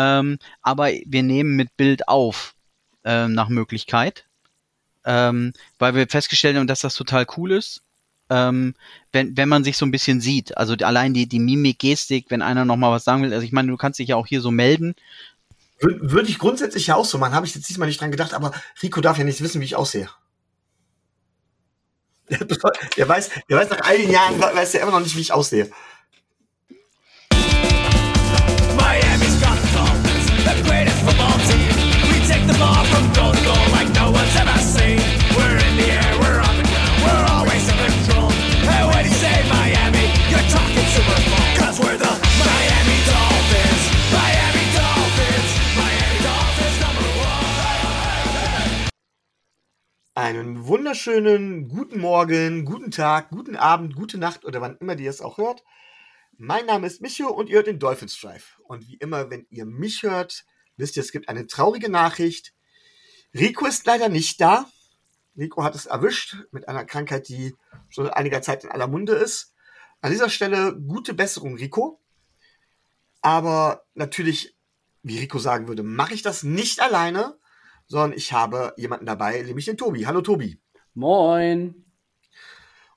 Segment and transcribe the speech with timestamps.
[0.00, 2.54] ähm, aber wir nehmen mit Bild auf
[3.04, 4.24] ähm, nach Möglichkeit,
[5.04, 7.82] ähm, weil wir festgestellt haben, dass das total cool ist.
[8.30, 8.74] Ähm,
[9.12, 12.42] wenn, wenn man sich so ein bisschen sieht, also allein die, die Mimik, Gestik, wenn
[12.42, 14.40] einer noch mal was sagen will, also ich meine, du kannst dich ja auch hier
[14.40, 14.94] so melden.
[15.80, 18.32] Würde würd ich grundsätzlich ja auch so machen, habe ich jetzt diesmal nicht dran gedacht,
[18.32, 20.08] aber Rico darf ja nicht wissen, wie ich aussehe.
[22.96, 25.32] Der weiß, der weiß nach all den Jahren, weiß er immer noch nicht, wie ich
[25.32, 25.68] aussehe.
[50.14, 55.22] Einen wunderschönen guten Morgen, guten Tag, guten Abend, gute Nacht oder wann immer ihr es
[55.22, 55.64] auch hört.
[56.36, 58.60] Mein Name ist Micho und ihr hört den Dolphins Drive.
[58.64, 60.44] Und wie immer, wenn ihr mich hört,
[60.80, 62.52] wisst ihr, es gibt eine traurige Nachricht.
[63.34, 64.68] Rico ist leider nicht da.
[65.36, 67.54] Rico hat es erwischt mit einer Krankheit, die
[67.88, 69.54] schon seit einiger Zeit in aller Munde ist.
[70.00, 72.00] An dieser Stelle gute Besserung, Rico.
[73.20, 74.56] Aber natürlich,
[75.02, 77.38] wie Rico sagen würde, mache ich das nicht alleine,
[77.86, 80.06] sondern ich habe jemanden dabei, nämlich den Tobi.
[80.06, 80.60] Hallo Tobi.
[80.94, 81.84] Moin.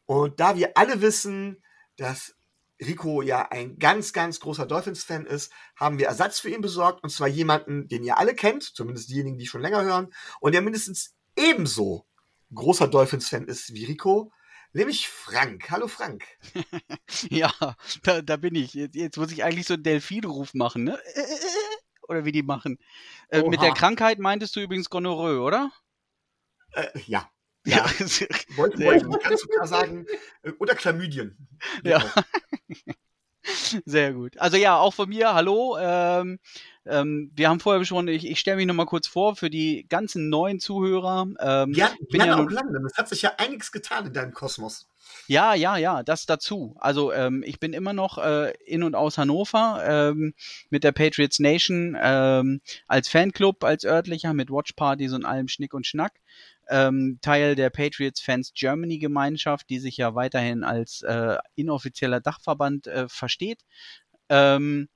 [0.05, 1.63] Und da wir alle wissen,
[1.97, 2.35] dass
[2.81, 7.03] Rico ja ein ganz, ganz großer Dolphins-Fan ist, haben wir Ersatz für ihn besorgt.
[7.03, 10.61] Und zwar jemanden, den ihr alle kennt, zumindest diejenigen, die schon länger hören, und der
[10.61, 12.05] mindestens ebenso
[12.53, 14.31] großer Dolphins-Fan ist wie Rico,
[14.73, 15.69] nämlich Frank.
[15.71, 16.25] Hallo Frank.
[17.29, 17.53] ja,
[18.03, 18.73] da, da bin ich.
[18.73, 20.99] Jetzt, jetzt muss ich eigentlich so einen Delfinruf machen, ne?
[22.07, 22.77] Oder wie die machen.
[23.29, 25.71] Äh, mit der Krankheit meintest du übrigens Gonorrhoe, oder?
[26.73, 27.31] Äh, ja.
[27.66, 27.86] Ja,
[28.56, 30.06] wollte wollt, ich ganz klar sagen,
[30.42, 31.38] äh, oder Chlamydien.
[31.83, 32.03] Ja.
[33.86, 34.38] Sehr gut.
[34.38, 35.78] Also ja, auch von mir, hallo.
[35.80, 36.39] Ähm,
[36.86, 40.30] ähm, wir haben vorher schon, ich, ich stelle mich nochmal kurz vor für die ganzen
[40.30, 41.28] neuen Zuhörer.
[41.39, 42.80] Ähm, ja, bin ja auch lange.
[42.86, 44.88] Es hat sich ja einiges getan in deinem Kosmos.
[45.28, 46.75] Ja, ja, ja, das dazu.
[46.79, 50.34] Also ähm, ich bin immer noch äh, in und aus Hannover ähm,
[50.69, 55.88] mit der Patriots Nation ähm, als Fanclub, als örtlicher, mit Watchpartys und allem Schnick und
[55.88, 56.13] Schnack
[56.69, 62.88] ähm, Teil der Patriots Fans Germany Gemeinschaft, die sich ja weiterhin als äh, inoffizieller Dachverband
[62.88, 63.62] äh, versteht.
[64.29, 64.90] Ähm,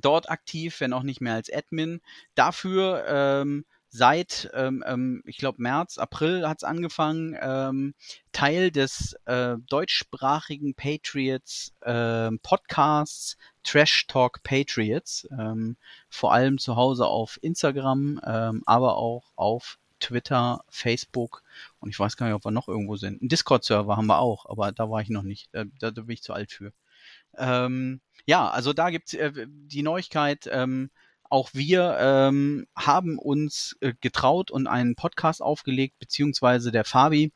[0.00, 2.00] dort aktiv, wenn auch nicht mehr als Admin.
[2.34, 7.94] Dafür ähm, seit, ähm, ähm, ich glaube, März, April hat es angefangen, ähm,
[8.32, 15.76] Teil des äh, deutschsprachigen Patriots äh, Podcasts Trash Talk Patriots, ähm,
[16.08, 21.42] vor allem zu Hause auf Instagram, ähm, aber auch auf Twitter, Facebook
[21.78, 23.22] und ich weiß gar nicht, ob wir noch irgendwo sind.
[23.22, 25.48] Ein Discord-Server haben wir auch, aber da war ich noch nicht.
[25.52, 26.72] Da, da, bin ich zu alt für.
[27.36, 30.48] Ähm, ja, also da gibt's äh, die Neuigkeit.
[30.50, 30.90] Ähm,
[31.30, 37.32] auch wir ähm, haben uns äh, getraut und einen Podcast aufgelegt, beziehungsweise der Fabi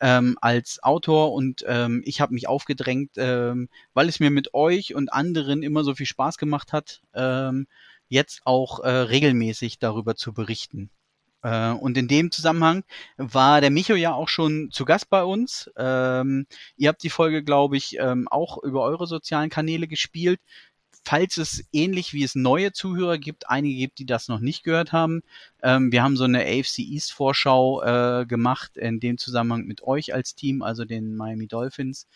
[0.00, 4.94] ähm, als Autor und ähm, ich habe mich aufgedrängt, ähm, weil es mir mit euch
[4.94, 7.66] und anderen immer so viel Spaß gemacht hat, ähm,
[8.08, 10.90] jetzt auch äh, regelmäßig darüber zu berichten.
[11.46, 12.82] Äh, und in dem Zusammenhang
[13.16, 15.70] war der Micho ja auch schon zu Gast bei uns.
[15.76, 16.46] Ähm,
[16.76, 20.40] ihr habt die Folge, glaube ich, ähm, auch über eure sozialen Kanäle gespielt.
[21.04, 24.90] Falls es ähnlich wie es neue Zuhörer gibt, einige gibt, die das noch nicht gehört
[24.90, 25.22] haben,
[25.62, 30.14] ähm, wir haben so eine AFC East Vorschau äh, gemacht in dem Zusammenhang mit euch
[30.14, 32.08] als Team, also den Miami Dolphins.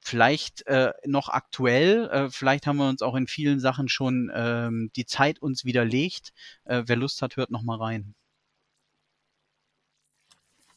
[0.00, 4.90] Vielleicht äh, noch aktuell, äh, vielleicht haben wir uns auch in vielen Sachen schon ähm,
[4.96, 6.32] die Zeit uns widerlegt.
[6.64, 8.14] Äh, wer Lust hat, hört noch mal rein.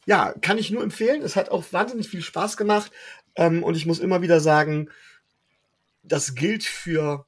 [0.06, 1.22] Ja, kann ich nur empfehlen.
[1.22, 2.92] Es hat auch wahnsinnig viel Spaß gemacht.
[3.36, 4.90] Ähm, und ich muss immer wieder sagen,
[6.02, 7.26] das gilt für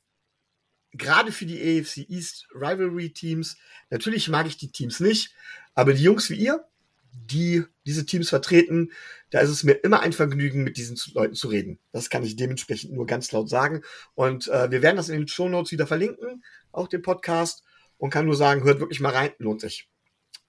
[0.93, 3.57] gerade für die AFC East Rivalry Teams.
[3.91, 5.35] Natürlich mag ich die Teams nicht,
[5.75, 6.65] aber die Jungs wie ihr,
[7.13, 8.93] die diese Teams vertreten,
[9.31, 11.79] da ist es mir immer ein Vergnügen, mit diesen Leuten zu reden.
[11.93, 13.83] Das kann ich dementsprechend nur ganz laut sagen.
[14.15, 17.65] Und äh, wir werden das in den Show Notes wieder verlinken, auch den Podcast.
[17.99, 19.89] Und kann nur sagen, hört wirklich mal rein, lohnt sich.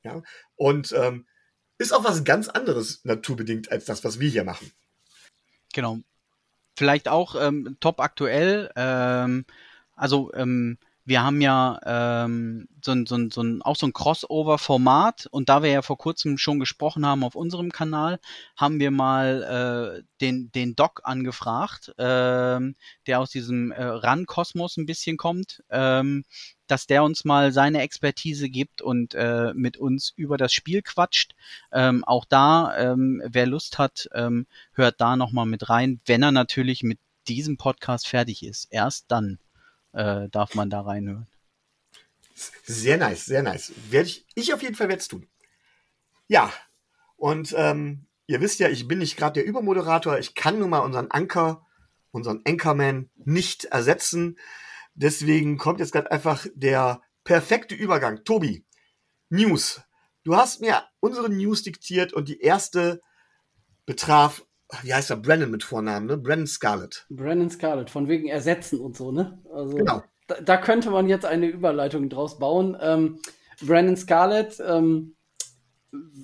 [0.04, 0.22] Ja.
[0.56, 1.26] Und ähm,
[1.78, 4.72] ist auch was ganz anderes naturbedingt als das, was wir hier machen.
[5.74, 6.00] Genau.
[6.76, 8.70] Vielleicht auch ähm, top aktuell.
[8.76, 9.46] Ähm,
[9.96, 10.78] also ähm,
[11.08, 15.48] wir haben ja ähm, so ein, so ein, so ein, auch so ein Crossover-Format und
[15.48, 18.20] da wir ja vor kurzem schon gesprochen haben auf unserem Kanal,
[18.58, 22.76] haben wir mal äh, den, den Doc angefragt, ähm,
[23.08, 26.26] der aus diesem äh, RAN-Kosmos ein bisschen kommt, ähm,
[26.68, 31.36] dass der uns mal seine Expertise gibt und äh, mit uns über das Spiel quatscht.
[31.72, 36.34] Ähm, auch da, ähm, wer Lust hat, ähm, hört da nochmal mit rein, wenn er
[36.34, 37.00] natürlich mit
[37.30, 38.68] diesem Podcast fertig ist.
[38.72, 39.40] Erst dann
[39.98, 41.28] äh, darf man da reinhören.
[42.64, 43.74] Sehr nice, sehr nice.
[43.90, 45.28] Werde ich, ich auf jeden Fall werde es tun.
[46.28, 46.54] Ja,
[47.16, 50.20] und ähm, ihr wisst ja, ich bin nicht gerade der Übermoderator.
[50.20, 51.66] Ich kann nun mal unseren Anker,
[52.12, 54.38] unseren Anchorman nicht ersetzen.
[54.94, 58.24] Deswegen kommt jetzt gerade einfach der perfekte Übergang.
[58.24, 58.66] Tobi,
[59.30, 59.82] News.
[60.24, 63.02] Du hast mir unsere News diktiert und die erste
[63.86, 64.46] betraf,
[64.84, 66.18] wie heißt er, Brennan mit Vornamen, ne?
[66.18, 67.06] Brennan Scarlett.
[67.10, 69.42] Brennan Scarlett, von wegen Ersetzen und so, ne?
[69.54, 70.04] Also, genau.
[70.28, 72.78] Da, da könnte man jetzt eine Überleitung draus bauen.
[72.82, 73.20] Ähm,
[73.62, 75.16] Brandon Scarlett ähm,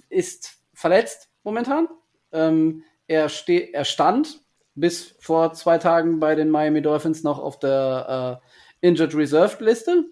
[0.09, 1.87] ist verletzt momentan.
[2.31, 4.41] Ähm, er, er stand
[4.75, 8.41] bis vor zwei Tagen bei den Miami Dolphins noch auf der
[8.81, 10.05] äh, Injured Reserved Liste.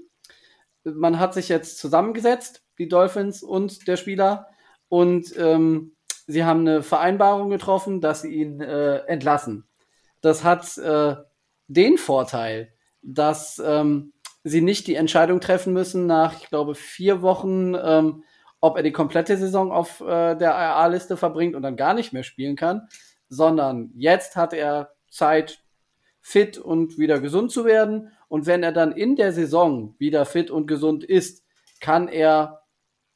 [0.83, 4.47] Man hat sich jetzt zusammengesetzt, die Dolphins und der Spieler,
[4.87, 5.95] und ähm,
[6.31, 9.67] sie haben eine Vereinbarung getroffen, dass sie ihn äh, entlassen.
[10.21, 11.15] Das hat äh,
[11.67, 14.13] den Vorteil, dass ähm,
[14.43, 18.23] sie nicht die Entscheidung treffen müssen nach, ich glaube, vier Wochen, ähm,
[18.59, 22.23] ob er die komplette Saison auf äh, der IA-Liste verbringt und dann gar nicht mehr
[22.23, 22.87] spielen kann,
[23.27, 25.63] sondern jetzt hat er Zeit,
[26.23, 28.11] fit und wieder gesund zu werden.
[28.27, 31.43] Und wenn er dann in der Saison wieder fit und gesund ist,
[31.79, 32.60] kann er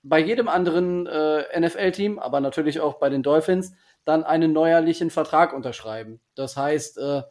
[0.07, 3.74] bei jedem anderen äh, NFL-Team, aber natürlich auch bei den Dolphins,
[4.06, 6.22] dann einen neuerlichen Vertrag unterschreiben.
[6.36, 7.24] Das heißt, äh,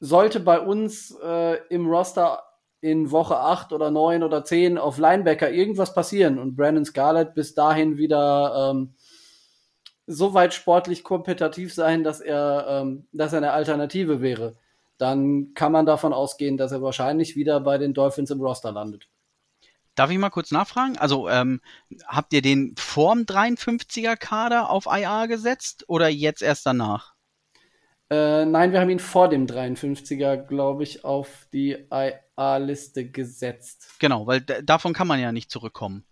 [0.00, 2.42] sollte bei uns äh, im Roster
[2.80, 7.54] in Woche 8 oder 9 oder 10 auf Linebacker irgendwas passieren und Brandon Scarlett bis
[7.54, 8.94] dahin wieder ähm,
[10.06, 14.56] so weit sportlich kompetitiv sein, dass er, ähm, dass er eine Alternative wäre,
[14.96, 19.08] dann kann man davon ausgehen, dass er wahrscheinlich wieder bei den Dolphins im Roster landet.
[19.98, 20.96] Darf ich mal kurz nachfragen?
[20.96, 21.60] Also ähm,
[22.06, 27.14] habt ihr den vorm 53er Kader auf IA gesetzt oder jetzt erst danach?
[28.08, 33.96] Äh, nein, wir haben ihn vor dem 53er, glaube ich, auf die IA-Liste gesetzt.
[33.98, 36.04] Genau, weil davon kann man ja nicht zurückkommen.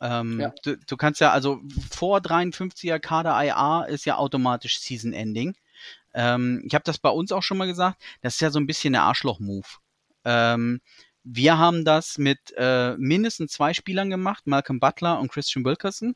[0.00, 0.52] Ähm, ja.
[0.64, 1.60] du, du, kannst ja, also
[1.90, 5.54] vor 53er Kader IA ist ja automatisch Season Ending.
[6.12, 8.66] Ähm, ich habe das bei uns auch schon mal gesagt, das ist ja so ein
[8.66, 9.68] bisschen der Arschloch-Move.
[10.24, 10.80] Ähm,
[11.28, 16.14] wir haben das mit äh, mindestens zwei Spielern gemacht, Malcolm Butler und Christian Wilkerson,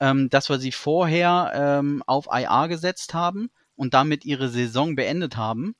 [0.00, 5.36] ähm, dass wir sie vorher ähm, auf IA gesetzt haben und damit ihre Saison beendet
[5.36, 5.76] haben,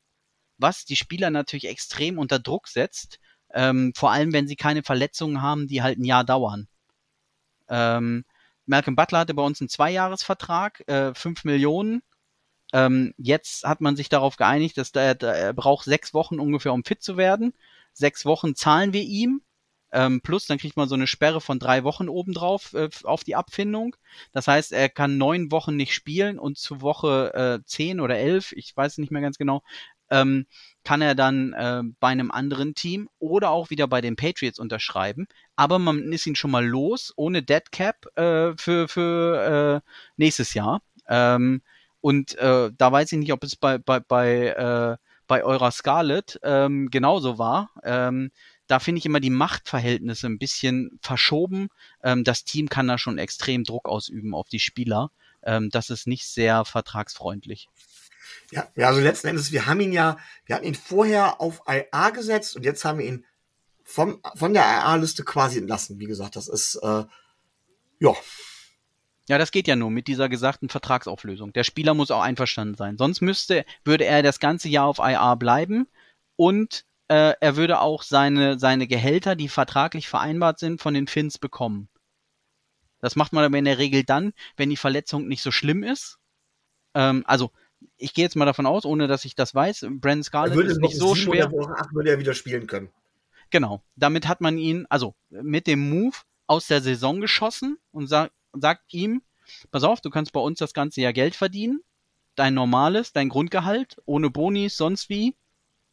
[0.59, 3.19] was die Spieler natürlich extrem unter Druck setzt,
[3.53, 6.69] ähm, vor allem wenn sie keine Verletzungen haben, die halt ein Jahr dauern.
[7.69, 8.25] Ähm,
[8.67, 12.03] Malcolm Butler hatte bei uns einen Zweijahresvertrag, äh, 5 Millionen.
[12.73, 16.85] Ähm, jetzt hat man sich darauf geeinigt, dass der, er braucht sechs Wochen ungefähr, um
[16.85, 17.55] fit zu werden.
[17.93, 19.43] Sechs Wochen zahlen wir ihm.
[19.95, 23.37] Ähm, plus, dann kriegt man so eine Sperre von drei Wochen obendrauf äh, auf die
[23.37, 23.95] Abfindung.
[24.33, 28.53] Das heißt, er kann neun Wochen nicht spielen und zu Woche äh, zehn oder elf,
[28.53, 29.63] ich weiß nicht mehr ganz genau,
[30.13, 30.47] ähm,
[30.85, 35.27] kann er dann äh, bei einem anderen Team oder auch wieder bei den Patriots unterschreiben.
[35.57, 40.55] Aber man ist ihn schon mal los, ohne Dead Cap äh, für, für äh, nächstes
[40.55, 40.83] Jahr.
[41.09, 41.63] Ähm,
[42.01, 44.97] und äh, da weiß ich nicht, ob es bei, bei, bei, äh,
[45.33, 47.71] bei eurer Scarlet ähm, genauso war.
[47.85, 48.33] Ähm,
[48.67, 51.71] da finde ich immer die Machtverhältnisse ein bisschen verschoben.
[52.05, 55.11] Ähm, das Team kann da schon extrem Druck ausüben auf die Spieler.
[55.43, 57.71] Ähm, das ist nicht sehr vertragsfreundlich.
[58.51, 62.11] Ja, ja, also letzten Endes, wir haben ihn ja, wir hatten ihn vorher auf IA
[62.11, 63.25] gesetzt und jetzt haben wir ihn
[63.85, 65.99] vom, von der IA-Liste quasi entlassen.
[65.99, 67.05] Wie gesagt, das ist, äh,
[68.01, 68.15] ja.
[69.33, 71.55] Ja, das geht ja nur mit dieser gesagten Vertragsauflösung.
[71.55, 72.99] Der Spieler muss auch einverstanden sein.
[72.99, 75.89] Sonst müsste, würde er das ganze Jahr auf IA bleiben
[76.37, 81.39] und äh, er würde auch seine, seine Gehälter, die vertraglich vereinbart sind, von den Finns
[81.39, 81.89] bekommen.
[83.01, 86.19] Das macht man aber in der Regel dann, wenn die Verletzung nicht so schlimm ist.
[86.93, 87.53] Ähm, also,
[87.97, 90.99] ich gehe jetzt mal davon aus, ohne dass ich das weiß, Brandon Scarlett ist nicht
[90.99, 91.51] so schwer.
[91.51, 92.91] Woche 8 würde er wieder spielen können.
[93.49, 93.83] Genau.
[93.97, 98.93] Damit hat man ihn, also mit dem Move aus der Saison geschossen und sagt, sagt
[98.93, 99.23] ihm,
[99.71, 101.81] pass auf, du kannst bei uns das ganze Jahr Geld verdienen.
[102.35, 105.35] Dein normales, dein Grundgehalt, ohne Bonis, sonst wie.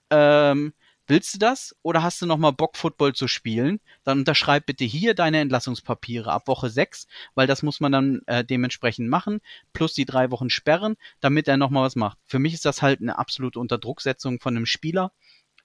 [0.10, 0.74] Ähm,
[1.10, 3.80] Willst du das oder hast du nochmal Bock, Football zu spielen?
[4.04, 8.46] Dann unterschreib bitte hier deine Entlassungspapiere ab Woche 6, weil das muss man dann äh,
[8.46, 9.42] dementsprechend machen,
[9.74, 12.20] plus die drei Wochen sperren, damit er nochmal was macht.
[12.28, 15.12] Für mich ist das halt eine absolute Unterdrucksetzung von einem Spieler,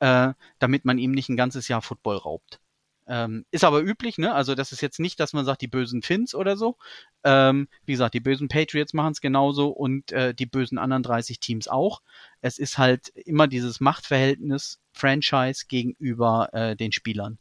[0.00, 2.58] äh, damit man ihm nicht ein ganzes Jahr Football raubt.
[3.06, 4.34] Ähm, ist aber üblich, ne?
[4.34, 6.76] Also das ist jetzt nicht, dass man sagt, die bösen Finns oder so.
[7.22, 11.38] Ähm, wie gesagt, die bösen Patriots machen es genauso und äh, die bösen anderen 30
[11.38, 12.00] Teams auch.
[12.40, 17.38] Es ist halt immer dieses Machtverhältnis Franchise gegenüber äh, den Spielern.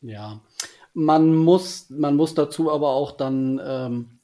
[0.00, 0.40] Ja,
[0.92, 4.18] man muss, man muss dazu aber auch dann, ähm,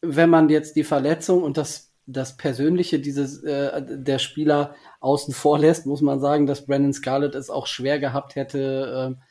[0.00, 5.58] wenn man jetzt die Verletzung und das das Persönliche dieses äh, der Spieler außen vor
[5.58, 9.22] lässt, muss man sagen, dass Brandon Scarlett es auch schwer gehabt hätte, äh,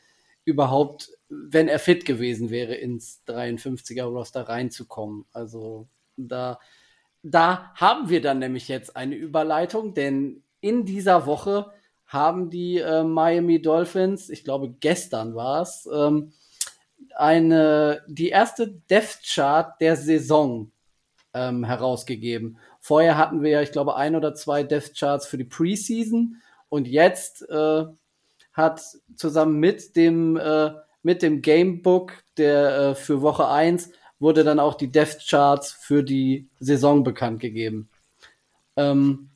[0.44, 5.24] überhaupt, wenn er fit gewesen wäre, ins 53er Roster reinzukommen.
[5.32, 6.58] Also da,
[7.22, 11.72] da haben wir dann nämlich jetzt eine Überleitung, denn in dieser Woche
[12.06, 16.32] haben die äh, Miami Dolphins, ich glaube gestern war es, ähm,
[17.16, 20.70] eine die erste Death Chart der Saison
[21.34, 22.58] ähm, herausgegeben.
[22.80, 26.36] Vorher hatten wir ja, ich glaube, ein oder zwei Death Charts für die Preseason
[26.68, 27.84] und jetzt äh,
[28.52, 28.82] hat
[29.16, 34.74] zusammen mit dem äh, mit dem Gamebook der äh, für Woche 1 wurde dann auch
[34.74, 37.90] die Death Charts für die Saison bekannt gegeben.
[38.76, 39.30] Ähm,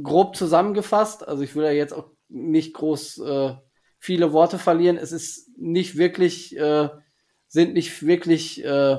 [0.00, 3.54] grob zusammengefasst, also ich will ja jetzt auch nicht groß äh,
[3.98, 4.96] viele Worte verlieren.
[4.96, 6.88] Es ist nicht wirklich, äh,
[7.48, 8.98] sind nicht wirklich äh,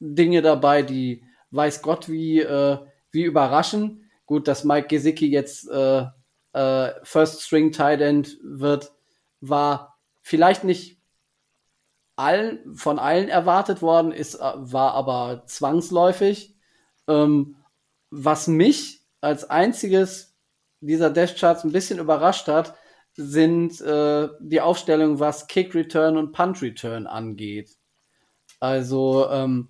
[0.00, 2.78] Dinge dabei, die weiß Gott wie, äh,
[3.10, 4.10] wie überraschen.
[4.26, 6.06] Gut, dass Mike Gesicki jetzt äh,
[6.52, 8.92] äh, First String Tight End wird,
[9.40, 11.00] war vielleicht nicht
[12.16, 16.56] allen, von allen erwartet worden, ist, äh, war aber zwangsläufig.
[17.06, 17.56] Ähm,
[18.10, 20.36] was mich als einziges
[20.80, 22.74] dieser Death Charts ein bisschen überrascht hat,
[23.14, 27.76] sind äh, die Aufstellung, was Kick Return und Punt Return angeht.
[28.60, 29.68] Also ähm,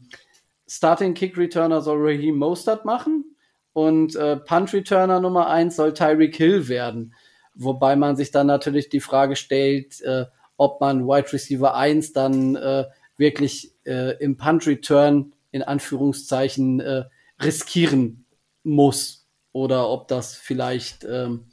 [0.67, 3.37] Starting Kick Returner soll Raheem Mostert machen
[3.79, 7.15] und äh, Punt Returner Nummer eins soll Tyreek Hill werden.
[7.55, 10.25] Wobei man sich dann natürlich die Frage stellt, äh,
[10.57, 17.05] ob man Wide Receiver 1 dann äh, wirklich äh, im Punt Return in Anführungszeichen äh,
[17.41, 18.27] riskieren
[18.65, 21.47] muss oder ob das vielleicht ähm,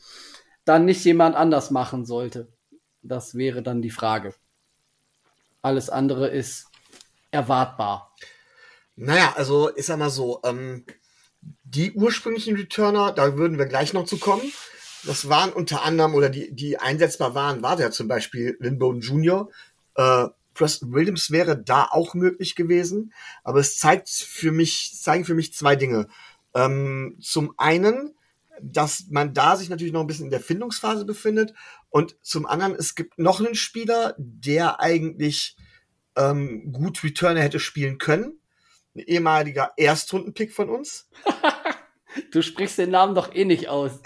[0.63, 2.47] dann nicht jemand anders machen sollte.
[3.03, 4.33] Das wäre dann die Frage.
[5.61, 6.65] Alles andere ist
[7.29, 8.15] erwartbar.
[8.95, 10.85] Naja, also ist ja mal so, ähm,
[11.75, 14.43] die ursprünglichen Returner, da würden wir gleich noch zu kommen.
[15.03, 19.49] Das waren unter anderem, oder die, die einsetzbar waren, war der zum Beispiel Lindbone Jr.,
[19.95, 23.13] äh, Preston Williams wäre da auch möglich gewesen,
[23.43, 26.07] aber es zeigt für mich, zeigen für mich zwei Dinge.
[26.53, 28.15] Ähm, zum einen,
[28.61, 31.53] dass man da sich natürlich noch ein bisschen in der Findungsphase befindet
[31.89, 35.57] und zum anderen, es gibt noch einen Spieler, der eigentlich
[36.15, 38.39] ähm, gut Returner hätte spielen können
[38.95, 41.09] ein ehemaliger Erstrundenpick von uns.
[42.31, 43.99] du sprichst den Namen doch eh nicht aus.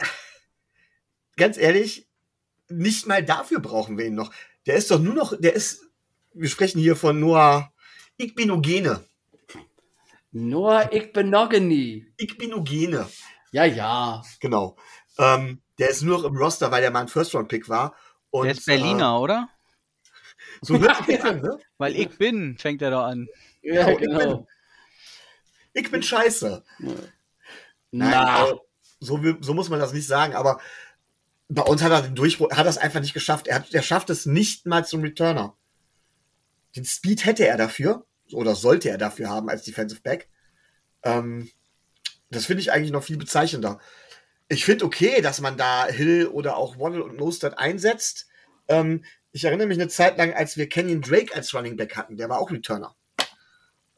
[1.37, 2.07] Ganz ehrlich,
[2.67, 4.31] nicht mal dafür brauchen wir ihn noch.
[4.65, 5.85] Der ist doch nur noch, der ist,
[6.33, 7.71] wir sprechen hier von Noah
[8.17, 9.05] Igbinogene.
[10.31, 12.05] Noah Igbinogene.
[12.17, 13.09] Igbinogene.
[13.51, 14.21] Ja, ja.
[14.39, 14.77] Genau.
[15.17, 17.95] Ähm, der ist nur noch im Roster, weil der mal ein First-Round-Pick war.
[18.29, 19.49] Und, der ist Berliner, äh, oder?
[20.61, 21.57] So hört sich an, ne?
[21.77, 23.27] Weil ich bin, fängt er da an.
[23.61, 24.17] Ja, genau.
[24.19, 24.47] genau.
[25.73, 26.63] Ich bin scheiße.
[27.91, 28.61] Nein, also,
[28.99, 30.59] so, so muss man das nicht sagen, aber
[31.47, 33.47] bei uns hat er den Durchbruch, hat es einfach nicht geschafft.
[33.47, 35.55] Er, hat, er schafft es nicht mal zum Returner.
[36.75, 40.29] Den Speed hätte er dafür, oder sollte er dafür haben als Defensive Back.
[41.03, 41.49] Ähm,
[42.29, 43.79] das finde ich eigentlich noch viel bezeichnender.
[44.47, 48.27] Ich finde okay, dass man da Hill oder auch Waddle und Mostert einsetzt.
[48.67, 52.17] Ähm, ich erinnere mich eine Zeit lang, als wir Kenyon Drake als Running Back hatten,
[52.17, 52.95] der war auch Returner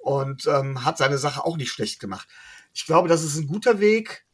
[0.01, 2.27] und ähm, hat seine Sache auch nicht schlecht gemacht.
[2.73, 4.25] Ich glaube, das ist ein guter Weg,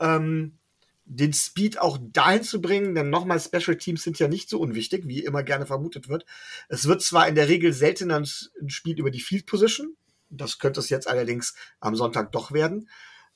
[0.00, 0.58] ähm,
[1.04, 5.06] den Speed auch dahin zu bringen, denn nochmal, Special Teams sind ja nicht so unwichtig,
[5.06, 6.26] wie immer gerne vermutet wird.
[6.68, 9.96] Es wird zwar in der Regel seltener ein Spiel über die Field Position,
[10.30, 12.88] das könnte es jetzt allerdings am Sonntag doch werden.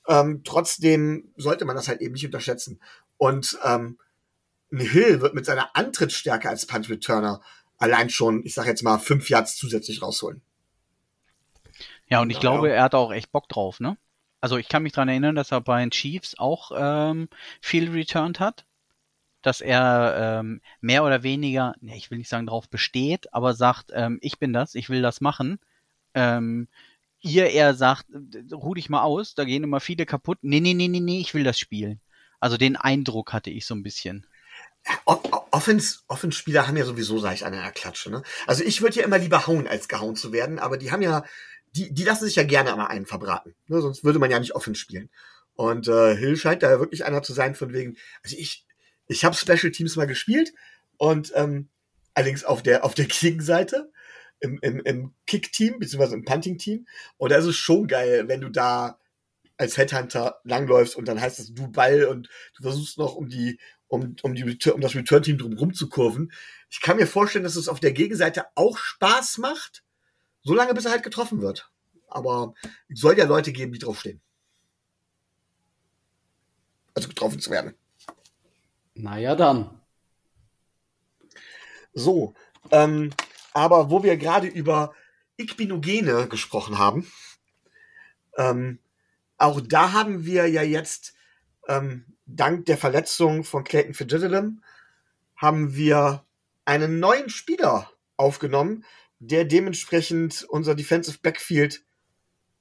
[0.07, 2.81] Ähm, trotzdem sollte man das halt eben nicht unterschätzen.
[3.17, 3.99] Und ähm,
[4.73, 7.41] ein Hill wird mit seiner Antrittsstärke als Punt Returner
[7.79, 10.43] allein schon, ich sag jetzt mal, fünf Yards zusätzlich rausholen.
[12.09, 12.75] Ja, und ich ja, glaube, ja.
[12.75, 13.97] er hat auch echt Bock drauf, ne?
[14.43, 17.29] Also ich kann mich daran erinnern, dass er bei den Chiefs auch ähm,
[17.61, 18.67] viel returned hat.
[19.41, 23.91] Dass er ähm, mehr oder weniger, ne, ich will nicht sagen, darauf besteht, aber sagt,
[23.93, 25.59] ähm, ich bin das, ich will das machen.
[26.15, 26.69] Ähm,
[27.21, 28.07] ihr eher sagt,
[28.53, 30.39] ruh dich mal aus, da gehen immer viele kaputt.
[30.43, 32.01] Nee, nee, nee, nee, nee, ich will das spielen.
[32.41, 34.27] Also den Eindruck hatte ich so ein bisschen.
[35.05, 38.11] Offens, Offenspieler haben ja sowieso, sag ich, eine Klatsche.
[38.11, 38.23] Ne?
[38.49, 41.25] Also ich würde ja immer lieber hauen, als gehauen zu werden, aber die haben ja
[41.75, 43.55] die, die lassen sich ja gerne mal einen verbraten.
[43.67, 43.81] Ne?
[43.81, 45.11] Sonst würde man ja nicht offen spielen.
[45.55, 48.67] Und äh, Hill scheint da wirklich einer zu sein, von wegen, also ich,
[49.07, 50.53] ich habe Special Teams mal gespielt
[50.97, 51.69] und ähm,
[52.15, 53.91] allerdings auf der, auf der Gegenseite,
[54.43, 56.87] im, im, im Kick-Team, beziehungsweise im Punting-Team.
[57.17, 58.99] Und da ist es schon geil, wenn du da
[59.57, 63.61] als Headhunter langläufst und dann heißt es du Ball und du versuchst noch um die,
[63.87, 66.33] um, um, die, um das Return-Team drum zu kurven.
[66.71, 69.85] Ich kann mir vorstellen, dass es auf der Gegenseite auch Spaß macht,
[70.43, 71.71] so lange, bis er halt getroffen wird.
[72.09, 72.55] aber
[72.89, 74.21] es soll ja Leute geben, die draufstehen.
[76.95, 77.75] Also getroffen zu werden.
[78.95, 79.81] Naja, dann.
[81.95, 82.35] So,
[82.71, 83.11] ähm,
[83.53, 84.95] aber wo wir gerade über
[85.37, 87.11] Ichbinogene gesprochen haben,
[88.37, 88.79] ähm,
[89.39, 91.15] auch da haben wir ja jetzt
[91.69, 94.53] ähm, dank der Verletzung von Clayton Fitzgerald
[95.37, 96.25] haben wir
[96.65, 98.85] einen neuen Spieler aufgenommen,
[99.23, 101.83] der dementsprechend unser Defensive Backfield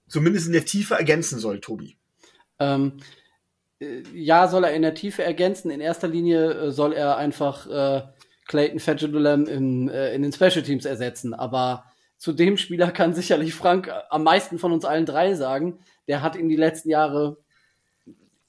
[0.07, 1.97] zumindest in der Tiefe ergänzen soll, Tobi.
[2.59, 2.97] Ähm,
[3.79, 5.71] äh, ja, soll er in der Tiefe ergänzen.
[5.71, 8.03] In erster Linie äh, soll er einfach äh,
[8.45, 11.33] Clayton in, äh, in den Special Teams ersetzen.
[11.33, 11.85] Aber
[12.17, 15.79] zu dem Spieler kann sicherlich Frank am meisten von uns allen drei sagen.
[16.07, 17.37] Der hat in die letzten Jahre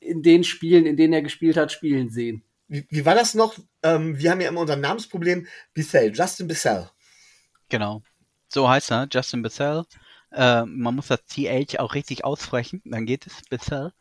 [0.01, 2.43] in den Spielen, in denen er gespielt hat, spielen sehen.
[2.69, 3.57] Wie, wie war das noch?
[3.83, 5.47] Ähm, wir haben ja immer unser Namensproblem.
[5.73, 6.91] Bissell, Justin Bissell.
[7.73, 8.03] Genau.
[8.49, 9.85] So heißt er, Justin Bissell.
[10.31, 13.93] Äh, man muss das TH auch richtig aussprechen, dann geht es Bissell.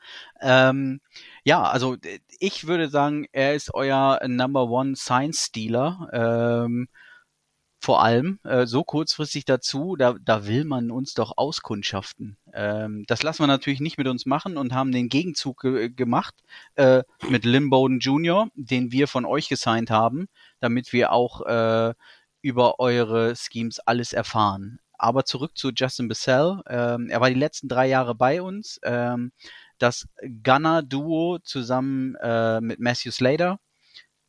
[0.41, 0.99] Ähm,
[1.45, 1.95] ja, also
[2.39, 6.09] ich würde sagen, er ist euer Number One Science Dealer.
[6.11, 6.89] Ähm,
[7.79, 12.37] vor allem äh, so kurzfristig dazu, da, da will man uns doch auskundschaften.
[12.53, 16.35] Ähm, das lassen wir natürlich nicht mit uns machen und haben den Gegenzug ge gemacht
[16.75, 20.27] äh, mit Lim Bowden Jr., den wir von euch gesigned haben,
[20.59, 21.93] damit wir auch äh,
[22.41, 24.79] über eure Schemes alles erfahren.
[24.97, 26.61] Aber zurück zu Justin Bissell.
[26.67, 28.79] Ähm, er war die letzten drei Jahre bei uns.
[28.83, 29.31] Ähm,
[29.79, 30.07] das
[30.43, 33.59] Gunner-Duo zusammen äh, mit Matthew Slater.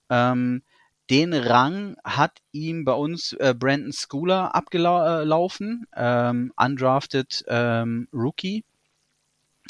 [0.08, 0.62] Ähm,
[1.10, 8.64] den Rang hat ihm bei uns äh, Brandon Schooler abgelaufen, ähm, undrafted ähm, Rookie.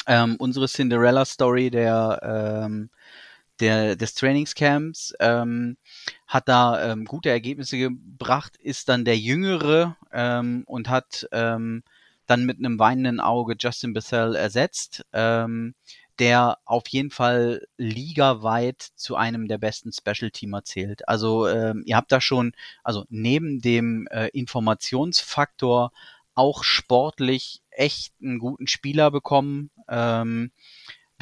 [0.07, 2.69] Ähm, unsere Cinderella-Story der,
[3.62, 5.76] der, des Trainingscamps ähm,
[6.26, 11.83] hat da ähm, gute Ergebnisse gebracht, ist dann der Jüngere ähm, und hat ähm,
[12.26, 15.04] dann mit einem weinenden Auge Justin Bissell ersetzt.
[15.12, 15.75] Ähm,
[16.19, 21.09] der auf jeden Fall ligaweit zu einem der besten Special-Teamer zählt.
[21.09, 22.52] Also ähm, ihr habt da schon,
[22.85, 25.91] also neben dem äh, Informationsfaktor
[26.34, 30.52] auch sportlich echt einen guten Spieler bekommen, ähm,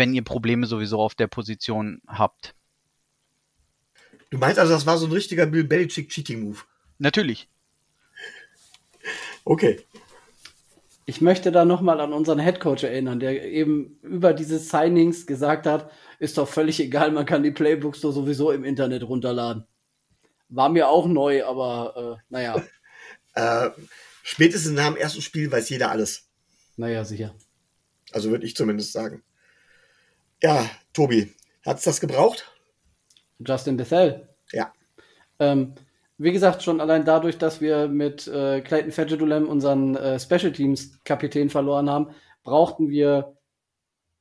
[0.01, 2.55] wenn ihr Probleme sowieso auf der Position habt.
[4.31, 6.61] Du meinst also, das war so ein richtiger Bill Belichick Cheating Move?
[6.97, 7.51] Natürlich.
[9.45, 9.85] Okay.
[11.05, 15.93] Ich möchte da nochmal an unseren Headcoach erinnern, der eben über diese Signings gesagt hat,
[16.19, 19.67] ist doch völlig egal, man kann die Playbooks doch sowieso im Internet runterladen.
[20.49, 22.65] War mir auch neu, aber äh, naja.
[23.35, 23.71] Äh,
[24.25, 26.29] spätestens nach dem ersten Spiel weiß jeder alles.
[26.77, 27.33] Naja, sicher.
[28.11, 29.23] Also würde ich zumindest sagen.
[30.43, 32.51] Ja, Tobi, hat es das gebraucht?
[33.39, 34.29] Justin Bethel.
[34.53, 34.73] Ja.
[35.39, 35.75] Ähm,
[36.19, 41.03] wie gesagt, schon allein dadurch, dass wir mit äh, Clayton Fedulem unseren äh, Special Teams
[41.05, 42.09] Kapitän verloren haben,
[42.43, 43.37] brauchten wir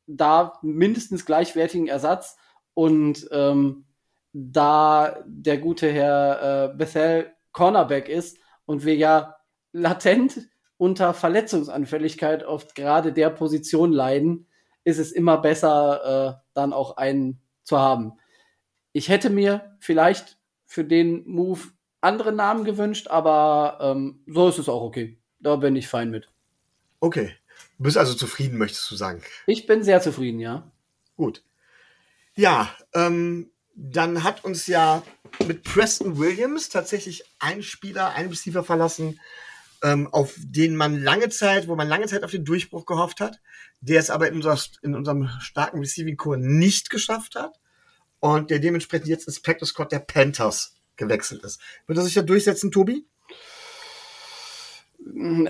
[0.08, 2.38] da mindestens gleichwertigen Ersatz.
[2.74, 3.86] Und ähm,
[4.32, 9.36] da der gute Herr äh, Bethel Cornerback ist und wir ja
[9.72, 14.48] latent unter Verletzungsanfälligkeit auf gerade der Position leiden,
[14.84, 18.14] ist es immer besser, äh, dann auch einen zu haben.
[18.94, 21.62] Ich hätte mir vielleicht für den Move
[22.02, 25.18] andere Namen gewünscht, aber ähm, so ist es auch okay.
[25.40, 26.30] Da bin ich fein mit.
[27.00, 27.36] Okay.
[27.78, 29.22] Du bist also zufrieden, möchtest du sagen?
[29.48, 30.70] Ich bin sehr zufrieden, ja.
[31.16, 31.44] Gut.
[32.36, 35.04] Ja, ähm, dann hat uns ja
[35.48, 39.20] mit Preston Williams tatsächlich ein Spieler, ein Receiver verlassen,
[39.84, 43.40] ähm, auf den man lange Zeit, wo man lange Zeit auf den Durchbruch gehofft hat,
[43.82, 47.60] der es aber in, unser, in unserem starken Receiving Core nicht geschafft hat
[48.20, 51.62] und der dementsprechend jetzt ins Practice Squad der Panthers gewechselt ist.
[51.88, 53.06] Wird er sich da durchsetzen, Tobi?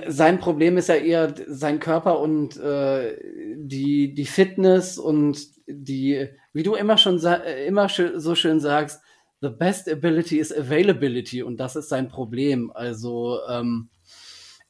[0.08, 3.18] Sein Problem ist ja eher sein Körper und äh,
[3.56, 7.20] die, die Fitness und die, wie du immer schon
[7.66, 9.02] immer so schön sagst,
[9.42, 12.72] the best ability is availability und das ist sein Problem.
[12.74, 13.90] Also ähm,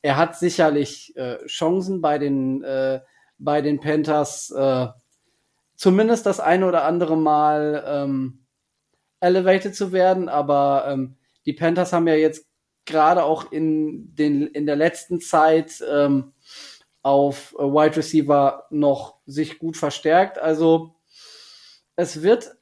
[0.02, 3.02] er hat sicherlich äh, Chancen bei den äh,
[3.39, 4.88] bei den Panthers äh,
[5.75, 8.45] zumindest das eine oder andere Mal ähm,
[9.21, 12.45] elevated zu werden, aber ähm, die Panthers haben ja jetzt
[12.86, 16.34] gerade auch in, den, in der letzten Zeit ähm,
[17.02, 20.38] auf äh, Wide Receiver noch sich gut verstärkt.
[20.38, 20.95] Also
[21.95, 22.56] es wird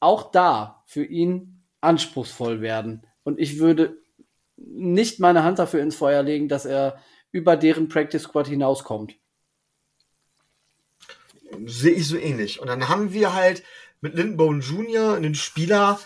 [0.00, 3.06] auch da für ihn anspruchsvoll werden.
[3.22, 3.98] Und ich würde
[4.56, 6.98] nicht meine Hand dafür ins Feuer legen, dass er
[7.30, 9.14] über deren Practice Squad hinauskommt.
[11.66, 12.60] Sehe ich so ähnlich.
[12.60, 13.62] Und dann haben wir halt
[14.00, 15.14] mit Lindenbone Jr.
[15.14, 15.98] einen Spieler,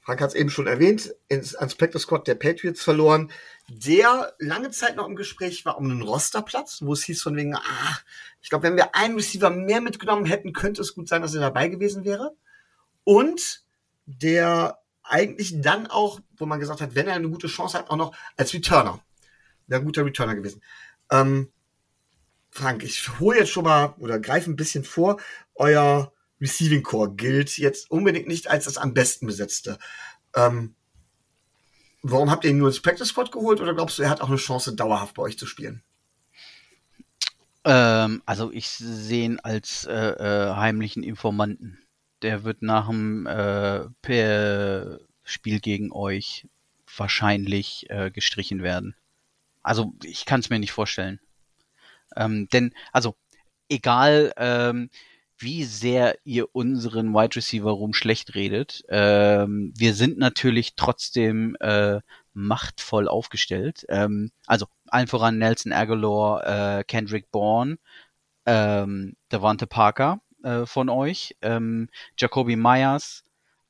[0.00, 3.30] Frank hat es eben schon erwähnt, ins, ans Practice Squad der Patriots verloren,
[3.68, 7.54] der lange Zeit noch im Gespräch war um einen Rosterplatz, wo es hieß von wegen,
[7.54, 7.98] ah,
[8.40, 11.42] ich glaube, wenn wir einen Receiver mehr mitgenommen hätten, könnte es gut sein, dass er
[11.42, 12.34] dabei gewesen wäre.
[13.04, 13.64] Und
[14.06, 17.96] der eigentlich dann auch, wo man gesagt hat, wenn er eine gute Chance hat, auch
[17.96, 19.02] noch als Returner.
[19.70, 20.62] Ein guter Returner gewesen.
[21.10, 21.52] Ähm,
[22.50, 25.20] Frank, ich hole jetzt schon mal oder greife ein bisschen vor.
[25.54, 29.78] Euer Receiving Core gilt jetzt unbedingt nicht als das am besten besetzte.
[30.34, 30.74] Ähm,
[32.02, 34.28] warum habt ihr ihn nur ins Practice Squad geholt oder glaubst du, er hat auch
[34.28, 35.82] eine Chance, dauerhaft bei euch zu spielen?
[37.64, 41.78] Ähm, also ich sehe ihn als äh, äh, heimlichen Informanten.
[42.22, 43.88] Der wird nach dem äh,
[45.24, 46.46] Spiel gegen euch
[46.96, 48.94] wahrscheinlich äh, gestrichen werden.
[49.62, 51.20] Also ich kann es mir nicht vorstellen.
[52.16, 53.16] Ähm, denn, also,
[53.68, 54.90] egal ähm,
[55.38, 62.00] wie sehr ihr unseren Wide Receiver Room schlecht redet, ähm, wir sind natürlich trotzdem äh,
[62.32, 63.84] machtvoll aufgestellt.
[63.88, 67.78] Ähm, also allen voran Nelson Aguilar, äh, Kendrick Bourne,
[68.46, 73.24] ähm, Devante Parker äh, von euch, ähm, Jacoby Myers,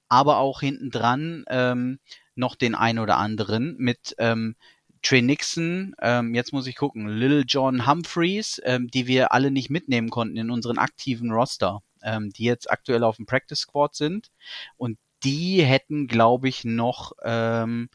[0.08, 1.98] aber auch hinten dran ähm,
[2.34, 4.54] noch den ein oder anderen mit ähm,
[5.02, 9.70] Trey Nixon, ähm, jetzt muss ich gucken, Lil John Humphreys, ähm, die wir alle nicht
[9.70, 14.30] mitnehmen konnten in unseren aktiven Roster, ähm, die jetzt aktuell auf dem Practice Squad sind.
[14.76, 17.88] Und die hätten, glaube ich, noch, ähm,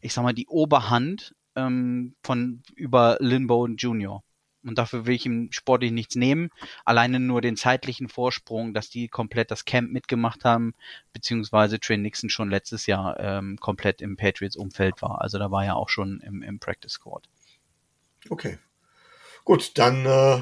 [0.00, 4.22] ich sag mal, die Oberhand ähm, von über Lynn Bowen Jr.
[4.66, 6.50] Und dafür will ich ihm sportlich nichts nehmen.
[6.84, 10.74] Alleine nur den zeitlichen Vorsprung, dass die komplett das Camp mitgemacht haben,
[11.12, 15.20] beziehungsweise Trey Nixon schon letztes Jahr ähm, komplett im Patriots-Umfeld war.
[15.22, 17.28] Also da war er auch schon im, im Practice Squad.
[18.28, 18.58] Okay.
[19.44, 20.40] Gut, dann äh,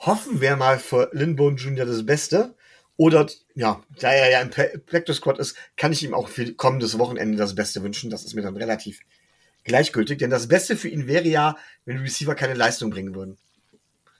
[0.00, 1.86] hoffen wir mal für Lindbone Jr.
[1.86, 2.54] das Beste.
[2.96, 6.98] Oder, ja, da er ja im Practice Squad ist, kann ich ihm auch für kommendes
[6.98, 8.10] Wochenende das Beste wünschen.
[8.10, 9.00] Das ist mir dann relativ
[9.66, 13.36] gleichgültig, denn das Beste für ihn wäre ja, wenn die Receiver keine Leistung bringen würden.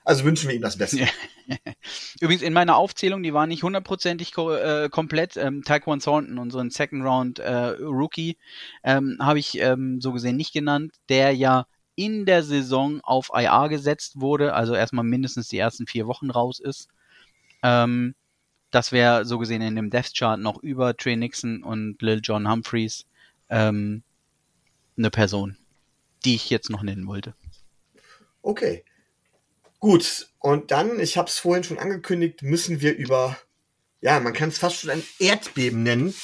[0.04, 1.08] Also wünschen wir ihm das Beste.
[2.20, 5.36] Übrigens in meiner Aufzählung, die war nicht hundertprozentig ko äh, komplett.
[5.36, 8.36] Ähm, Taekwon Thornton, unseren Second Round äh, Rookie,
[8.84, 13.68] ähm, habe ich ähm, so gesehen nicht genannt, der ja in der Saison auf IR
[13.68, 16.88] gesetzt wurde, also erstmal mindestens die ersten vier Wochen raus ist.
[17.64, 18.14] Ähm,
[18.70, 22.48] das wäre so gesehen in dem Death Chart noch über Trey Nixon und Lil John
[22.48, 23.06] Humphreys.
[23.48, 24.04] Ähm,
[24.96, 25.56] eine Person,
[26.24, 27.34] die ich jetzt noch nennen wollte.
[28.42, 28.84] Okay.
[29.78, 33.36] Gut, und dann, ich habe es vorhin schon angekündigt, müssen wir über,
[34.00, 36.14] ja, man kann es fast schon ein Erdbeben nennen,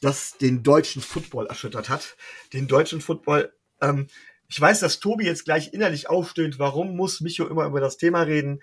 [0.00, 2.16] das den deutschen Football erschüttert hat.
[2.52, 3.52] Den deutschen Football.
[3.80, 4.08] Ähm,
[4.48, 8.22] ich weiß, dass Tobi jetzt gleich innerlich aufstöhnt, warum muss Micho immer über das Thema
[8.22, 8.62] reden.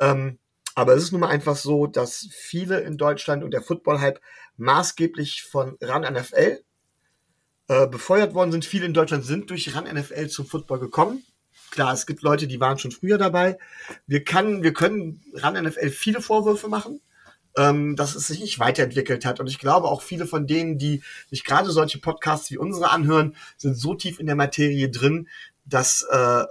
[0.00, 0.38] Ähm,
[0.74, 4.20] aber es ist nun mal einfach so, dass viele in Deutschland und der Football-Hype
[4.56, 6.62] maßgeblich von RAN NFL
[7.68, 8.64] äh, befeuert worden sind.
[8.64, 11.24] Viele in Deutschland sind durch RAN NFL zum Football gekommen.
[11.70, 13.58] Klar, es gibt Leute, die waren schon früher dabei.
[14.06, 17.00] Wir, kann, wir können RAN NFL viele Vorwürfe machen,
[17.56, 19.40] ähm, dass es sich nicht weiterentwickelt hat.
[19.40, 23.34] Und ich glaube auch viele von denen, die sich gerade solche Podcasts wie unsere anhören,
[23.56, 25.28] sind so tief in der Materie drin,
[25.64, 26.44] dass äh,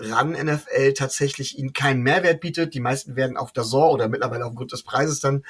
[0.00, 2.74] RAN NFL tatsächlich ihnen keinen Mehrwert bietet.
[2.74, 5.44] Die meisten werden auf der SOR oder mittlerweile aufgrund des Preises dann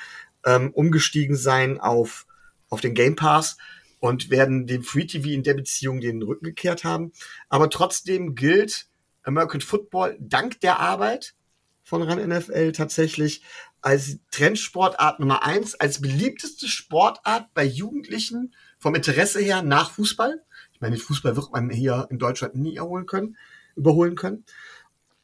[0.45, 2.27] ähm, umgestiegen sein auf,
[2.69, 3.57] auf den Game Pass
[4.01, 7.13] und werden dem Free TV in der Beziehung den Rücken gekehrt haben.
[7.49, 8.87] Aber trotzdem gilt
[9.23, 11.35] American Football dank der Arbeit
[11.83, 13.43] von RAN NFL tatsächlich
[13.81, 20.43] als Trendsportart Nummer eins, als beliebteste Sportart bei Jugendlichen vom Interesse her nach Fußball.
[20.73, 23.37] Ich meine, Fußball wird man hier in Deutschland nie erholen können,
[23.75, 24.45] überholen können.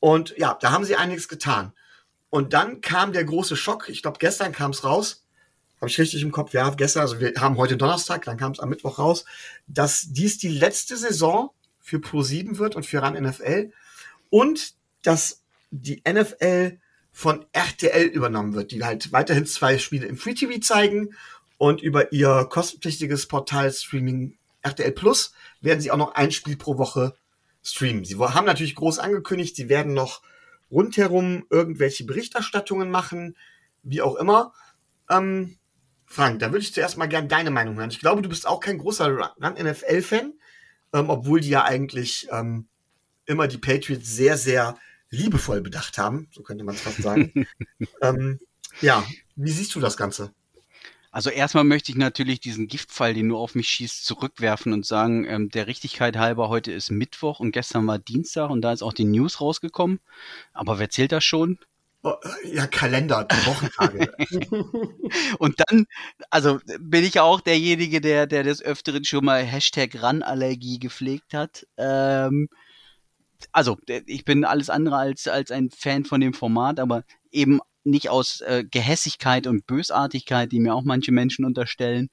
[0.00, 1.72] Und ja, da haben sie einiges getan.
[2.30, 3.88] Und dann kam der große Schock.
[3.88, 5.23] Ich glaube, gestern kam es raus.
[5.85, 6.55] Habe ich richtig im Kopf?
[6.55, 9.27] Ja, gestern, also wir haben heute Donnerstag, dann kam es am Mittwoch raus,
[9.66, 13.70] dass dies die letzte Saison für Pro7 wird und für RAN NFL
[14.31, 16.79] und dass die NFL
[17.12, 21.14] von RTL übernommen wird, die halt weiterhin zwei Spiele im Free TV zeigen
[21.59, 26.79] und über ihr kostenpflichtiges Portal Streaming RTL Plus werden sie auch noch ein Spiel pro
[26.79, 27.14] Woche
[27.62, 28.07] streamen.
[28.07, 30.23] Sie haben natürlich groß angekündigt, sie werden noch
[30.70, 33.37] rundherum irgendwelche Berichterstattungen machen,
[33.83, 34.55] wie auch immer.
[35.11, 35.59] Ähm,
[36.06, 37.90] Frank, da würde ich zuerst mal gerne deine Meinung hören.
[37.90, 40.32] Ich glaube, du bist auch kein großer Run-NFL-Fan,
[40.92, 42.66] ähm, obwohl die ja eigentlich ähm,
[43.26, 44.78] immer die Patriots sehr, sehr
[45.10, 47.46] liebevoll bedacht haben, so könnte man es fast sagen.
[48.02, 48.38] ähm,
[48.80, 49.04] ja,
[49.36, 50.32] wie siehst du das Ganze?
[51.10, 55.24] Also erstmal möchte ich natürlich diesen Giftfall, den du auf mich schießt, zurückwerfen und sagen,
[55.28, 58.92] ähm, der Richtigkeit halber, heute ist Mittwoch und gestern war Dienstag und da ist auch
[58.92, 60.00] die News rausgekommen.
[60.52, 61.60] Aber wer zählt das schon?
[62.44, 64.12] Ja, Kalender, Wochentage.
[65.38, 65.86] Und dann,
[66.28, 71.66] also bin ich auch derjenige, der, der des Öfteren schon mal Hashtag Ranallergie gepflegt hat.
[71.78, 72.48] Ähm,
[73.52, 78.10] also, ich bin alles andere als, als ein Fan von dem Format, aber eben nicht
[78.10, 82.10] aus äh, Gehässigkeit und Bösartigkeit, die mir auch manche Menschen unterstellen,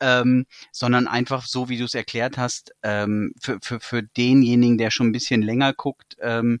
[0.00, 4.90] ähm, sondern einfach so, wie du es erklärt hast, ähm, für, für, für denjenigen, der
[4.90, 6.60] schon ein bisschen länger guckt, ähm,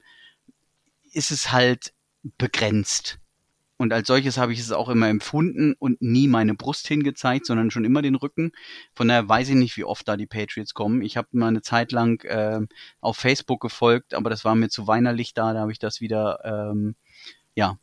[1.12, 1.92] ist es halt
[2.38, 3.18] begrenzt.
[3.82, 7.72] Und als solches habe ich es auch immer empfunden und nie meine Brust hingezeigt, sondern
[7.72, 8.52] schon immer den Rücken.
[8.94, 11.02] Von daher weiß ich nicht, wie oft da die Patriots kommen.
[11.02, 12.60] Ich habe mal eine Zeit lang äh,
[13.00, 15.52] auf Facebook gefolgt, aber das war mir zu weinerlich da.
[15.52, 16.94] Da habe ich das wieder ähm,
[17.56, 17.76] ja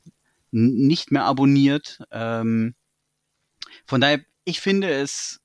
[0.51, 2.01] nicht mehr abonniert.
[2.11, 2.75] Ähm,
[3.85, 5.41] von daher, ich finde es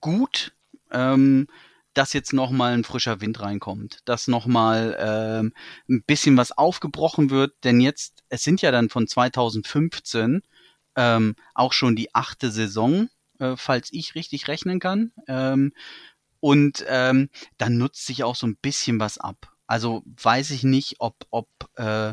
[0.00, 0.52] gut.
[0.90, 1.46] Ähm,
[1.96, 5.54] dass jetzt nochmal ein frischer Wind reinkommt, dass nochmal ähm,
[5.88, 10.42] ein bisschen was aufgebrochen wird, denn jetzt, es sind ja dann von 2015
[10.94, 15.12] ähm, auch schon die achte Saison, äh, falls ich richtig rechnen kann.
[15.26, 15.72] Ähm,
[16.40, 19.52] und ähm, dann nutzt sich auch so ein bisschen was ab.
[19.66, 22.12] Also weiß ich nicht, ob, ob äh,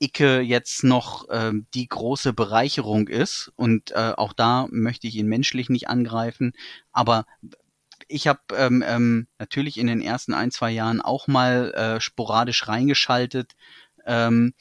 [0.00, 3.52] Icke jetzt noch äh, die große Bereicherung ist.
[3.56, 6.52] Und äh, auch da möchte ich ihn menschlich nicht angreifen.
[6.92, 7.26] Aber
[8.08, 12.66] ich habe ähm, ähm, natürlich in den ersten ein, zwei Jahren auch mal äh, sporadisch
[12.66, 13.54] reingeschaltet
[14.06, 14.54] ähm,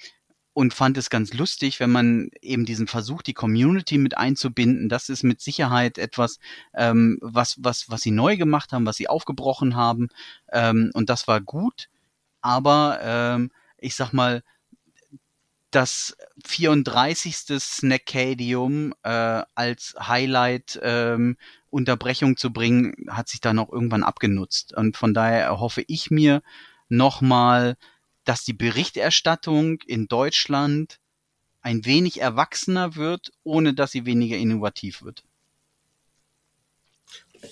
[0.53, 4.89] und fand es ganz lustig, wenn man eben diesen Versuch, die Community mit einzubinden.
[4.89, 6.39] Das ist mit Sicherheit etwas,
[6.73, 10.10] ähm, was, was, was sie neu gemacht haben, was sie aufgebrochen haben.
[10.51, 11.89] Ähm, und das war gut.
[12.41, 14.43] Aber ähm, ich sag mal,
[15.71, 17.60] das 34.
[17.60, 21.38] Snackadium äh, als Highlight ähm,
[21.77, 24.75] Unterbrechung zu bringen, hat sich dann auch irgendwann abgenutzt.
[24.75, 26.41] Und von daher erhoffe ich mir
[26.89, 27.77] nochmal,
[28.25, 30.99] dass die Berichterstattung in Deutschland
[31.61, 35.23] ein wenig erwachsener wird, ohne dass sie weniger innovativ wird.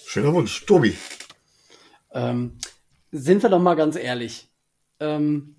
[0.08, 0.66] Schöner Wunsch.
[0.66, 0.98] Tobi.
[2.12, 2.58] Ähm,
[3.12, 4.48] sind wir doch mal ganz ehrlich.
[5.00, 5.56] Ähm,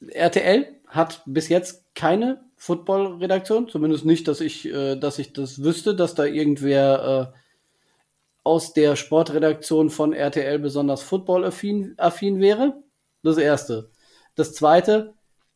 [0.00, 5.94] RTL hat bis jetzt keine Football-Redaktion, zumindest nicht, dass ich, äh, dass ich das wüsste,
[5.94, 7.45] dass da irgendwer äh,
[8.46, 12.80] aus der Sportredaktion von RTL besonders football-affin affin wäre.
[13.24, 13.90] Das erste.
[14.36, 15.14] Das zweite,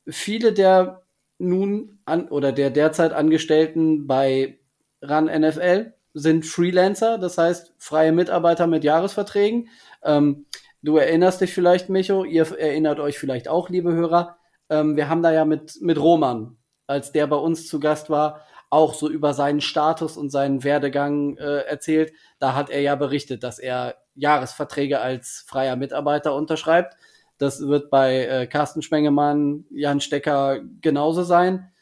[0.09, 1.03] viele der
[1.39, 4.59] nun an oder der derzeit Angestellten bei
[5.03, 9.69] RAN NFL sind Freelancer, das heißt freie Mitarbeiter mit Jahresverträgen.
[10.03, 10.47] Ähm,
[10.83, 14.37] du erinnerst dich vielleicht, Micho, ihr erinnert euch vielleicht auch, liebe Hörer.
[14.69, 16.57] Ähm, wir haben da ja mit, mit Roman,
[16.89, 21.37] als der bei uns zu Gast war, auch so über seinen Status und seinen Werdegang
[21.37, 22.13] äh, erzählt.
[22.39, 26.97] Da hat er ja berichtet, dass er Jahresverträge als freier Mitarbeiter unterschreibt.
[27.37, 31.73] Das wird bei äh, Carsten Spengemann, Jan Stecker genauso sein.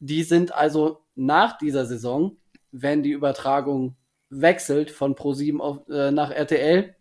[0.00, 2.36] Die sind also nach dieser Saison,
[2.72, 3.96] wenn die Übertragung
[4.30, 6.94] wechselt von Pro7 auf, äh, nach RTL,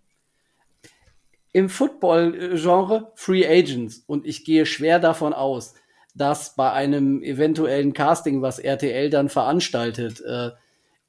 [1.53, 4.03] im Football-Genre Free Agents.
[4.07, 5.73] Und ich gehe schwer davon aus,
[6.17, 10.51] dass bei einem eventuellen Casting, was RTL dann veranstaltet, äh,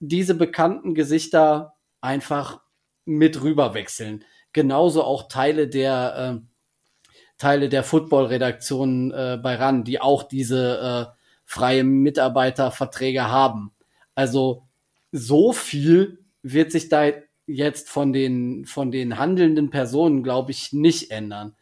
[0.00, 2.60] diese bekannten Gesichter einfach
[3.04, 4.24] mit rüberwechseln.
[4.52, 6.48] Genauso auch Teile der äh,
[7.38, 13.72] Teile der Football-Redaktion äh, bei RAN, die auch diese äh, freie Mitarbeiterverträge haben.
[14.14, 14.64] Also
[15.12, 17.10] so viel wird sich da
[17.46, 21.54] jetzt von den von den handelnden Personen, glaube ich, nicht ändern.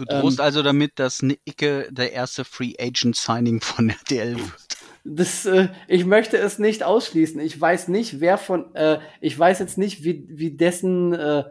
[0.00, 4.52] Du drohst ähm, also damit, dass Nicke der erste Free Agent Signing von RTL wird.
[5.04, 7.38] Das, äh, ich möchte es nicht ausschließen.
[7.40, 11.44] Ich weiß nicht, wer von, äh, ich weiß jetzt nicht, wie, wie dessen, äh,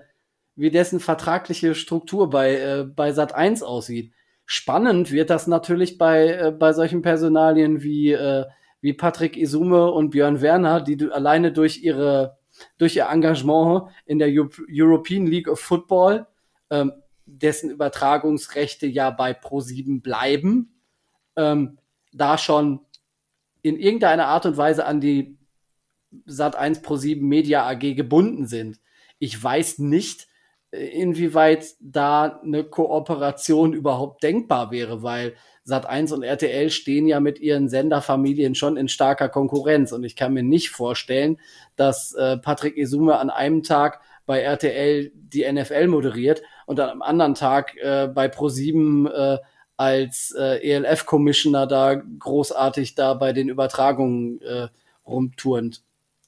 [0.55, 4.13] wie dessen vertragliche Struktur bei, äh, bei Sat 1 aussieht.
[4.45, 8.45] Spannend wird das natürlich bei, äh, bei solchen Personalien wie, äh,
[8.81, 12.37] wie Patrick Isume und Björn Werner, die du alleine durch ihre,
[12.79, 16.25] durch ihr Engagement in der European League of Football
[16.71, 16.93] ähm,
[17.37, 20.81] dessen Übertragungsrechte ja bei Pro7 bleiben,
[21.35, 21.77] ähm,
[22.11, 22.81] da schon
[23.61, 25.37] in irgendeiner Art und Weise an die
[26.27, 28.79] Sat1 Pro7 Media AG gebunden sind.
[29.19, 30.27] Ich weiß nicht,
[30.71, 35.35] äh, inwieweit da eine Kooperation überhaupt denkbar wäre, weil
[35.67, 40.33] Sat1 und RTL stehen ja mit ihren Senderfamilien schon in starker Konkurrenz und ich kann
[40.33, 41.37] mir nicht vorstellen,
[41.75, 47.01] dass äh, Patrick Esume an einem Tag bei RTL die NFL moderiert und dann am
[47.01, 49.39] anderen Tag äh, bei Pro7 äh,
[49.75, 54.67] als äh, ELF-Commissioner da großartig da bei den Übertragungen äh,
[55.03, 55.81] rumturnt.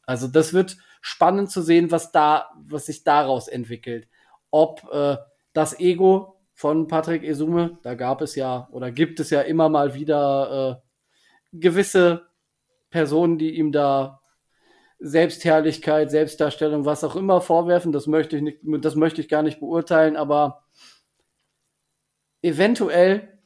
[0.07, 4.07] Also das wird spannend zu sehen, was da, was sich daraus entwickelt.
[4.49, 5.17] Ob äh,
[5.53, 7.77] das Ego von Patrick Esume.
[7.83, 12.29] Da gab es ja oder gibt es ja immer mal wieder äh, gewisse
[12.89, 14.20] Personen, die ihm da
[15.03, 17.91] Selbstherrlichkeit, Selbstdarstellung, was auch immer vorwerfen.
[17.91, 20.63] Das möchte ich nicht, das möchte ich gar nicht beurteilen, aber
[22.43, 23.39] eventuell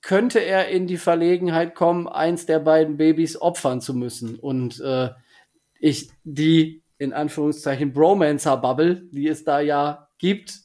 [0.00, 4.38] könnte er in die Verlegenheit kommen, eins der beiden Babys opfern zu müssen.
[4.38, 5.10] Und äh,
[5.80, 10.60] ich die in Anführungszeichen Bromancer-Bubble, die es da ja gibt,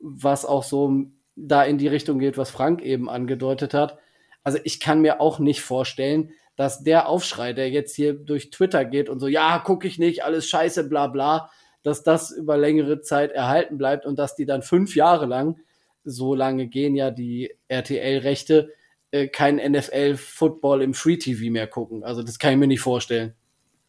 [0.00, 1.04] was auch so
[1.36, 3.98] da in die Richtung geht, was Frank eben angedeutet hat.
[4.42, 8.84] Also ich kann mir auch nicht vorstellen, dass der Aufschrei, der jetzt hier durch Twitter
[8.84, 11.50] geht und so, ja, gucke ich nicht, alles scheiße, bla bla,
[11.82, 15.58] dass das über längere Zeit erhalten bleibt und dass die dann fünf Jahre lang,
[16.04, 18.72] so lange gehen ja die RTL-Rechte,
[19.10, 22.04] äh, kein NFL-Football im Free-TV mehr gucken.
[22.04, 23.34] Also das kann ich mir nicht vorstellen.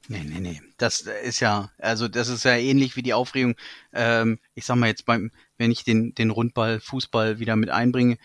[0.07, 0.59] Nee, nee, nee.
[0.79, 3.55] Das ist ja, also das ist ja ähnlich wie die Aufregung,
[3.93, 8.17] ähm, ich sag mal jetzt beim, wenn ich den, den Rundball, Fußball wieder mit einbringe,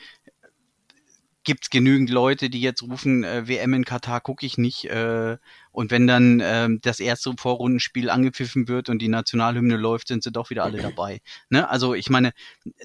[1.48, 4.84] gibt's genügend Leute, die jetzt rufen, äh, WM in Katar gucke ich nicht.
[4.84, 5.38] Äh,
[5.72, 10.30] und wenn dann äh, das erste Vorrundenspiel angepfiffen wird und die Nationalhymne läuft, sind sie
[10.30, 11.22] doch wieder alle dabei.
[11.48, 11.66] Ne?
[11.66, 12.32] Also ich meine,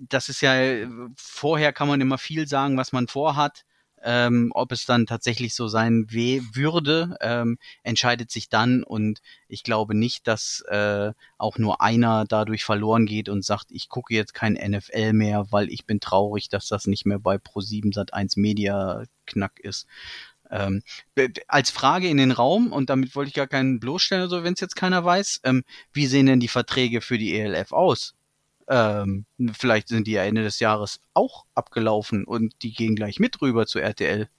[0.02, 0.54] das ist ja,
[1.18, 3.66] vorher kann man immer viel sagen, was man vorhat.
[4.04, 8.84] Ähm, ob es dann tatsächlich so sein würde, ähm, entscheidet sich dann.
[8.84, 13.90] Und ich glaube nicht, dass äh, auch nur einer dadurch verloren geht und sagt, ich
[13.90, 17.94] gucke jetzt kein NFL mehr, weil ich bin traurig, dass das nicht mehr bei Pro7
[17.94, 19.88] Sat1 Media Knack ist.
[20.52, 20.84] Ähm,
[21.48, 24.60] als Frage in den Raum, und damit wollte ich gar keinen bloßstellen, so wenn es
[24.60, 25.64] jetzt keiner weiß, ähm,
[25.94, 28.14] wie sehen denn die Verträge für die ELF aus?
[28.68, 33.42] Ähm, vielleicht sind die ja Ende des Jahres auch abgelaufen und die gehen gleich mit
[33.42, 34.30] rüber zu RTL.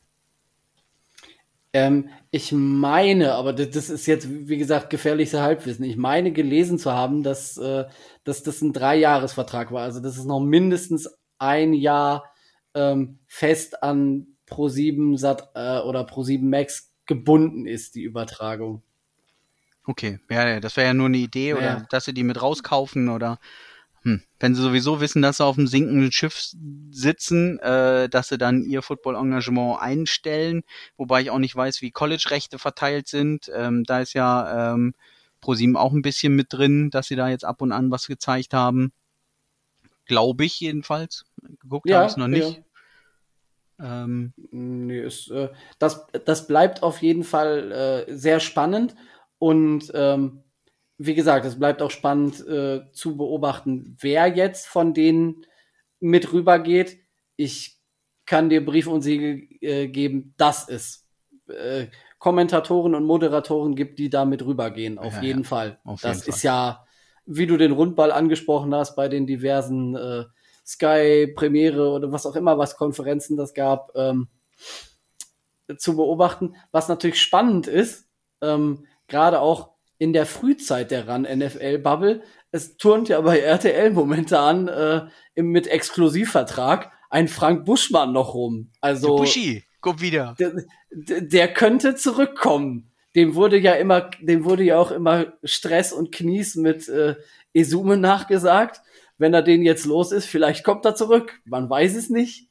[1.74, 5.84] Ähm, ich meine, aber das, ist jetzt, wie gesagt, gefährliches Halbwissen.
[5.84, 7.84] Ich meine gelesen zu haben, dass, äh,
[8.22, 9.82] dass das ein Dreijahresvertrag war.
[9.82, 12.32] Also, dass es noch mindestens ein Jahr
[12.74, 18.82] ähm, fest an Pro7 Sat äh, oder Pro7 Max gebunden ist, die Übertragung.
[19.84, 21.56] Okay, ja, das wäre ja nur eine Idee, ja.
[21.56, 23.38] oder dass sie die mit rauskaufen oder
[24.04, 24.22] hm.
[24.38, 26.50] Wenn sie sowieso wissen, dass sie auf dem sinkenden Schiff
[26.90, 30.62] sitzen, äh, dass sie dann ihr Football-Engagement einstellen,
[30.98, 33.50] wobei ich auch nicht weiß, wie College-Rechte verteilt sind.
[33.54, 34.94] Ähm, da ist ja ähm,
[35.40, 38.52] ProSieben auch ein bisschen mit drin, dass sie da jetzt ab und an was gezeigt
[38.52, 38.92] haben.
[40.04, 41.24] Glaube ich jedenfalls.
[41.62, 42.62] Geguckt ja, habe ich noch nicht.
[43.78, 44.04] Ja.
[44.04, 47.72] Ähm, nee, ist, äh, das, das bleibt auf jeden Fall
[48.06, 48.94] äh, sehr spannend
[49.38, 50.43] und ähm,
[50.98, 55.44] wie gesagt, es bleibt auch spannend äh, zu beobachten, wer jetzt von denen
[56.00, 56.98] mit rübergeht.
[57.36, 57.80] Ich
[58.26, 61.06] kann dir Brief und Siegel äh, geben, dass es
[61.48, 61.86] äh,
[62.18, 64.98] Kommentatoren und Moderatoren gibt, die da mit rübergehen.
[64.98, 65.48] Auf ja, jeden ja.
[65.48, 65.78] Fall.
[65.84, 66.48] Auf das jeden ist Fall.
[66.48, 66.86] ja,
[67.26, 70.24] wie du den Rundball angesprochen hast, bei den diversen äh,
[70.64, 74.28] Sky, Premiere oder was auch immer, was Konferenzen das gab, ähm,
[75.76, 76.56] zu beobachten.
[76.70, 78.08] Was natürlich spannend ist,
[78.40, 79.73] ähm, gerade auch
[80.04, 82.22] in der Frühzeit der Run NFL Bubble.
[82.50, 88.70] Es turnt ja bei RTL momentan äh, im, mit Exklusivvertrag ein Frank Buschmann noch rum.
[88.82, 90.36] Also Buschi, komm wieder.
[90.38, 90.52] Der,
[91.22, 92.92] der könnte zurückkommen.
[93.16, 97.14] Dem wurde ja immer, dem wurde ja auch immer Stress und Knies mit äh,
[97.54, 98.82] Esume nachgesagt.
[99.16, 101.40] Wenn er den jetzt los ist, vielleicht kommt er zurück.
[101.46, 102.50] Man weiß es nicht.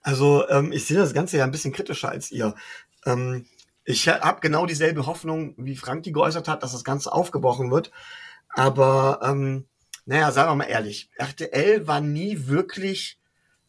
[0.00, 2.56] Also ähm, ich sehe das Ganze ja ein bisschen kritischer als ihr.
[3.06, 3.46] Ähm,
[3.90, 7.90] ich habe genau dieselbe Hoffnung, wie Frank die geäußert hat, dass das Ganze aufgebrochen wird.
[8.48, 9.66] Aber ähm,
[10.06, 13.18] naja, sagen wir mal ehrlich, RTL war nie wirklich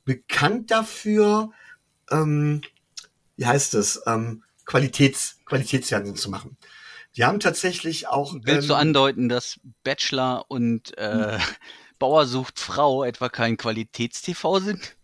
[0.05, 1.51] bekannt dafür,
[2.09, 2.61] ähm,
[3.35, 6.57] wie heißt es, ähm, Qualitäts, Qualitätsfernsehen zu machen.
[7.15, 8.33] Die haben tatsächlich auch.
[8.33, 11.41] Willst ähm, du andeuten, dass Bachelor und äh, hm.
[11.99, 14.95] Bauer sucht Frau etwa kein Qualitätstv sind?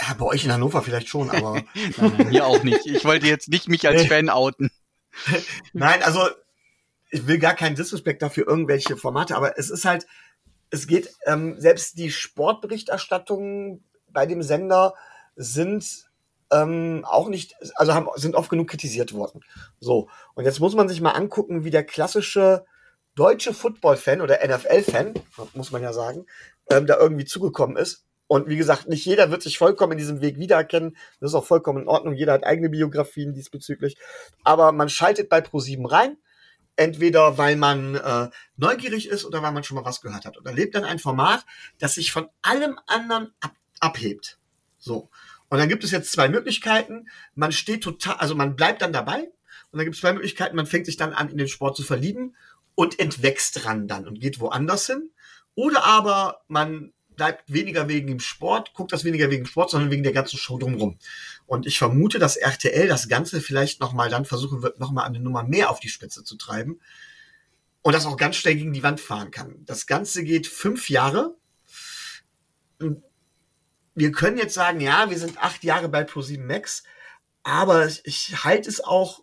[0.00, 1.62] Ja, bei euch in Hannover vielleicht schon, aber.
[2.30, 2.86] hier auch nicht.
[2.86, 4.70] Ich wollte jetzt nicht mich als Fan outen.
[5.72, 6.28] nein, also
[7.10, 10.06] ich will gar keinen Disrespect dafür irgendwelche Formate, aber es ist halt,
[10.70, 14.94] es geht, ähm, selbst die Sportberichterstattungen bei dem Sender
[15.34, 16.08] sind
[16.50, 19.42] ähm, auch nicht, also haben, sind oft genug kritisiert worden.
[19.80, 20.08] So.
[20.34, 22.64] Und jetzt muss man sich mal angucken, wie der klassische
[23.14, 25.14] deutsche Football-Fan oder NFL-Fan,
[25.54, 26.26] muss man ja sagen,
[26.70, 28.04] ähm, da irgendwie zugekommen ist.
[28.28, 30.96] Und wie gesagt, nicht jeder wird sich vollkommen in diesem Weg wiedererkennen.
[31.18, 32.14] Das ist auch vollkommen in Ordnung.
[32.14, 33.96] Jeder hat eigene Biografien diesbezüglich.
[34.44, 36.18] Aber man schaltet bei Pro7 rein.
[36.76, 40.36] Entweder weil man äh, neugierig ist oder weil man schon mal was gehört hat.
[40.36, 41.44] Und erlebt dann ein Format,
[41.80, 44.38] das sich von allem anderen ab abhebt.
[44.78, 45.10] So.
[45.48, 47.08] Und dann gibt es jetzt zwei Möglichkeiten.
[47.34, 49.22] Man steht total, also man bleibt dann dabei.
[49.70, 50.56] Und dann gibt es zwei Möglichkeiten.
[50.56, 52.36] Man fängt sich dann an, in den Sport zu verlieben
[52.74, 55.10] und entwächst dran dann und geht woanders hin.
[55.54, 60.02] Oder aber man bleibt weniger wegen dem Sport, guckt das weniger wegen Sport, sondern wegen
[60.02, 60.98] der ganzen Show drumherum.
[61.44, 65.42] Und ich vermute, dass RTL das Ganze vielleicht nochmal dann versuchen wird, nochmal eine Nummer
[65.42, 66.80] mehr auf die Spitze zu treiben
[67.82, 69.64] und das auch ganz schnell gegen die Wand fahren kann.
[69.66, 71.36] Das Ganze geht fünf Jahre.
[73.94, 76.84] Wir können jetzt sagen, ja, wir sind acht Jahre bei Pro7 Max,
[77.42, 79.22] aber ich halte es auch,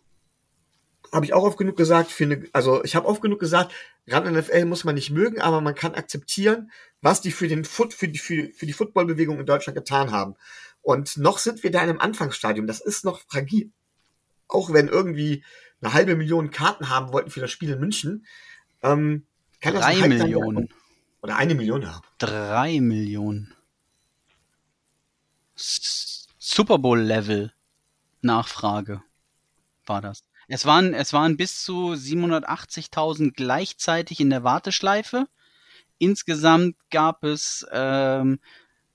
[1.12, 3.74] habe ich auch oft genug gesagt, für also ich habe oft genug gesagt,
[4.08, 6.72] Rand NFL muss man nicht mögen, aber man kann akzeptieren,
[7.06, 10.34] was die für den Foot, für die, für, für die Footballbewegung in Deutschland getan haben.
[10.82, 12.66] Und noch sind wir da in einem Anfangsstadium.
[12.66, 13.72] Das ist noch fragil.
[14.48, 15.44] Auch wenn irgendwie
[15.82, 18.26] eine halbe Million Karten haben wollten für das Spiel in München,
[18.82, 19.28] ähm,
[19.62, 20.70] kann das Drei Millionen.
[21.22, 22.04] Oder eine Million haben.
[22.18, 23.54] Drei Millionen.
[25.56, 27.54] S- Super Bowl Level
[28.22, 29.04] Nachfrage
[29.86, 30.24] war das.
[30.48, 35.28] Es waren, es waren bis zu 780.000 gleichzeitig in der Warteschleife.
[35.98, 38.40] Insgesamt gab es ähm,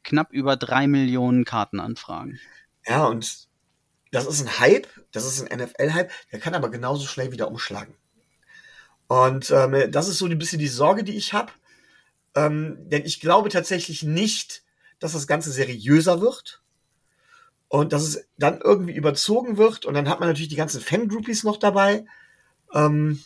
[0.02, 2.38] knapp über drei Millionen Kartenanfragen.
[2.86, 3.48] Ja, und
[4.10, 7.94] das ist ein Hype, das ist ein NFL-Hype, der kann aber genauso schnell wieder umschlagen.
[9.06, 11.52] Und ähm, das ist so ein bisschen die Sorge, die ich habe.
[12.34, 14.62] Ähm, denn ich glaube tatsächlich nicht,
[15.00, 16.62] dass das Ganze seriöser wird.
[17.66, 19.84] Und dass es dann irgendwie überzogen wird.
[19.84, 22.04] Und dann hat man natürlich die ganzen Fangroupies noch dabei.
[22.72, 23.22] Ähm,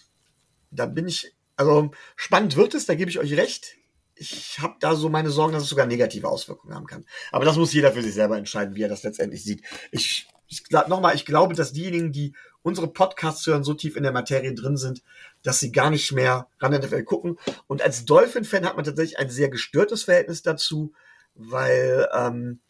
[0.71, 3.77] da bin ich, also spannend wird es, da gebe ich euch recht.
[4.17, 7.05] Ich habe da so meine Sorgen, dass es sogar negative Auswirkungen haben kann.
[7.33, 9.65] Aber das muss jeder für sich selber entscheiden, wie er das letztendlich sieht.
[9.91, 14.13] Ich, ich nochmal, ich glaube, dass diejenigen, die unsere Podcasts hören, so tief in der
[14.13, 15.03] Materie drin sind,
[15.43, 17.39] dass sie gar nicht mehr ran NFL gucken.
[17.67, 20.93] Und als Dolphin-Fan hat man tatsächlich ein sehr gestörtes Verhältnis dazu,
[21.35, 22.61] weil ähm,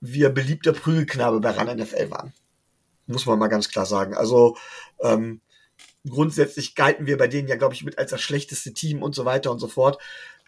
[0.00, 2.34] wir beliebter Prügelknabe bei ran NFL waren.
[3.06, 4.14] Muss man mal ganz klar sagen.
[4.14, 4.56] Also
[5.00, 5.40] ähm,
[6.08, 9.24] grundsätzlich galten wir bei denen ja, glaube ich, mit als das schlechteste Team und so
[9.24, 9.98] weiter und so fort.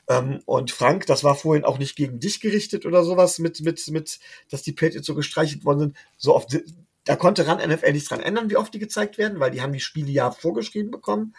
[0.08, 3.86] Ähm, und Frank, das war vorhin auch nicht gegen dich gerichtet oder sowas, mit, mit,
[3.88, 4.18] mit,
[4.50, 5.96] dass die Patriots so gestreichelt worden sind.
[6.18, 6.56] So oft,
[7.04, 9.72] da konnte ran NFL nichts dran ändern, wie oft die gezeigt werden, weil die haben
[9.72, 11.34] die Spiele ja vorgeschrieben bekommen.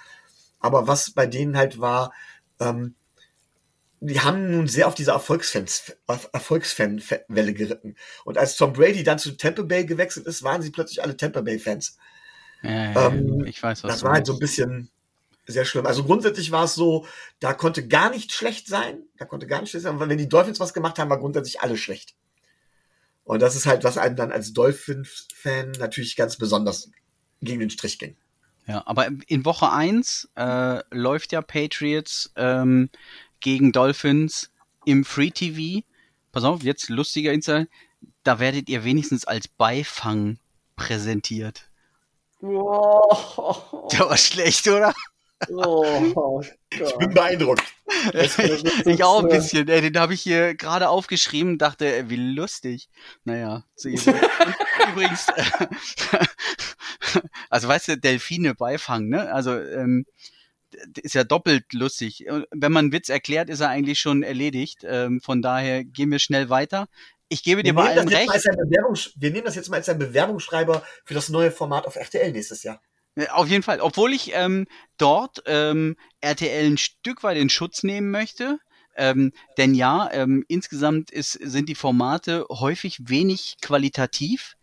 [0.59, 2.11] Aber was bei denen halt war,
[2.59, 2.95] ähm,
[3.99, 5.95] die haben nun sehr auf diese Erfolgsfans,
[6.31, 7.95] Erfolgsfan-Welle geritten.
[8.23, 11.41] Und als Tom Brady dann zu Tampa Bay gewechselt ist, waren sie plötzlich alle Tampa
[11.41, 11.97] Bay-Fans.
[11.97, 12.04] Ja,
[12.65, 14.89] ja, Ähm, ich weiß, was Das war halt so ein bisschen
[15.47, 15.85] sehr schlimm.
[15.85, 17.05] Also grundsätzlich war es so,
[17.39, 19.03] da konnte gar nicht schlecht sein.
[19.17, 19.97] Da konnte gar nicht schlecht sein.
[19.97, 22.15] Und wenn die Dolphins was gemacht haben, war grundsätzlich alles schlecht.
[23.23, 26.91] Und das ist halt, was einem dann als Dolphins-Fan natürlich ganz besonders
[27.41, 28.15] gegen den Strich ging.
[28.67, 32.89] Ja, aber in Woche 1 äh, läuft ja Patriots ähm,
[33.39, 34.51] gegen Dolphins
[34.85, 35.85] im Free TV.
[36.31, 37.67] Pass auf, jetzt lustiger Insight.
[38.23, 40.37] Da werdet ihr wenigstens als Beifang
[40.75, 41.69] präsentiert.
[42.41, 44.93] Oh, Der war schlecht, oder?
[45.49, 47.63] oh Ich bin beeindruckt.
[48.13, 48.37] ich,
[48.85, 49.67] ich auch ein bisschen.
[49.67, 52.89] Ey, den habe ich hier gerade aufgeschrieben, dachte, ey, wie lustig.
[53.23, 53.99] Naja, zu ihm.
[54.05, 55.67] Und Übrigens, äh,
[57.49, 59.31] also weißt du, Delfine beifangen, ne?
[59.31, 60.05] Also ähm,
[61.01, 62.29] ist ja doppelt lustig.
[62.29, 64.79] Und Wenn man einen Witz erklärt, ist er eigentlich schon erledigt.
[64.83, 66.87] Ähm, von daher gehen wir schnell weiter.
[67.27, 68.29] Ich gebe dir Wir mal recht.
[68.29, 71.95] ein Bewerbungs wir nehmen das jetzt mal als ein Bewerbungsschreiber für das neue Format auf
[71.95, 72.81] RTL nächstes Jahr.
[73.15, 73.79] Ja, Auf jeden Fall.
[73.79, 74.67] Obwohl ich ähm,
[74.97, 78.59] dort ähm, RTL ein Stück weit in Schutz nehmen möchte.
[78.97, 84.55] Ähm, denn ja, ähm, insgesamt ist, sind die Formate häufig wenig qualitativ.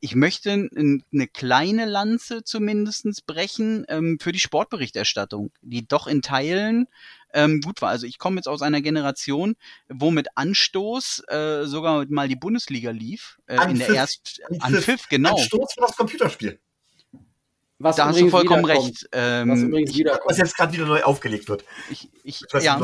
[0.00, 6.86] Ich möchte eine kleine Lanze zumindestens brechen ähm, für die Sportberichterstattung, die doch in Teilen
[7.32, 7.90] ähm, gut war.
[7.90, 9.56] Also ich komme jetzt aus einer Generation,
[9.88, 13.38] wo mit Anstoß äh, sogar mal die Bundesliga lief.
[13.46, 13.96] Äh, in der Anpfiff.
[13.96, 15.08] erst Anpfiff.
[15.08, 15.36] Genau.
[15.36, 16.60] Ein Sturz für das Computerspiel,
[17.78, 19.08] Was Da hast du übrigens vollkommen recht.
[19.12, 20.38] Ähm, Was übrigens was wiederkommt.
[20.38, 21.64] jetzt gerade wieder neu aufgelegt wird.
[21.90, 22.80] ich, ich, ja,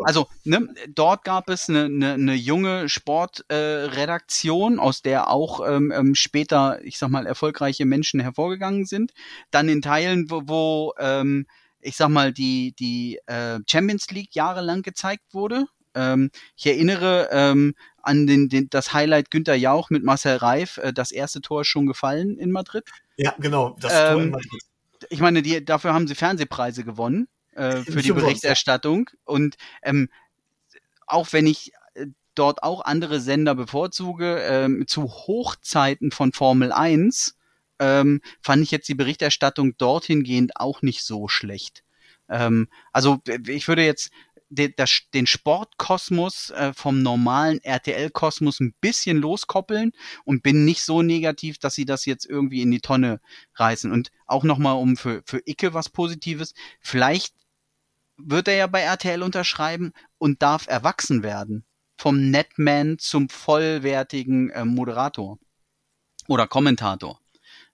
[0.00, 5.66] also ne, dort gab es eine, eine, eine junge Sportredaktion, äh, Redaktion, aus der auch
[5.66, 9.12] ähm, ähm, später, ich sag mal, erfolgreiche Menschen hervorgegangen sind.
[9.50, 11.46] Dann in Teilen, wo, wo ähm,
[11.82, 15.66] ich sag mal, die, die äh, Champions League jahrelang gezeigt wurde.
[15.94, 20.78] Ähm, ich erinnere ähm, an den, den, das Highlight Günter Jauch mit Marcel Reif.
[20.78, 22.84] Äh, das erste Tor ist schon gefallen in Madrid.
[23.16, 23.76] ja, genau.
[23.80, 24.62] Das ähm, Tor in Madrid.
[25.10, 28.12] ich meine, die, dafür haben sie Fernsehpreise gewonnen äh, für die.
[28.12, 29.10] Berichterstattung.
[29.24, 30.08] Und ähm,
[31.06, 37.36] auch wenn ich äh, dort auch andere Sender bevorzuge, ähm, zu Hochzeiten von Formel 1
[37.82, 41.82] ähm, fand ich jetzt die Berichterstattung dorthin gehend auch nicht so schlecht.
[42.28, 44.10] Ähm, also ich würde jetzt
[44.50, 49.90] de, das, den Sportkosmos äh, vom normalen RTL-Kosmos ein bisschen loskoppeln
[50.24, 53.20] und bin nicht so negativ, dass sie das jetzt irgendwie in die Tonne
[53.56, 53.90] reißen.
[53.90, 57.34] Und auch nochmal um für, für Icke was Positives, vielleicht
[58.16, 61.64] wird er ja bei RTL unterschreiben und darf erwachsen werden.
[61.96, 65.38] vom Netman zum vollwertigen äh, Moderator
[66.26, 67.20] oder Kommentator.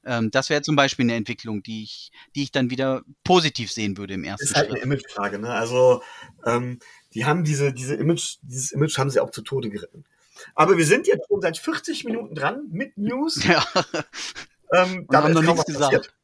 [0.04, 3.96] Ähm, das wäre zum Beispiel eine Entwicklung, die ich, die ich dann wieder positiv sehen
[3.96, 4.78] würde im ersten ist halt eine.
[4.80, 5.50] Imagefrage, ne?
[5.50, 6.02] Also
[6.44, 6.78] ähm,
[7.14, 10.04] die haben diese, diese Image, dieses Image haben sie auch zu Tode geritten.
[10.54, 13.40] Aber wir sind jetzt schon seit 40 Minuten dran mit News.
[13.48, 13.64] Ja,
[14.72, 15.92] Ähm, Und haben noch nichts gesagt.
[15.94, 16.14] passiert.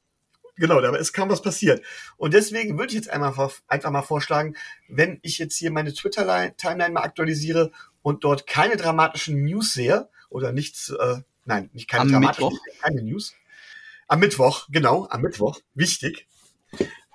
[0.57, 1.83] Genau, dabei ist kaum was passiert.
[2.17, 3.35] Und deswegen würde ich jetzt einmal,
[3.67, 4.55] einfach mal vorschlagen,
[4.89, 7.73] wenn ich jetzt hier meine Twitter-Timeline mal aktualisiere
[8.03, 12.83] und dort keine dramatischen News sehe oder nichts, äh, nein, nicht keine Am dramatischen, Mittwoch?
[12.83, 13.35] keine News.
[14.09, 16.27] Am Mittwoch, genau, am Mittwoch, wichtig.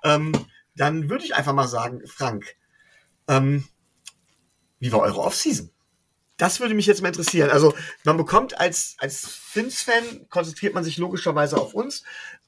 [0.03, 0.31] Ähm,
[0.75, 2.55] dann würde ich einfach mal sagen, Frank,
[3.27, 3.67] ähm,
[4.79, 5.71] wie war eure Offseason?
[6.37, 7.49] Das würde mich jetzt mal interessieren.
[7.49, 7.75] Also
[8.05, 12.03] man bekommt als, als Fins-Fan, konzentriert man sich logischerweise auf uns.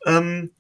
[0.05, 0.51] Ähm,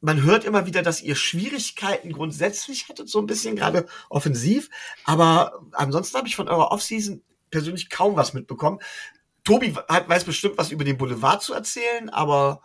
[0.00, 4.70] man hört immer wieder, dass ihr Schwierigkeiten grundsätzlich hattet, so ein bisschen gerade offensiv.
[5.04, 8.78] Aber ansonsten habe ich von eurer Offseason persönlich kaum was mitbekommen.
[9.50, 12.62] Tobi hat, weiß bestimmt was über den Boulevard zu erzählen, aber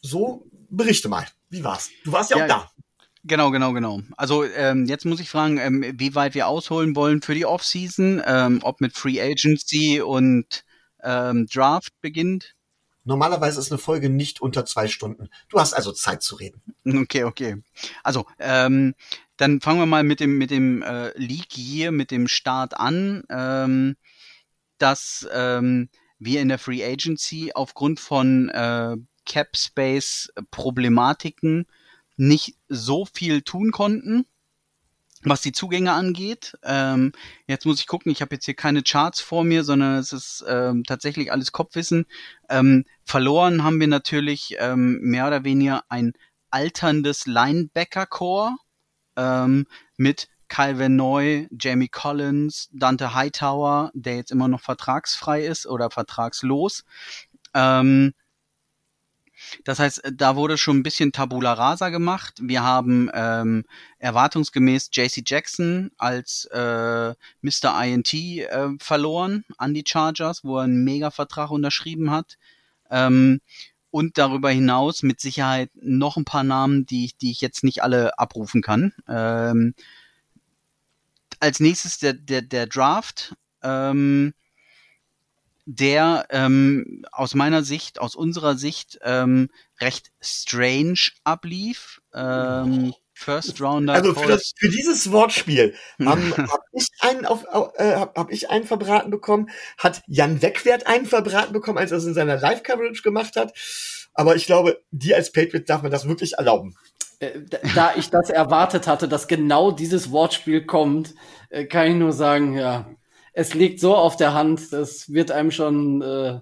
[0.00, 1.26] so berichte mal.
[1.50, 1.90] Wie war's?
[2.04, 2.70] Du warst ja, Ja, auch da.
[3.24, 4.00] Genau, genau, genau.
[4.16, 8.22] Also ähm, jetzt muss ich fragen, ähm, wie weit wir ausholen wollen für die Offseason,
[8.24, 10.64] ähm, ob mit Free Agency und
[11.02, 12.54] ähm, Draft beginnt.
[13.02, 15.28] Normalerweise ist eine Folge nicht unter zwei Stunden.
[15.48, 16.62] Du hast also Zeit zu reden.
[17.02, 17.56] Okay, okay.
[18.04, 18.94] Also, ähm,
[19.38, 23.24] dann fangen wir mal mit dem mit dem äh, League Year, mit dem Start an,
[23.28, 23.96] ähm,
[24.78, 31.66] dass ähm, wir in der Free Agency aufgrund von äh, Cap Space Problematiken
[32.16, 34.26] nicht so viel tun konnten,
[35.22, 36.56] was die Zugänge angeht.
[36.62, 37.12] Ähm,
[37.46, 40.44] jetzt muss ich gucken, ich habe jetzt hier keine Charts vor mir, sondern es ist
[40.48, 42.06] ähm, tatsächlich alles Kopfwissen.
[42.48, 46.12] Ähm, verloren haben wir natürlich ähm, mehr oder weniger ein
[46.50, 48.56] alterndes Linebacker-Core
[49.16, 49.66] ähm,
[49.96, 56.84] mit Calvin Neu, Jamie Collins, Dante Hightower, der jetzt immer noch vertragsfrei ist oder vertragslos.
[57.54, 58.14] Ähm,
[59.64, 62.34] das heißt, da wurde schon ein bisschen Tabula Rasa gemacht.
[62.40, 63.64] Wir haben ähm,
[63.98, 67.84] erwartungsgemäß JC Jackson als äh, Mr.
[67.84, 72.38] INT äh, verloren an die Chargers, wo er einen Mega-Vertrag unterschrieben hat.
[72.90, 73.40] Ähm,
[73.90, 77.82] und darüber hinaus mit Sicherheit noch ein paar Namen, die ich, die ich jetzt nicht
[77.82, 78.92] alle abrufen kann.
[79.08, 79.74] Ähm,
[81.40, 83.34] als nächstes der, der, der Draft.
[83.62, 84.34] Ähm,
[85.68, 92.00] der ähm, aus meiner Sicht, aus unserer Sicht ähm, recht strange ablief.
[92.14, 93.94] Ähm, First Rounder.
[93.94, 95.74] Also für, das, für dieses Wortspiel
[96.04, 97.44] habe hab ich einen auf,
[97.76, 101.98] äh, hab, hab ich einen verbraten bekommen, hat Jan Wegwert einen verbraten bekommen, als er
[101.98, 103.54] es in seiner Live-Coverage gemacht hat.
[104.12, 106.76] Aber ich glaube, dir als Patriot darf man das wirklich erlauben.
[107.18, 107.40] Äh,
[107.74, 111.14] da- ich das erwartet hatte, dass genau dieses Wortspiel kommt,
[111.50, 112.90] äh, kann ich nur sagen, ja,
[113.32, 116.40] es liegt so auf der Hand, das wird einem schon äh,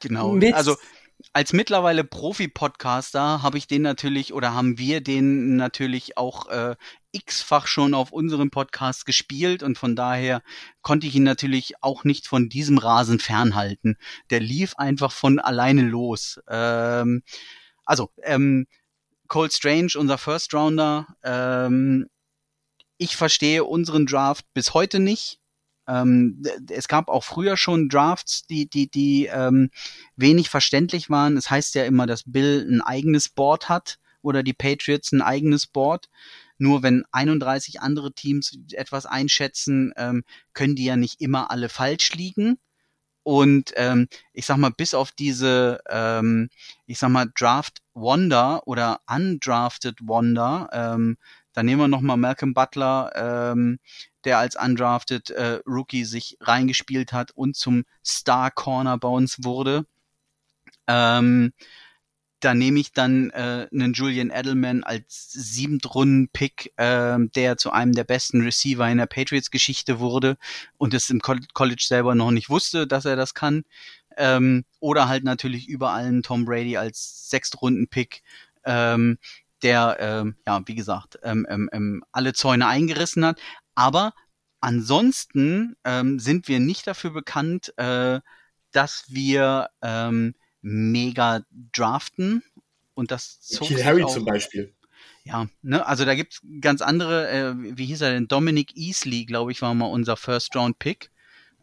[0.00, 0.32] Genau.
[0.32, 0.76] mit Also
[1.32, 6.76] als mittlerweile Profi-Podcaster habe ich den natürlich oder haben wir den natürlich auch äh,
[7.10, 10.42] x-fach schon auf unserem Podcast gespielt und von daher
[10.82, 13.96] konnte ich ihn natürlich auch nicht von diesem Rasen fernhalten.
[14.30, 16.38] Der lief einfach von alleine los.
[16.48, 17.22] Ähm,
[17.84, 18.66] also, ähm,
[19.28, 22.08] Cole Strange, unser First Rounder, ähm,
[22.98, 25.38] ich verstehe unseren Draft bis heute nicht.
[25.86, 29.70] Ähm, es gab auch früher schon Drafts, die, die, die ähm,
[30.16, 31.36] wenig verständlich waren.
[31.36, 35.66] Es heißt ja immer, dass Bill ein eigenes Board hat oder die Patriots ein eigenes
[35.66, 36.10] Board.
[36.58, 42.12] Nur wenn 31 andere Teams etwas einschätzen, ähm, können die ja nicht immer alle falsch
[42.12, 42.58] liegen.
[43.22, 46.48] Und ähm, ich sag mal, bis auf diese, ähm,
[46.86, 51.16] ich sag mal, Draft Wonder oder Undrafted Wonder, ähm,
[51.52, 53.78] da nehmen wir nochmal Malcolm Butler, ähm,
[54.24, 59.84] der als Undrafted äh, Rookie sich reingespielt hat und zum Star Corner bei uns wurde.
[60.86, 61.52] Ähm,
[62.40, 68.04] da nehme ich dann äh, einen Julian Edelman als Siebentrunden-Pick, ähm, der zu einem der
[68.04, 70.36] besten Receiver in der Patriots-Geschichte wurde
[70.76, 73.64] und es im Col- College selber noch nicht wusste, dass er das kann.
[74.18, 78.22] Ähm, oder halt natürlich überall einen Tom Brady als Sechstrunden-Pick,
[78.64, 79.18] ähm,
[79.62, 83.40] der, ähm, ja, wie gesagt, ähm, ähm, ähm, alle Zäune eingerissen hat.
[83.74, 84.12] Aber
[84.60, 88.20] ansonsten ähm, sind wir nicht dafür bekannt, äh,
[88.72, 91.42] dass wir ähm, mega
[91.72, 92.42] draften.
[92.94, 94.74] Und das zog Kiel Harry auch, zum Beispiel.
[95.24, 98.28] ja, ne, also da gibt's ganz andere, äh, wie hieß er denn?
[98.28, 101.10] Dominic Easley, glaube ich, war mal unser First Round Pick.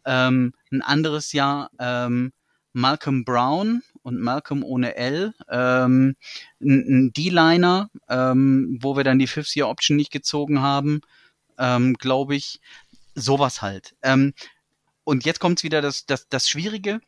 [0.04, 2.32] Ähm, ein anderes Jahr ähm,
[2.76, 6.14] Malcolm Brown und Malcolm ohne L, ähm,
[6.60, 11.00] ein, D-Liner, ähm, wo wir dann die Fifth Year Option nicht gezogen haben,
[11.58, 12.60] ähm, glaube ich.
[13.14, 13.96] sowas halt.
[14.02, 14.34] Ähm,
[15.04, 17.00] und jetzt kommt wieder das, das, das Schwierige.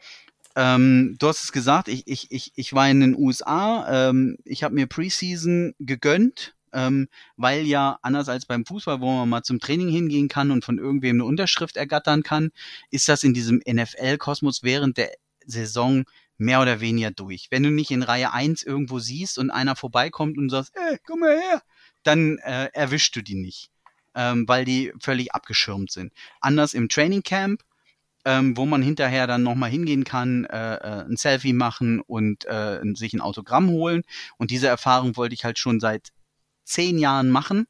[0.57, 4.63] Ähm, du hast es gesagt, ich, ich, ich, ich war in den USA, ähm, ich
[4.65, 9.61] habe mir Preseason gegönnt, ähm, weil ja anders als beim Fußball, wo man mal zum
[9.61, 12.53] Training hingehen kann und von irgendwem eine Unterschrift ergattern kann,
[12.91, 15.11] ist das in diesem NFL-Kosmos während der
[15.49, 16.05] Saison
[16.39, 17.49] mehr oder weniger durch.
[17.51, 21.21] Wenn du nicht in Reihe 1 irgendwo siehst und einer vorbeikommt und sagst, ey, komm
[21.21, 21.63] mal her,
[22.05, 23.71] dann äh, erwischst du die nicht,
[24.15, 26.13] ähm, weil die völlig abgeschirmt sind.
[26.41, 27.63] Anders im Training Camp,
[28.25, 32.81] ähm, wo man hinterher dann nochmal hingehen kann, äh, äh, ein Selfie machen und äh,
[32.95, 34.03] sich ein Autogramm holen.
[34.37, 36.13] Und diese Erfahrung wollte ich halt schon seit
[36.65, 37.67] zehn Jahren machen.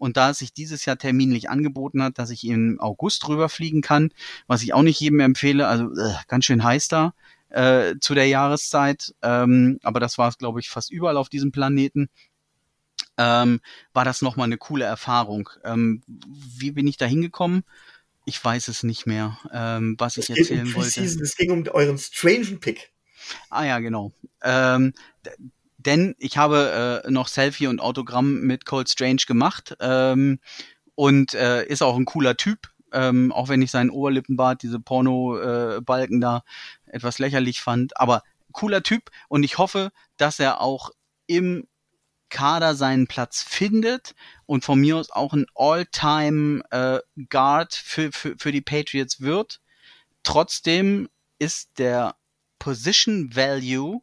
[0.00, 4.10] Und da es sich dieses Jahr terminlich angeboten hat, dass ich im August rüberfliegen kann,
[4.46, 7.12] was ich auch nicht jedem empfehle, also äh, ganz schön heiß da
[7.50, 11.52] äh, zu der Jahreszeit, ähm, aber das war es, glaube ich, fast überall auf diesem
[11.52, 12.08] Planeten,
[13.18, 13.60] ähm,
[13.92, 15.50] war das nochmal eine coole Erfahrung.
[15.64, 17.64] Ähm, wie bin ich da hingekommen?
[18.24, 21.02] Ich weiß es nicht mehr, ähm, was ich erzählen um wollte.
[21.02, 22.92] Es ging um euren strangen Pick.
[23.50, 24.12] Ah ja, genau.
[24.42, 24.94] Ähm,
[25.86, 30.38] denn ich habe äh, noch Selfie und Autogramm mit Cold Strange gemacht ähm,
[30.94, 36.18] und äh, ist auch ein cooler Typ, ähm, auch wenn ich seinen Oberlippenbart, diese Porno-Balken
[36.18, 36.42] äh, da
[36.86, 38.22] etwas lächerlich fand, aber
[38.52, 40.90] cooler Typ und ich hoffe, dass er auch
[41.26, 41.66] im
[42.28, 44.14] Kader seinen Platz findet
[44.46, 49.60] und von mir aus auch ein All-Time äh, Guard für, für, für die Patriots wird.
[50.22, 51.08] Trotzdem
[51.38, 52.14] ist der
[52.58, 54.02] Position Value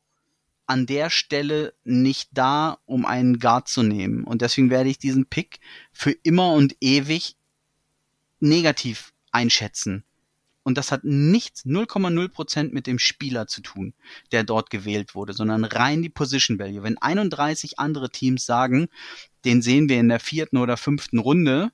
[0.68, 4.24] an der Stelle nicht da, um einen Guard zu nehmen.
[4.24, 5.60] Und deswegen werde ich diesen Pick
[5.92, 7.36] für immer und ewig
[8.40, 10.04] negativ einschätzen.
[10.64, 13.94] Und das hat nichts, 0,0 Prozent mit dem Spieler zu tun,
[14.34, 16.84] der dort gewählt wurde, sondern rein die Position Value.
[16.84, 18.90] Wenn 31 andere Teams sagen,
[19.46, 21.72] den sehen wir in der vierten oder fünften Runde,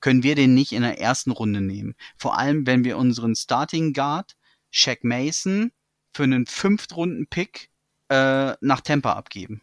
[0.00, 1.94] können wir den nicht in der ersten Runde nehmen.
[2.16, 4.34] Vor allem, wenn wir unseren Starting Guard,
[4.70, 5.70] Shaq Mason,
[6.14, 7.68] für einen Fünftrunden-Pick
[8.08, 9.62] äh, nach Tampa abgeben.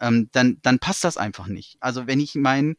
[0.00, 1.76] Ähm, dann, dann passt das einfach nicht.
[1.80, 2.76] Also wenn ich meinen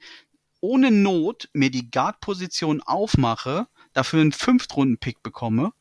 [0.62, 5.74] ohne Not mir die Guard-Position aufmache, dafür einen Fünftrunden-Pick bekomme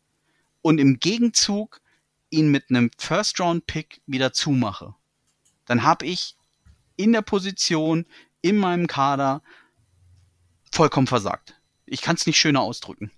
[0.62, 1.80] und im Gegenzug
[2.30, 4.94] ihn mit einem First-Round-Pick wieder zumache,
[5.64, 6.36] dann habe ich
[6.96, 8.06] in der Position,
[8.40, 9.42] in meinem Kader
[10.72, 11.60] vollkommen versagt.
[11.86, 13.10] Ich kann es nicht schöner ausdrücken.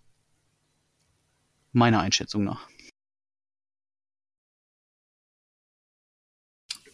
[1.72, 2.69] Meiner Einschätzung nach.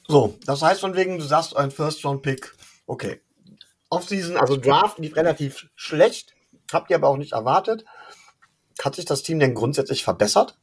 [0.08, 2.54] So, das heißt von wegen, du sagst ein First-Round-Pick,
[2.86, 3.20] okay.
[3.88, 6.34] Offseason, also Draft lief relativ schlecht,
[6.72, 7.84] habt ihr aber auch nicht erwartet.
[8.82, 10.58] Hat sich das Team denn grundsätzlich verbessert?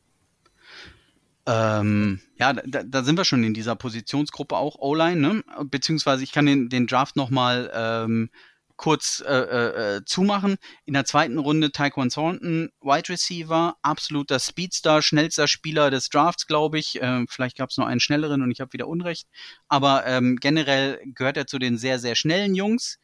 [1.46, 5.44] Ähm, ja, da, da sind wir schon in dieser Positionsgruppe auch O-Line, ne?
[5.66, 8.30] Beziehungsweise ich kann den, den Draft nochmal ähm,
[8.76, 10.57] kurz äh, äh, äh, zumachen.
[10.86, 16.80] In der zweiten Runde Taekwon Thornton, Wide Receiver, absoluter Speedstar, schnellster Spieler des Drafts, glaube
[16.80, 16.99] ich.
[17.01, 19.28] Ähm, vielleicht gab es noch einen schnelleren und ich habe wieder Unrecht.
[19.67, 22.99] Aber ähm, generell gehört er zu den sehr, sehr schnellen Jungs.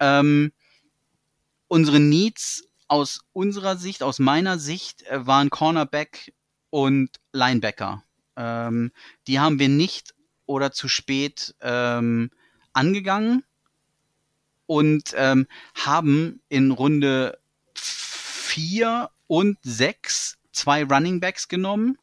[0.00, 0.52] Ähm,
[1.68, 6.34] unsere Needs aus unserer Sicht, aus meiner Sicht, äh, waren Cornerback
[6.70, 8.02] und Linebacker.
[8.36, 8.92] Ähm,
[9.26, 10.14] die haben wir nicht
[10.46, 12.30] oder zu spät ähm,
[12.72, 13.45] angegangen
[14.66, 17.38] und ähm, haben in Runde
[17.74, 21.98] vier und sechs zwei Running Backs genommen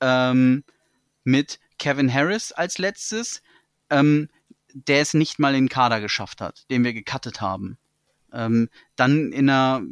[0.00, 0.64] ähm,
[1.24, 3.42] mit Kevin Harris als letztes,
[3.90, 4.28] ähm,
[4.72, 7.78] der es nicht mal in den Kader geschafft hat, den wir gecuttet haben.
[8.32, 9.82] Ähm, dann in der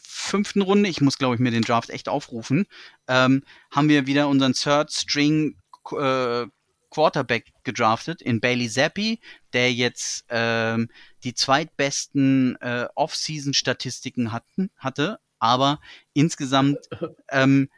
[0.00, 2.66] fünften Runde, ich muss glaube ich mir den Draft echt aufrufen,
[3.08, 5.56] ähm, haben wir wieder unseren Third String
[5.92, 6.46] äh,
[6.94, 9.20] Quarterback gedraftet in Bailey Zappi,
[9.52, 10.88] der jetzt ähm,
[11.24, 15.80] die zweitbesten äh, Off-Season-Statistiken hatten, hatte, aber
[16.12, 16.78] insgesamt
[17.30, 17.68] ähm,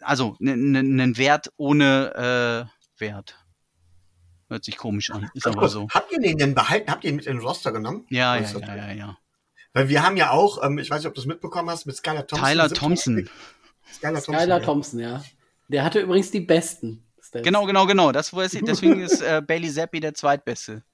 [0.00, 3.38] also einen Wert ohne äh, Wert.
[4.50, 5.88] Hört sich komisch an, ist aber so.
[5.88, 6.90] Habt ihr den denn behalten?
[6.90, 8.06] Habt ihr ihn mit in den Roster genommen?
[8.10, 9.18] Ja, ja, ja, ja, ja.
[9.72, 11.96] Weil wir haben ja auch, ähm, ich weiß nicht, ob du es mitbekommen hast, mit
[11.96, 12.46] Skylar Thompson.
[12.46, 13.30] Tyler Thompson.
[13.90, 15.24] Skylar Thompson, Skylar Thompson, ja.
[15.68, 17.02] Der hatte übrigens die besten.
[17.34, 17.44] Stats.
[17.44, 18.12] Genau, genau, genau.
[18.12, 20.84] Das, deswegen ist äh, Bailey Zappi der zweitbeste.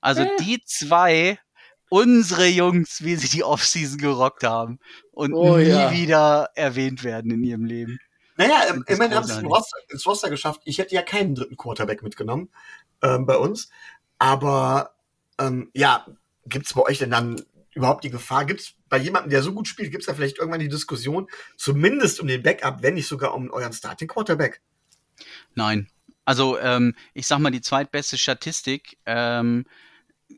[0.00, 0.36] Also äh.
[0.40, 1.38] die zwei,
[1.88, 4.78] unsere Jungs, wie sie die Offseason gerockt haben
[5.10, 5.92] und oh, nie ja.
[5.92, 7.98] wieder erwähnt werden in ihrem Leben.
[8.36, 10.60] Naja, immerhin haben sie es ins Roster, ins Roster geschafft.
[10.64, 12.50] Ich hätte ja keinen dritten Quarterback mitgenommen
[13.02, 13.68] ähm, bei uns.
[14.18, 14.94] Aber
[15.40, 16.06] ähm, ja,
[16.46, 17.42] gibt's bei euch denn dann
[17.74, 18.44] überhaupt die Gefahr?
[18.44, 22.28] Gibt's bei jemandem, der so gut spielt, gibt's da vielleicht irgendwann die Diskussion, zumindest um
[22.28, 24.60] den Backup, wenn nicht sogar um euren Starting Quarterback?
[25.58, 25.88] Nein.
[26.24, 29.64] Also ähm, ich sag mal, die zweitbeste Statistik ähm,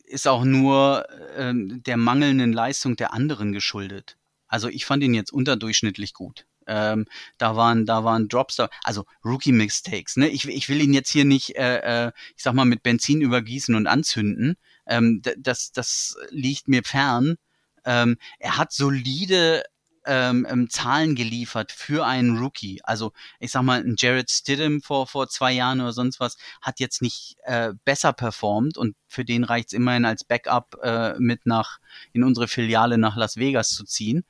[0.07, 1.07] ist auch nur
[1.37, 4.17] ähm, der mangelnden Leistung der anderen geschuldet.
[4.49, 6.47] Also ich fand ihn jetzt unterdurchschnittlich gut.
[6.67, 7.05] Ähm,
[7.37, 10.17] da waren, da waren Drops da, also Rookie Mistakes.
[10.17, 10.31] Ne?
[10.31, 13.75] Ich, ich will ihn jetzt hier nicht, äh, äh, ich sag mal, mit Benzin übergießen
[13.75, 14.57] und anzünden.
[14.87, 17.37] Ähm, das, das liegt mir fern.
[17.85, 19.65] Ähm, er hat solide
[20.11, 22.81] ähm, ähm, Zahlen geliefert für einen Rookie.
[22.83, 26.81] Also ich sag mal, ein Jared Stidham vor, vor zwei Jahren oder sonst was hat
[26.81, 31.79] jetzt nicht äh, besser performt und für den reicht's immerhin als Backup äh, mit nach
[32.13, 34.25] in unsere Filiale nach Las Vegas zu ziehen.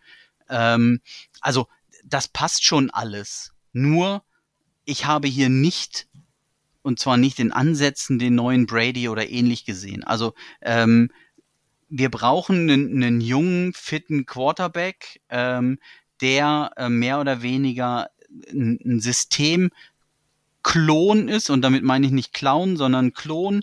[0.51, 1.01] Ähm,
[1.41, 1.67] also
[2.05, 3.55] das passt schon alles.
[3.73, 4.23] Nur
[4.85, 6.09] ich habe hier nicht
[6.83, 10.05] und zwar nicht in Ansätzen den neuen Brady oder ähnlich gesehen.
[10.05, 11.11] Also ähm,
[11.91, 15.79] wir brauchen einen, einen jungen, fitten Quarterback, ähm,
[16.21, 18.09] der äh, mehr oder weniger
[18.51, 19.71] ein, ein System
[20.63, 23.63] Klon ist, und damit meine ich nicht Clown, sondern Klon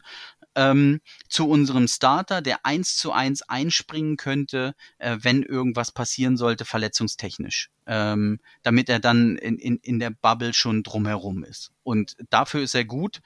[0.56, 1.00] ähm,
[1.30, 7.70] zu unserem Starter, der eins zu eins einspringen könnte, äh, wenn irgendwas passieren sollte, verletzungstechnisch,
[7.86, 11.72] ähm, damit er dann in, in, in der Bubble schon drumherum ist.
[11.84, 13.22] Und dafür ist er gut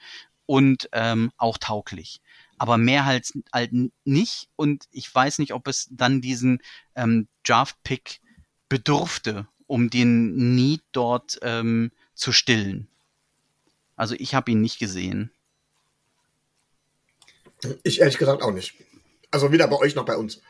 [0.46, 2.20] und ähm, auch tauglich
[2.58, 3.72] aber mehr halt, halt
[4.04, 4.48] nicht.
[4.56, 6.60] Und ich weiß nicht, ob es dann diesen
[6.94, 8.20] ähm, Draft-Pick
[8.68, 12.88] bedurfte, um den Need dort ähm, zu stillen.
[13.96, 15.30] Also ich habe ihn nicht gesehen.
[17.82, 18.74] Ich ehrlich gesagt auch nicht.
[19.30, 20.40] Also weder bei euch noch bei uns.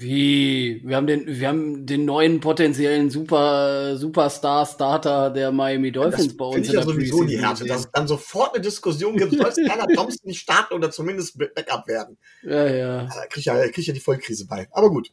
[0.00, 0.80] Wie?
[0.84, 6.36] Wir haben den, wir haben den neuen potenziellen Super, Superstar Starter der Miami Dolphins das
[6.36, 6.68] bei uns.
[6.68, 10.28] Ich ja sowieso die Härte, dass es dann sofort eine Diskussion gibt, soll Skylar Thompson
[10.28, 12.16] nicht starten oder zumindest Backup werden.
[12.42, 13.02] Ja, ja.
[13.04, 14.68] Da krieg ich ja, krieg ich ja die Vollkrise bei.
[14.70, 15.10] Aber gut.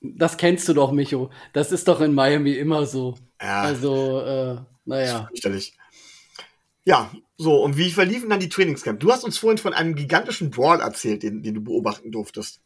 [0.00, 1.30] Das kennst du doch, Micho.
[1.52, 3.14] Das ist doch in Miami immer so.
[3.40, 3.62] Ja.
[3.62, 5.26] Also, äh, naja.
[5.28, 5.78] Fürchterlich.
[6.84, 7.12] Ja,
[7.42, 9.00] so, und wie verliefen dann die Trainingscamp?
[9.00, 12.60] Du hast uns vorhin von einem gigantischen Brawl erzählt, den, den du beobachten durftest.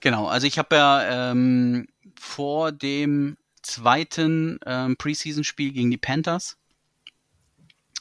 [0.00, 1.86] Genau, also ich habe ja ähm,
[2.18, 6.56] vor dem zweiten ähm, Preseason-Spiel gegen die Panthers,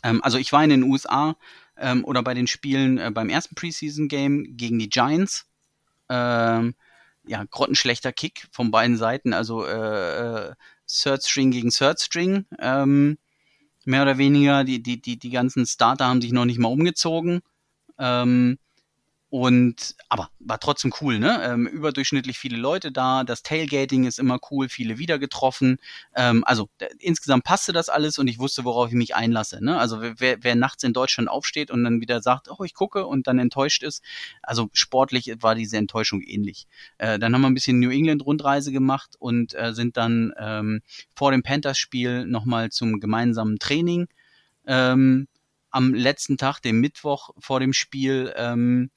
[0.03, 1.35] ähm, also ich war in den USA
[1.77, 5.47] ähm, oder bei den Spielen äh, beim ersten Preseason-Game gegen die Giants.
[6.09, 6.75] Ähm,
[7.25, 10.53] ja, grottenschlechter Kick von beiden Seiten, also äh, äh,
[10.85, 12.45] Third String gegen Third String.
[12.59, 13.17] Ähm,
[13.85, 14.63] mehr oder weniger.
[14.63, 17.41] Die, die, die, die ganzen Starter haben sich noch nicht mal umgezogen.
[17.99, 18.57] Ähm,
[19.33, 21.41] und aber war trotzdem cool, ne?
[21.43, 25.79] Ähm, überdurchschnittlich viele Leute da, das Tailgating ist immer cool, viele wieder getroffen.
[26.15, 26.69] Ähm, also
[26.99, 29.57] insgesamt passte das alles und ich wusste, worauf ich mich einlasse.
[29.65, 29.79] Ne?
[29.79, 33.25] Also wer, wer nachts in Deutschland aufsteht und dann wieder sagt, oh, ich gucke und
[33.25, 34.03] dann enttäuscht ist,
[34.43, 36.67] also sportlich war diese Enttäuschung ähnlich.
[36.99, 40.83] Äh, dann haben wir ein bisschen New England Rundreise gemacht und äh, sind dann ähm,
[41.15, 44.09] vor dem Panthers-Spiel nochmal zum gemeinsamen Training.
[44.67, 45.27] Ähm,
[45.73, 48.91] am letzten Tag, dem Mittwoch vor dem Spiel, ähm,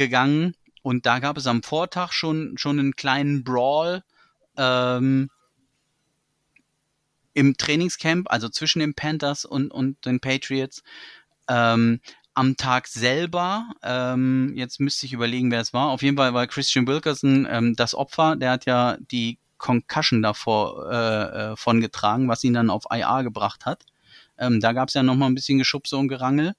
[0.00, 4.02] gegangen und da gab es am Vortag schon, schon einen kleinen Brawl
[4.56, 5.28] ähm,
[7.34, 10.82] im Trainingscamp, also zwischen den Panthers und, und den Patriots.
[11.48, 12.00] Ähm,
[12.32, 15.90] am Tag selber, ähm, jetzt müsste ich überlegen, wer es war.
[15.90, 18.36] Auf jeden Fall war Christian Wilkerson ähm, das Opfer.
[18.36, 23.20] Der hat ja die Concussion davor äh, äh, von getragen, was ihn dann auf IA
[23.22, 23.84] gebracht hat.
[24.38, 26.54] Ähm, da gab es ja noch mal ein bisschen Geschubse und Gerangel.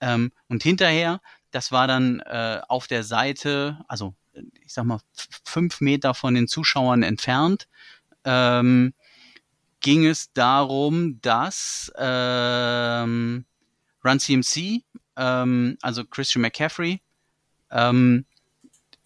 [0.00, 1.20] Ähm, und hinterher
[1.50, 4.14] das war dann äh, auf der Seite, also
[4.64, 5.00] ich sag mal
[5.44, 7.68] fünf Meter von den Zuschauern entfernt,
[8.24, 8.94] ähm,
[9.80, 13.44] ging es darum, dass ähm,
[14.04, 14.82] Run CMC,
[15.16, 17.00] ähm, also Christian McCaffrey,
[17.70, 18.24] ähm,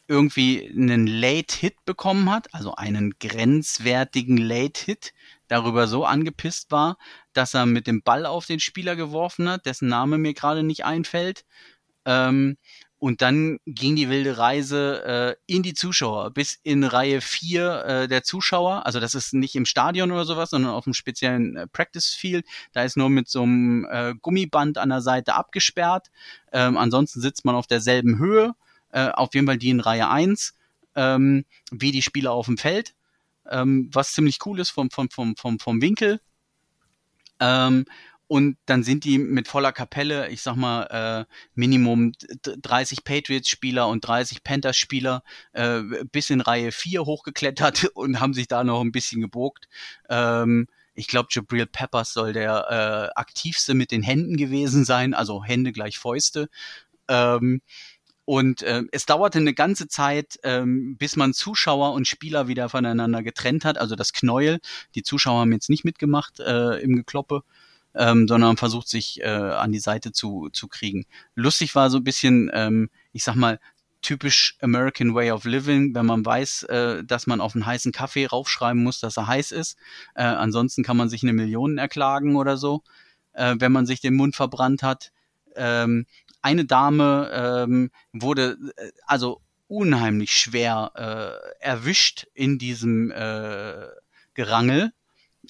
[0.09, 5.15] irgendwie einen Late Hit bekommen hat, also einen grenzwertigen Late Hit,
[5.49, 6.97] darüber so angepisst war,
[7.33, 10.85] dass er mit dem Ball auf den Spieler geworfen hat, dessen Name mir gerade nicht
[10.85, 11.45] einfällt,
[12.05, 12.57] ähm,
[13.03, 18.07] und dann ging die wilde Reise äh, in die Zuschauer, bis in Reihe 4 äh,
[18.07, 18.87] der Zuschauer.
[18.87, 22.47] Also das ist nicht im Stadion oder sowas, sondern auf einem speziellen äh, Practice Field.
[22.73, 26.13] Da ist nur mit so einem äh, Gummiband an der Seite abgesperrt.
[26.53, 28.55] Ähm, ansonsten sitzt man auf derselben Höhe,
[28.93, 30.55] äh, auf jeden Fall die in Reihe 1,
[30.95, 32.95] ähm, wie die Spieler auf dem Feld.
[33.51, 36.21] Ähm, was ziemlich cool ist vom, vom, vom, vom, vom Winkel.
[37.41, 37.85] Ähm,
[38.33, 42.13] und dann sind die mit voller Kapelle, ich sag mal, äh, Minimum
[42.43, 45.23] 30 Patriots-Spieler und 30 Panthers-Spieler
[45.53, 49.69] äh, bis in Reihe 4 hochgeklettert und haben sich da noch ein bisschen gebogt.
[50.09, 55.45] Ähm, ich glaube, Jabril Peppers soll der äh, aktivste mit den Händen gewesen sein, also
[55.45, 56.49] Hände gleich Fäuste.
[57.09, 57.61] Ähm,
[58.25, 63.23] und äh, es dauerte eine ganze Zeit, ähm, bis man Zuschauer und Spieler wieder voneinander
[63.23, 63.77] getrennt hat.
[63.77, 64.61] Also das Knäuel.
[64.95, 67.43] Die Zuschauer haben jetzt nicht mitgemacht äh, im Gekloppe.
[67.95, 71.05] Ähm, sondern versucht sich äh, an die Seite zu, zu kriegen.
[71.35, 73.59] Lustig war so ein bisschen, ähm, ich sag mal,
[74.03, 78.27] typisch American Way of Living, wenn man weiß, äh, dass man auf einen heißen Kaffee
[78.27, 79.79] raufschreiben muss, dass er heiß ist.
[80.15, 82.83] Äh, ansonsten kann man sich eine Million erklagen oder so,
[83.33, 85.13] äh, wenn man sich den Mund verbrannt hat.
[85.55, 86.07] Ähm,
[86.43, 93.87] eine Dame ähm, wurde äh, also unheimlich schwer äh, erwischt in diesem äh,
[94.35, 94.93] Gerangel,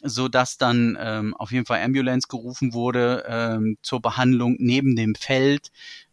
[0.03, 5.15] so dass dann ähm, auf jeden Fall Ambulance gerufen wurde ähm, zur Behandlung neben dem
[5.15, 5.71] Feld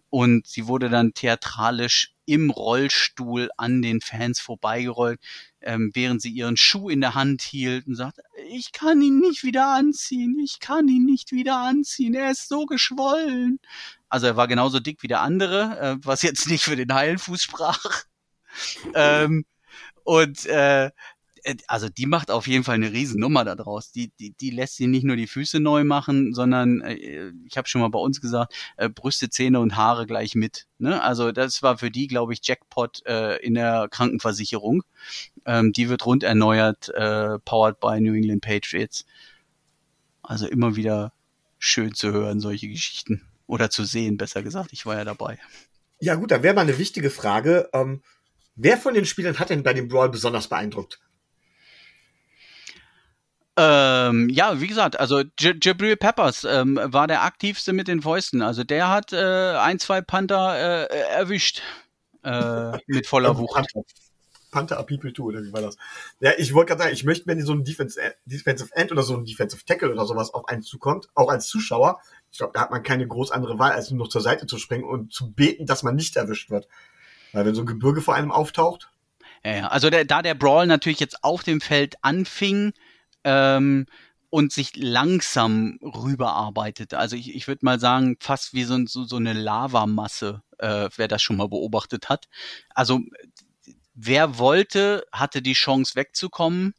[0.10, 5.20] und sie wurde dann theatralisch im Rollstuhl an den Fans vorbeigerollt,
[5.62, 9.44] ähm, während sie ihren Schuh in der Hand hielt und sagte, ich kann ihn nicht
[9.44, 13.60] wieder anziehen, ich kann ihn nicht wieder anziehen, er ist so geschwollen.
[14.10, 17.18] Also er war genauso dick wie der andere, äh, was jetzt nicht für den heilen
[17.18, 18.04] Fuß sprach.
[18.94, 19.46] ähm,
[20.04, 20.92] und äh,
[21.68, 23.92] also die macht auf jeden Fall eine Riesennummer da draus.
[23.92, 27.68] Die, die, die lässt sie nicht nur die Füße neu machen, sondern äh, ich habe
[27.68, 30.68] schon mal bei uns gesagt, äh, Brüste, Zähne und Haare gleich mit.
[30.78, 31.02] Ne?
[31.02, 34.84] Also das war für die, glaube ich, Jackpot äh, in der Krankenversicherung.
[35.46, 39.06] Ähm, die wird rund erneuert, äh, powered by New England Patriots.
[40.22, 41.14] Also immer wieder
[41.58, 43.22] schön zu hören, solche Geschichten.
[43.48, 44.74] Oder zu sehen, besser gesagt.
[44.74, 45.40] Ich war ja dabei.
[46.00, 47.70] Ja gut, da wäre mal eine wichtige Frage.
[47.74, 48.02] Ähm,
[48.56, 51.00] wer von den Spielern hat denn bei dem Brawl besonders beeindruckt?
[53.62, 58.42] Ähm, ja, wie gesagt, also J Jabril Peppers ähm, war der aktivste mit den Fäusten.
[58.42, 61.62] Also der hat äh, ein, zwei Panther äh, erwischt
[62.24, 63.54] äh, mit voller Wucht.
[63.54, 63.82] Panther,
[64.52, 65.76] Panther a People too, oder wie war das?
[66.22, 69.04] Ja, ich wollte gerade sagen, ich möchte, wenn so ein Defense, äh, Defensive End oder
[69.04, 72.00] so ein Defensive Tackle oder sowas auf einen zukommt, auch als Zuschauer,
[72.32, 74.58] ich glaube, da hat man keine groß andere Wahl, als nur noch zur Seite zu
[74.58, 76.70] springen und zu beten, dass man nicht erwischt wird.
[77.34, 78.90] Weil wenn so ein Gebirge vor einem auftaucht.
[79.44, 79.68] Ja.
[79.68, 82.74] also der, da der Brawl natürlich jetzt auf dem Feld anfing,
[83.30, 83.86] ähm,
[84.32, 86.96] und sich langsam rüberarbeitet.
[86.96, 91.08] Also ich, ich würde mal sagen, fast wie so, so, so eine Lavamasse, äh, wer
[91.08, 92.28] das schon mal beobachtet hat.
[92.70, 93.02] Also
[93.94, 96.74] wer wollte, hatte die Chance wegzukommen.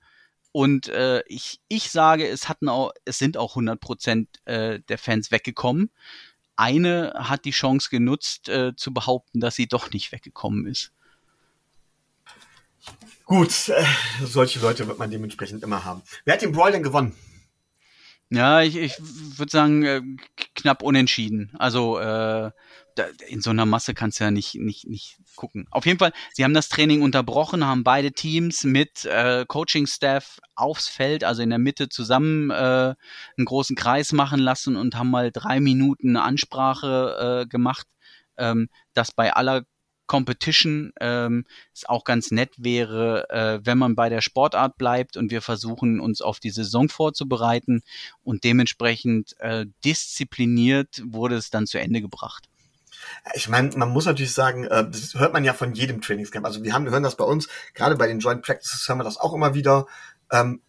[0.53, 4.98] Und äh, ich, ich sage, es hatten auch, es sind auch 100 Prozent äh, der
[4.98, 5.90] Fans weggekommen.
[6.57, 10.92] Eine hat die Chance genutzt, äh, zu behaupten, dass sie doch nicht weggekommen ist.
[13.24, 13.84] Gut, äh,
[14.24, 16.03] solche Leute wird man dementsprechend immer haben.
[16.24, 17.14] Wer hat den Brawl denn gewonnen?
[18.32, 20.03] Ja, ich, ich würde sagen, äh,
[20.55, 21.51] knapp unentschieden.
[21.59, 22.51] Also äh,
[23.28, 25.66] in so einer Masse kannst du ja nicht, nicht, nicht gucken.
[25.70, 30.88] Auf jeden Fall, sie haben das Training unterbrochen, haben beide Teams mit äh, Coaching-Staff aufs
[30.88, 35.32] Feld, also in der Mitte zusammen äh, einen großen Kreis machen lassen und haben mal
[35.32, 37.86] drei Minuten Ansprache äh, gemacht,
[38.36, 39.64] ähm, dass bei aller
[40.11, 45.30] Competition ähm, es auch ganz nett wäre, äh, wenn man bei der Sportart bleibt und
[45.30, 47.82] wir versuchen uns auf die Saison vorzubereiten
[48.24, 52.48] und dementsprechend äh, diszipliniert wurde es dann zu Ende gebracht.
[53.34, 56.44] Ich meine, man muss natürlich sagen, äh, das hört man ja von jedem Trainingscamp.
[56.44, 59.04] Also wir haben, wir hören das bei uns, gerade bei den Joint Practices hören wir
[59.04, 59.86] das auch immer wieder.
[60.32, 60.61] Ähm,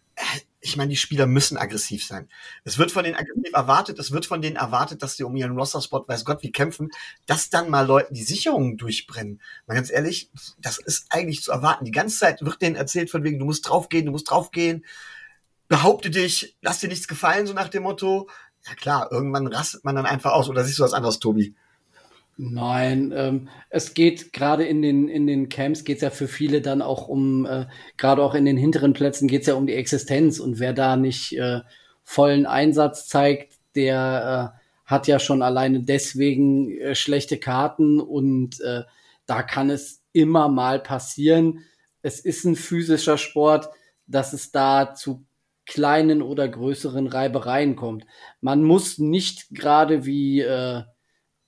[0.64, 2.28] ich meine, die Spieler müssen aggressiv sein.
[2.62, 5.58] Es wird von denen aggressiv erwartet, es wird von denen erwartet, dass sie um ihren
[5.58, 6.88] Roster-Spot, weiß Gott, wie kämpfen,
[7.26, 9.42] dass dann mal Leuten die Sicherungen durchbrennen.
[9.66, 11.84] Mal ganz ehrlich, das ist eigentlich zu erwarten.
[11.84, 14.84] Die ganze Zeit wird denen erzählt von wegen, du musst draufgehen, du musst draufgehen,
[15.66, 18.28] behaupte dich, lass dir nichts gefallen, so nach dem Motto.
[18.64, 20.48] Ja klar, irgendwann rastet man dann einfach aus.
[20.48, 21.56] Oder siehst du was anderes, Tobi?
[22.38, 26.62] Nein, ähm, es geht gerade in den, in den Camps geht es ja für viele
[26.62, 27.66] dann auch um, äh,
[27.98, 30.96] gerade auch in den hinteren Plätzen geht es ja um die Existenz und wer da
[30.96, 31.60] nicht äh,
[32.02, 38.82] vollen Einsatz zeigt, der äh, hat ja schon alleine deswegen äh, schlechte Karten und äh,
[39.26, 41.60] da kann es immer mal passieren.
[42.02, 43.68] Es ist ein physischer Sport,
[44.06, 45.24] dass es da zu
[45.66, 48.04] kleinen oder größeren Reibereien kommt.
[48.40, 50.82] Man muss nicht gerade wie äh,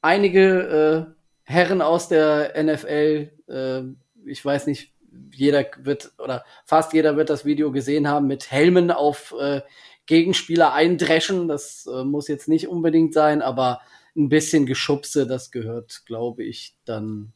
[0.05, 3.83] einige äh, Herren aus der NFL, äh,
[4.27, 4.93] ich weiß nicht,
[5.33, 9.63] jeder wird oder fast jeder wird das Video gesehen haben mit Helmen auf äh,
[10.07, 11.49] Gegenspieler eindreschen.
[11.49, 13.81] Das äh, muss jetzt nicht unbedingt sein, aber
[14.17, 17.33] ein bisschen Geschubse, das gehört, glaube ich, dann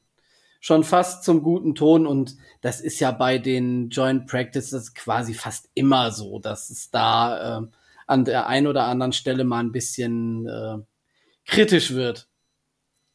[0.61, 2.07] schon fast zum guten Ton.
[2.07, 7.61] Und das ist ja bei den Joint Practices quasi fast immer so, dass es da
[7.61, 7.67] äh,
[8.07, 10.79] an der einen oder anderen Stelle mal ein bisschen äh,
[11.47, 12.28] kritisch wird.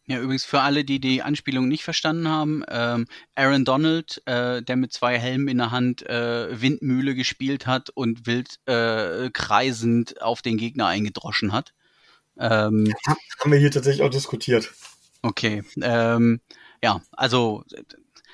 [0.05, 4.75] Ja, übrigens für alle, die die Anspielung nicht verstanden haben, ähm, Aaron Donald, äh, der
[4.75, 10.41] mit zwei Helmen in der Hand äh, Windmühle gespielt hat und wild äh, kreisend auf
[10.41, 11.73] den Gegner eingedroschen hat.
[12.37, 14.73] Ähm, ja, haben wir hier tatsächlich auch diskutiert.
[15.21, 16.41] Okay, ähm,
[16.83, 17.63] ja, also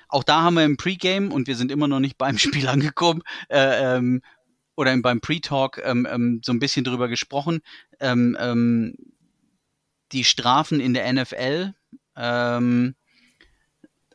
[0.08, 3.22] auch da haben wir im Pre-Game und wir sind immer noch nicht beim Spiel angekommen,
[3.50, 4.22] äh, ähm,
[4.76, 7.60] oder beim Pre-Talk ähm, ähm, so ein bisschen drüber gesprochen.
[10.12, 11.74] Die Strafen in der NFL.
[12.16, 12.96] Ähm,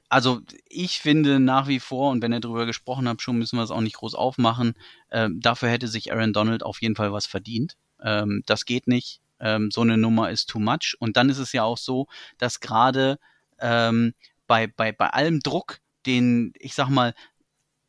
[0.08, 3.64] also ich finde nach wie vor, und wenn ihr drüber gesprochen habt, schon müssen wir
[3.64, 4.74] es auch nicht groß aufmachen,
[5.10, 7.76] ähm, dafür hätte sich Aaron Donald auf jeden Fall was verdient.
[8.00, 9.20] Ähm, das geht nicht.
[9.40, 10.96] Ähm, so eine Nummer ist too much.
[11.00, 12.06] Und dann ist es ja auch so,
[12.38, 13.18] dass gerade
[13.58, 14.14] ähm,
[14.46, 17.14] bei, bei, bei allem Druck, den, ich sag mal,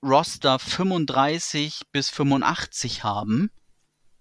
[0.02, 3.52] Roster 35 bis 85 haben,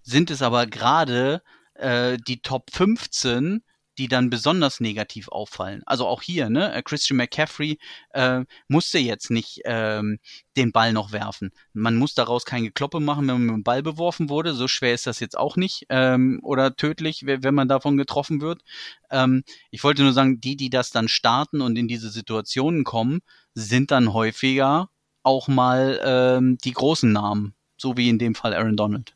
[0.03, 1.41] sind es aber gerade
[1.73, 3.63] äh, die Top 15,
[3.97, 5.81] die dann besonders negativ auffallen.
[5.85, 7.77] Also auch hier, ne, äh, Christian McCaffrey
[8.11, 10.19] äh, musste jetzt nicht ähm,
[10.57, 11.51] den Ball noch werfen.
[11.73, 14.53] Man muss daraus kein Gekloppe machen, wenn man mit dem Ball beworfen wurde.
[14.53, 18.61] So schwer ist das jetzt auch nicht ähm, oder tödlich, wenn man davon getroffen wird.
[19.09, 23.21] Ähm, ich wollte nur sagen, die, die das dann starten und in diese Situationen kommen,
[23.53, 24.89] sind dann häufiger
[25.23, 29.15] auch mal ähm, die großen Namen, so wie in dem Fall Aaron Donald.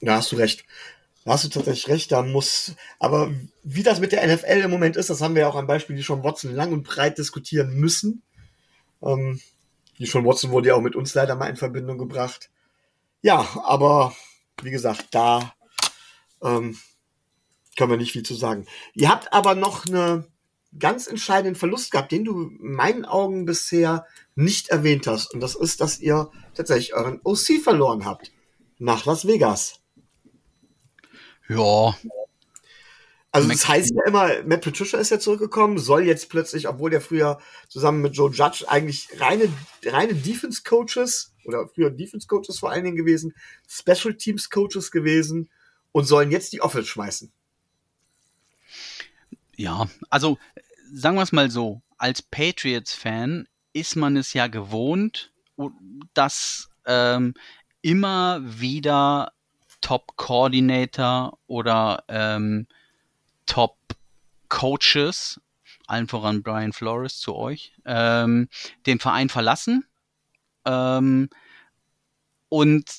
[0.00, 0.64] Da hast du recht.
[1.24, 4.96] Da hast du tatsächlich recht, da muss, aber wie das mit der NFL im Moment
[4.96, 7.74] ist, das haben wir ja auch am Beispiel die schon Watson lang und breit diskutieren
[7.74, 8.22] müssen.
[9.02, 9.40] Ähm,
[9.98, 12.50] die schon Watson wurde ja auch mit uns leider mal in Verbindung gebracht.
[13.22, 14.14] Ja, aber
[14.62, 15.54] wie gesagt, da
[16.42, 16.78] ähm,
[17.76, 18.66] können wir nicht viel zu sagen.
[18.92, 20.26] Ihr habt aber noch einen
[20.78, 25.32] ganz entscheidenden Verlust gehabt, den du in meinen Augen bisher nicht erwähnt hast.
[25.32, 28.32] Und das ist, dass ihr tatsächlich euren OC verloren habt.
[28.78, 29.83] Nach Las Vegas.
[31.48, 31.96] Ja.
[33.34, 37.00] Also das heißt ja immer, Matt Patricia ist ja zurückgekommen, soll jetzt plötzlich, obwohl der
[37.00, 39.52] früher zusammen mit Joe Judge eigentlich reine,
[39.84, 43.34] reine Defense Coaches oder früher Defense Coaches vor allen Dingen gewesen,
[43.68, 45.50] Special Teams Coaches gewesen
[45.90, 47.32] und sollen jetzt die Offense schmeißen.
[49.56, 50.38] Ja, also
[50.92, 55.32] sagen wir es mal so, als Patriots-Fan ist man es ja gewohnt,
[56.14, 57.34] dass ähm,
[57.82, 59.33] immer wieder
[59.84, 62.66] Top-Coordinator oder ähm,
[63.44, 65.38] Top-Coaches,
[65.86, 68.48] allen voran Brian Flores zu euch, ähm,
[68.86, 69.84] den Verein verlassen.
[70.64, 71.28] Ähm,
[72.48, 72.90] und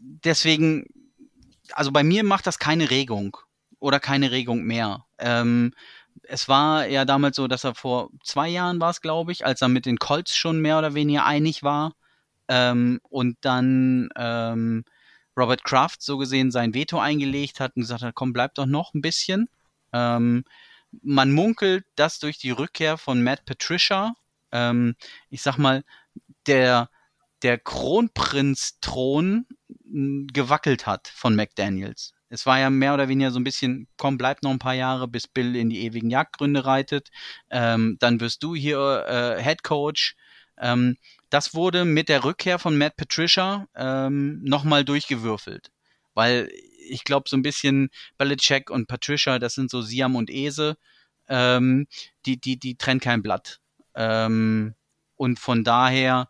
[0.00, 0.86] deswegen,
[1.70, 3.36] also bei mir macht das keine Regung
[3.78, 5.04] oder keine Regung mehr.
[5.18, 5.72] Ähm,
[6.24, 9.62] es war ja damals so, dass er vor zwei Jahren war es, glaube ich, als
[9.62, 11.94] er mit den Colts schon mehr oder weniger einig war.
[12.48, 14.84] Ähm, und dann ähm,
[15.36, 18.94] Robert Kraft so gesehen sein Veto eingelegt hat und gesagt hat, komm, bleib doch noch
[18.94, 19.48] ein bisschen.
[19.92, 20.44] Ähm,
[21.02, 24.14] man munkelt, dass durch die Rückkehr von Matt Patricia,
[24.52, 24.94] ähm,
[25.30, 25.84] ich sag mal,
[26.46, 26.88] der,
[27.42, 29.46] der Kronprinz-Thron
[29.84, 32.12] hm, gewackelt hat von McDaniels.
[32.28, 35.06] Es war ja mehr oder weniger so ein bisschen, komm, bleib noch ein paar Jahre,
[35.06, 37.10] bis Bill in die ewigen Jagdgründe reitet.
[37.50, 40.16] Ähm, dann wirst du hier äh, Head Coach.
[40.58, 40.96] Ähm,
[41.34, 45.72] das wurde mit der Rückkehr von Matt Patricia ähm, nochmal durchgewürfelt.
[46.14, 46.48] Weil
[46.88, 50.76] ich glaube, so ein bisschen Belichick und Patricia, das sind so Siam und Ese,
[51.28, 51.88] ähm,
[52.24, 53.58] die, die, die trennen kein Blatt.
[53.96, 54.76] Ähm,
[55.16, 56.28] und von daher,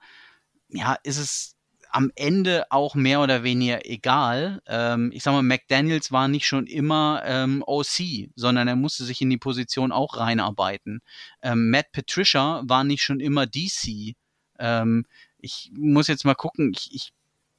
[0.68, 1.56] ja, ist es
[1.90, 4.62] am Ende auch mehr oder weniger egal.
[4.66, 9.20] Ähm, ich sag mal, McDaniels war nicht schon immer ähm, OC, sondern er musste sich
[9.20, 11.02] in die Position auch reinarbeiten.
[11.42, 14.16] Ähm, Matt Patricia war nicht schon immer DC,
[14.58, 15.06] ähm,
[15.38, 17.12] ich muss jetzt mal gucken, ich, ich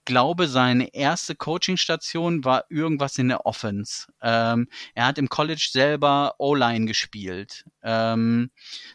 [0.06, 4.08] glaube, seine erste Coachingstation war irgendwas in der Offense.
[4.22, 7.66] Ähm, er hat im College selber O-Line gespielt.
[7.84, 8.52] Ähm,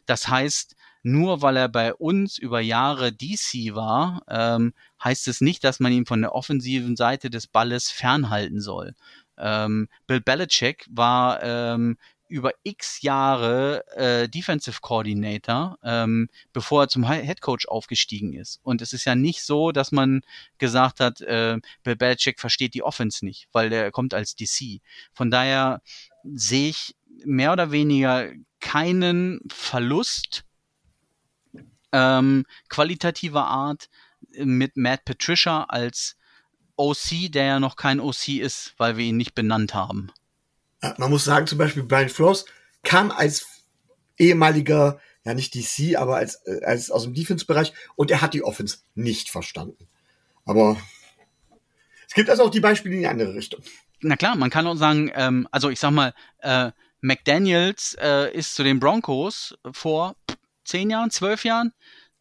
[0.07, 5.65] das heißt, nur weil er bei uns über Jahre DC war, ähm, heißt es nicht,
[5.65, 8.95] dass man ihn von der offensiven Seite des Balles fernhalten soll.
[9.39, 11.97] Ähm, Bill Belichick war ähm,
[12.31, 18.61] über x Jahre äh, Defensive Coordinator, ähm, bevor er zum Head Coach aufgestiegen ist.
[18.63, 20.23] Und es ist ja nicht so, dass man
[20.59, 24.81] gesagt hat, äh, Bill Belichick versteht die Offense nicht, weil der kommt als DC.
[25.13, 25.83] Von daher
[26.25, 30.45] sehe ich mehr oder weniger keinen Verlust
[31.93, 33.89] ähm, qualitativer Art
[34.31, 36.17] mit Matt Patricia als
[36.77, 40.13] OC, der ja noch kein OC ist, weil wir ihn nicht benannt haben.
[40.97, 42.47] Man muss sagen, zum Beispiel Brian Flores
[42.83, 43.47] kam als
[44.17, 48.43] ehemaliger, ja nicht DC, aber als, äh, als aus dem Defense-Bereich und er hat die
[48.43, 49.87] Offense nicht verstanden.
[50.45, 50.77] Aber
[52.09, 53.63] es gibt also auch die Beispiele in die andere Richtung.
[54.01, 56.71] Na klar, man kann auch sagen, ähm, also ich sag mal, äh,
[57.03, 60.17] McDaniels äh, ist zu den Broncos vor
[60.65, 61.73] zehn Jahren, zwölf Jahren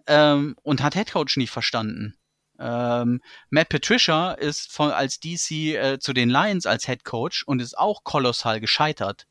[0.08, 2.16] ähm, und hat Headcoach nicht verstanden.
[2.60, 7.62] Ähm, Matt Patricia ist von, als DC äh, zu den Lions als Head Coach und
[7.62, 9.28] ist auch kolossal gescheitert.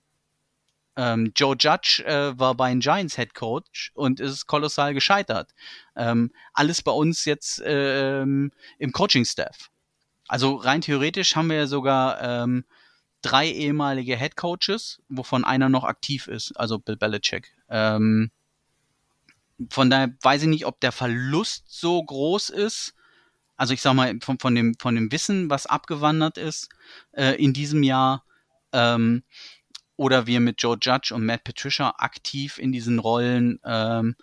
[0.96, 5.54] Ähm, Joe Judge äh, war bei den Giants Head Coach und ist kolossal gescheitert.
[5.94, 9.70] Ähm, alles bei uns jetzt ähm, im Coaching Staff.
[10.26, 12.64] Also rein theoretisch haben wir ja sogar ähm,
[13.22, 17.54] drei ehemalige Head Coaches, wovon einer noch aktiv ist, also Bill Belichick.
[17.68, 18.30] Ähm,
[19.70, 22.94] von daher weiß ich nicht, ob der Verlust so groß ist.
[23.58, 26.70] Also ich sag mal, von, von, dem, von dem Wissen, was abgewandert ist
[27.12, 28.24] äh, in diesem Jahr,
[28.72, 29.22] ähm,
[29.96, 34.16] oder wir mit Joe Judge und Matt Patricia aktiv in diesen Rollen ähm,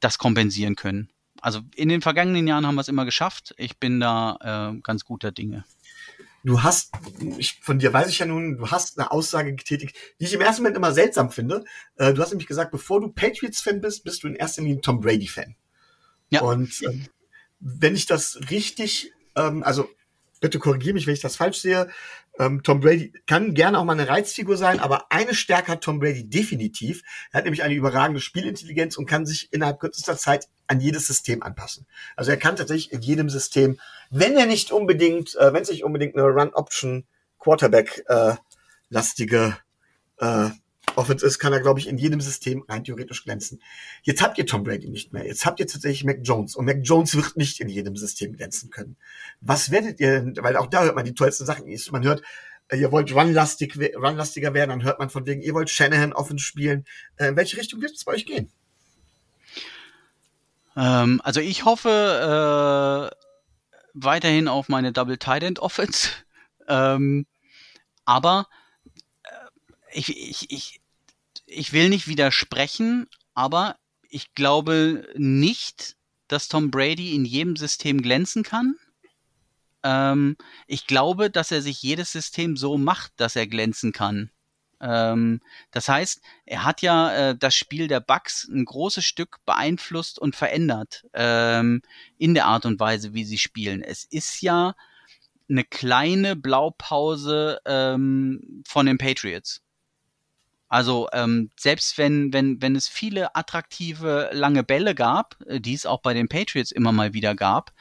[0.00, 1.10] das kompensieren können.
[1.40, 3.54] Also in den vergangenen Jahren haben wir es immer geschafft.
[3.56, 5.64] Ich bin da äh, ganz guter Dinge
[6.46, 6.92] du hast,
[7.38, 10.40] ich, von dir weiß ich ja nun, du hast eine Aussage getätigt, die ich im
[10.40, 11.64] ersten Moment immer seltsam finde.
[11.96, 15.00] Äh, du hast nämlich gesagt, bevor du Patriots-Fan bist, bist du in erster Linie Tom
[15.00, 15.56] Brady-Fan.
[16.30, 16.42] Ja.
[16.42, 17.06] Und ähm,
[17.60, 19.88] wenn ich das richtig, ähm, also
[20.40, 21.88] bitte korrigiere mich, wenn ich das falsch sehe.
[22.38, 26.00] Ähm, Tom Brady kann gerne auch mal eine Reizfigur sein, aber eine Stärke hat Tom
[26.00, 27.02] Brady definitiv.
[27.32, 31.42] Er hat nämlich eine überragende Spielintelligenz und kann sich innerhalb kürzester Zeit an jedes System
[31.42, 31.86] anpassen.
[32.14, 33.80] Also er kann tatsächlich in jedem System,
[34.10, 37.06] wenn er nicht unbedingt, äh, wenn es nicht unbedingt eine Run-Option
[37.38, 38.34] Quarterback äh,
[38.90, 39.56] lastige
[40.18, 40.50] äh,
[40.96, 43.62] Offense ist, kann er, glaube ich, in jedem System rein theoretisch glänzen.
[44.02, 45.26] Jetzt habt ihr Tom Brady nicht mehr.
[45.26, 46.56] Jetzt habt ihr tatsächlich Mac Jones.
[46.56, 48.96] Und Mac Jones wird nicht in jedem System glänzen können.
[49.40, 51.66] Was werdet ihr, weil auch da hört man die tollsten Sachen.
[51.90, 52.22] Man hört,
[52.68, 56.44] äh, ihr wollt runlastig, runlastiger werden, dann hört man von wegen, ihr wollt Shanahan Offense
[56.44, 56.84] spielen.
[57.16, 58.50] Äh, in welche Richtung wird es bei euch gehen?
[60.76, 63.16] Ähm, also ich hoffe äh,
[63.94, 66.10] weiterhin auf meine Double Tight End Offense.
[66.68, 67.26] ähm,
[68.04, 68.46] aber
[69.24, 69.30] äh,
[69.92, 70.80] ich, ich, ich,
[71.46, 73.76] ich will nicht widersprechen, aber
[74.08, 75.96] ich glaube nicht,
[76.28, 78.76] dass Tom Brady in jedem System glänzen kann.
[79.82, 80.36] Ähm,
[80.66, 84.30] ich glaube, dass er sich jedes System so macht, dass er glänzen kann.
[84.80, 85.40] Ähm,
[85.70, 90.36] das heißt, er hat ja äh, das Spiel der Bugs ein großes Stück beeinflusst und
[90.36, 91.82] verändert ähm,
[92.18, 93.82] in der Art und Weise, wie sie spielen.
[93.82, 94.74] Es ist ja
[95.48, 99.62] eine kleine Blaupause ähm, von den Patriots.
[100.68, 105.86] Also ähm, selbst wenn, wenn, wenn es viele attraktive lange Bälle gab, äh, die es
[105.86, 107.72] auch bei den Patriots immer mal wieder gab,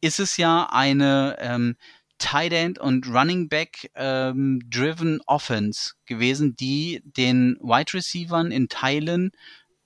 [0.00, 1.76] ist es ja eine ähm,
[2.18, 9.32] Tight End und Running Back ähm, driven Offense gewesen, die den Wide Receivern in Teilen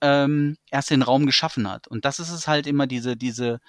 [0.03, 1.89] ähm, erst den Raum geschaffen hat.
[1.89, 3.61] Und das ist es halt immer diese diese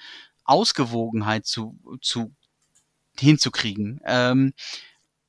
[0.43, 2.34] Ausgewogenheit zu zu
[3.18, 4.01] hinzukriegen.
[4.05, 4.53] Ähm,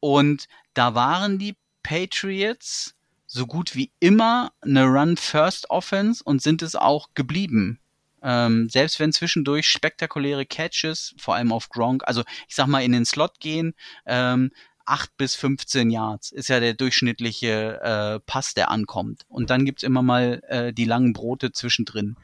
[0.01, 2.98] und da waren die Patriots
[3.29, 7.79] so gut wie immer eine Run-First-Offense und sind es auch geblieben.
[8.22, 12.93] Ähm, selbst wenn zwischendurch spektakuläre Catches, vor allem auf Gronk, also ich sag mal in
[12.93, 13.74] den Slot gehen,
[14.07, 14.51] ähm,
[14.87, 19.26] 8 bis 15 Yards ist ja der durchschnittliche äh, Pass, der ankommt.
[19.29, 22.16] Und dann gibt's immer mal äh, die langen Brote zwischendrin.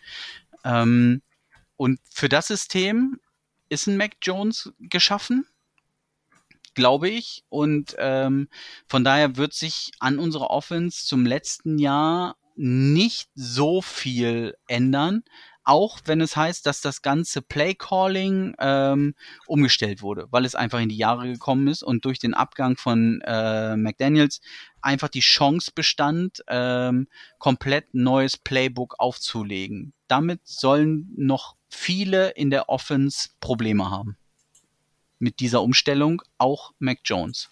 [0.64, 1.20] Ähm,
[1.76, 3.20] und für das System
[3.68, 5.46] ist ein Mac Jones geschaffen
[6.74, 7.44] glaube ich.
[7.48, 8.48] Und ähm,
[8.86, 15.24] von daher wird sich an unserer Offense zum letzten Jahr nicht so viel ändern.
[15.66, 19.14] Auch wenn es heißt, dass das ganze Play-Calling ähm,
[19.46, 23.22] umgestellt wurde, weil es einfach in die Jahre gekommen ist und durch den Abgang von
[23.24, 24.42] äh, McDaniels
[24.82, 27.08] einfach die Chance bestand, ähm,
[27.38, 29.94] komplett neues Playbook aufzulegen.
[30.06, 34.18] Damit sollen noch viele in der Offense Probleme haben
[35.18, 37.50] mit dieser Umstellung auch Mac Jones.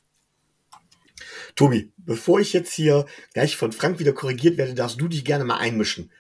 [1.55, 5.45] Tobi, bevor ich jetzt hier gleich von Frank wieder korrigiert werde, darfst du dich gerne
[5.45, 6.11] mal einmischen.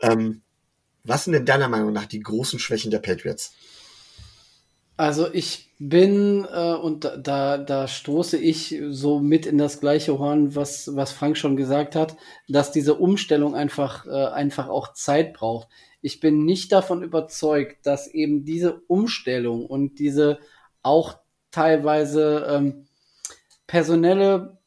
[0.00, 0.42] Ähm,
[1.02, 3.54] was sind denn deiner Meinung nach die großen Schwächen der Patriots?
[4.96, 10.18] Also ich bin, äh, und da, da, da stoße ich so mit in das gleiche
[10.18, 12.16] Horn, was, was Frank schon gesagt hat,
[12.48, 15.68] dass diese Umstellung einfach, äh, einfach auch Zeit braucht.
[16.00, 20.38] Ich bin nicht davon überzeugt, dass eben diese Umstellung und diese
[20.84, 21.18] auch
[21.50, 22.86] teilweise ähm,
[23.66, 24.58] personelle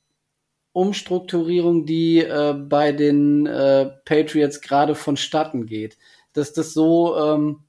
[0.74, 5.98] Umstrukturierung, die äh, bei den äh, Patriots gerade vonstatten geht,
[6.34, 7.64] dass das so ähm,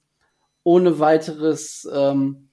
[0.63, 2.49] ohne weiteres ähm,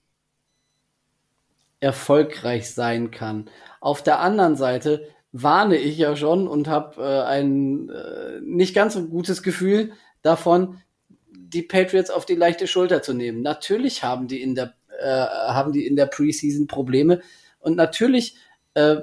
[1.79, 3.49] erfolgreich sein kann.
[3.81, 8.93] Auf der anderen Seite warne ich ja schon und habe äh, ein äh, nicht ganz
[8.93, 9.91] so gutes Gefühl
[10.21, 10.81] davon,
[11.29, 13.41] die Patriots auf die leichte Schulter zu nehmen.
[13.41, 17.21] Natürlich haben die in der äh, haben die in der Preseason Probleme.
[17.59, 18.37] Und natürlich
[18.73, 18.97] äh,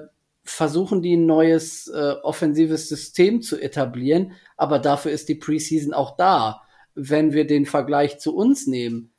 [0.44, 6.16] versuchen die ein neues äh, offensives System zu etablieren, aber dafür ist die Preseason auch
[6.16, 6.62] da.
[6.94, 9.12] Wenn wir den Vergleich zu uns nehmen,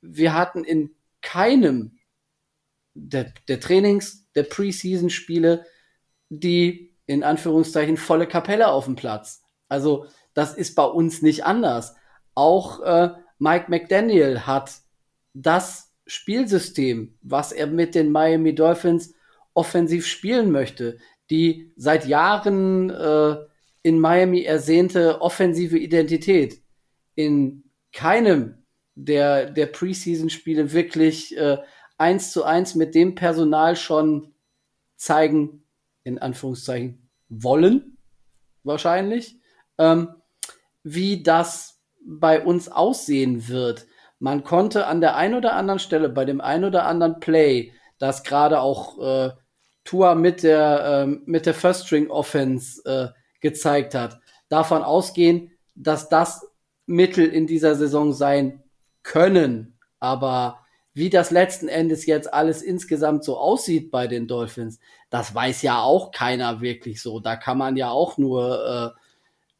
[0.00, 1.98] wir hatten in keinem
[2.94, 5.64] der, der Trainings, der Preseason-Spiele
[6.30, 9.42] die in Anführungszeichen volle Kapelle auf dem Platz.
[9.68, 11.96] Also das ist bei uns nicht anders.
[12.34, 14.72] Auch äh, Mike McDaniel hat
[15.34, 19.14] das Spielsystem, was er mit den Miami Dolphins
[19.54, 20.98] offensiv spielen möchte,
[21.30, 23.36] die seit Jahren äh,
[23.82, 26.60] in Miami ersehnte offensive Identität
[27.14, 27.62] in
[27.92, 28.58] keinem
[28.96, 31.58] der, der Preseason-Spiele wirklich äh,
[31.96, 34.34] eins zu eins mit dem Personal schon
[34.96, 35.62] zeigen,
[36.02, 37.98] in Anführungszeichen, wollen,
[38.64, 39.38] wahrscheinlich,
[39.78, 40.08] ähm,
[40.82, 43.86] wie das bei uns aussehen wird.
[44.20, 48.22] Man konnte an der einen oder anderen Stelle, bei dem einen oder anderen Play, das
[48.22, 49.30] gerade auch äh,
[49.84, 53.08] Tua mit der, äh, mit der First String Offense äh,
[53.40, 56.46] gezeigt hat, davon ausgehen, dass das
[56.86, 58.62] Mittel in dieser Saison sein
[59.02, 59.78] können.
[60.00, 60.60] Aber
[60.92, 65.80] wie das letzten Endes jetzt alles insgesamt so aussieht bei den Dolphins, das weiß ja
[65.80, 67.20] auch keiner wirklich so.
[67.20, 69.00] Da kann man ja auch nur äh,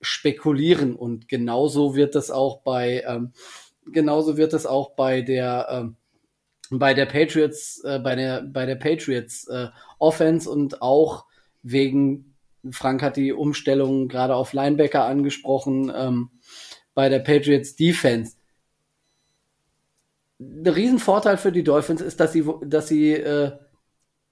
[0.03, 3.33] spekulieren und genauso wird es auch bei ähm,
[3.93, 5.97] genauso wird es auch bei der ähm,
[6.71, 9.69] bei der Patriots äh, bei der bei der Patriots äh,
[9.99, 11.27] Offense und auch
[11.63, 12.37] wegen
[12.71, 16.31] Frank hat die Umstellung gerade auf Linebacker angesprochen ähm,
[16.95, 18.37] bei der Patriots Defense
[20.41, 23.53] der Riesenvorteil für die Dolphins ist, dass sie, dass sie äh,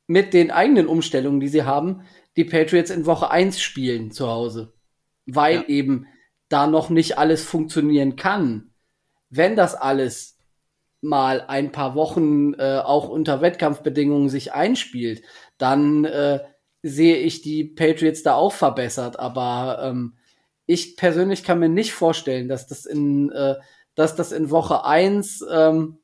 [0.07, 2.03] mit den eigenen Umstellungen, die sie haben,
[2.37, 4.73] die Patriots in Woche 1 spielen zu Hause.
[5.27, 5.67] Weil ja.
[5.67, 6.07] eben
[6.49, 8.71] da noch nicht alles funktionieren kann.
[9.31, 10.37] Wenn das alles
[11.01, 15.23] mal ein paar Wochen äh, auch unter Wettkampfbedingungen sich einspielt,
[15.59, 16.41] dann äh,
[16.83, 19.19] sehe ich die Patriots da auch verbessert.
[19.19, 20.15] Aber ähm,
[20.67, 23.57] ich persönlich kann mir nicht vorstellen, dass das in äh,
[23.99, 25.99] dass das in Woche 1, ähm,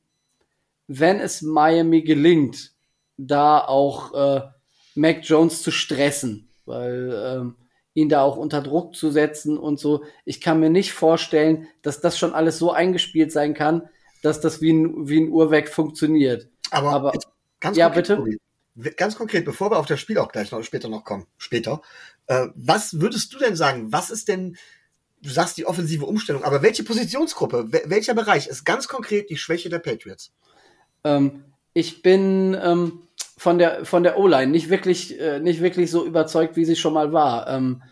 [0.89, 2.73] wenn es Miami gelingt,
[3.17, 4.41] da auch äh,
[4.97, 7.57] Mac Jones zu stressen, weil ähm,
[7.95, 10.05] ihn da auch unter Druck zu setzen und so.
[10.25, 13.89] Ich kann mir nicht vorstellen, dass das schon alles so eingespielt sein kann,
[14.23, 16.49] dass das wie ein, wie ein Uhrwerk funktioniert.
[16.71, 17.13] Aber, Aber
[17.61, 18.23] ganz ja, bitte.
[18.97, 21.81] Ganz konkret, bevor wir auf das Spiel auch gleich noch später noch kommen, später,
[22.27, 23.93] äh, was würdest du denn sagen?
[23.93, 24.57] Was ist denn
[25.25, 29.71] du sagst die offensive Umstellung, aber welche Positionsgruppe, welcher Bereich ist ganz konkret die Schwäche
[29.71, 30.33] der Patriots?
[31.03, 33.09] Ähm, ich bin ähm,
[33.45, 36.95] von der von der O-Line nicht wirklich äh, nicht wirklich so überzeugt, wie sie schon
[36.95, 37.47] mal war.
[37.47, 37.83] Ähm,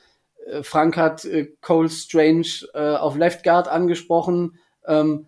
[0.47, 4.59] äh, Frank hat äh, Cole Strange äh, auf Left Guard angesprochen.
[4.87, 5.27] Ähm,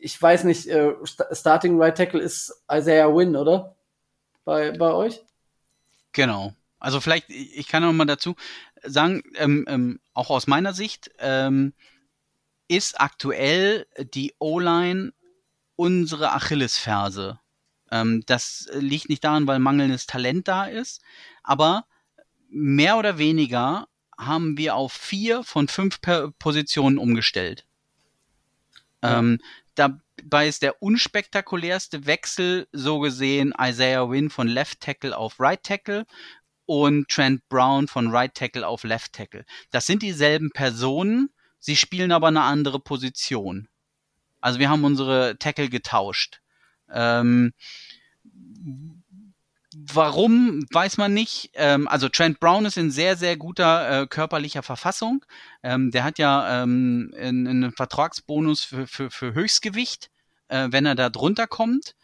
[0.00, 0.92] ich weiß nicht, äh,
[1.30, 3.76] Starting Right Tackle ist Isaiah Wynn, oder?
[4.44, 5.22] Bei, bei euch?
[6.10, 6.52] Genau.
[6.80, 8.34] Also vielleicht, ich kann noch mal dazu,
[8.82, 11.74] sagen, ähm, ähm, auch aus meiner Sicht, ähm,
[12.66, 15.12] ist aktuell die O-Line
[15.76, 17.38] unsere Achillesferse.
[17.90, 21.02] Ähm, das liegt nicht daran, weil mangelndes Talent da ist,
[21.42, 21.86] aber
[22.48, 23.86] mehr oder weniger
[24.18, 26.00] haben wir auf vier von fünf
[26.38, 27.64] Positionen umgestellt.
[29.02, 29.18] Ja.
[29.18, 29.38] Ähm,
[29.74, 36.06] dabei ist der unspektakulärste Wechsel so gesehen Isaiah Wynn von Left Tackle auf Right Tackle,
[36.70, 39.44] und Trent Brown von Right Tackle auf Left Tackle.
[39.72, 43.66] Das sind dieselben Personen, sie spielen aber eine andere Position.
[44.40, 46.40] Also wir haben unsere Tackle getauscht.
[46.92, 47.52] Ähm,
[49.74, 51.50] warum, weiß man nicht.
[51.54, 55.24] Ähm, also Trent Brown ist in sehr, sehr guter äh, körperlicher Verfassung.
[55.62, 60.10] Ähm, der hat ja ähm, einen, Vertragsbonus für, für, für Höchstgewicht,
[60.48, 61.94] äh, wenn er da drunter kommt.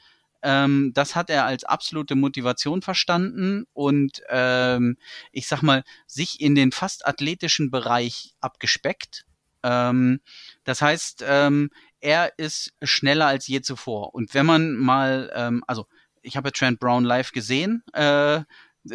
[0.42, 4.96] Ähm, das hat er als absolute Motivation verstanden und ähm,
[5.32, 9.24] ich sag mal, sich in den fast athletischen Bereich abgespeckt.
[9.62, 10.20] Ähm,
[10.64, 11.70] das heißt, ähm,
[12.00, 14.14] er ist schneller als je zuvor.
[14.14, 15.86] Und wenn man mal, ähm, also
[16.22, 18.42] ich habe Trent Brown live gesehen, äh,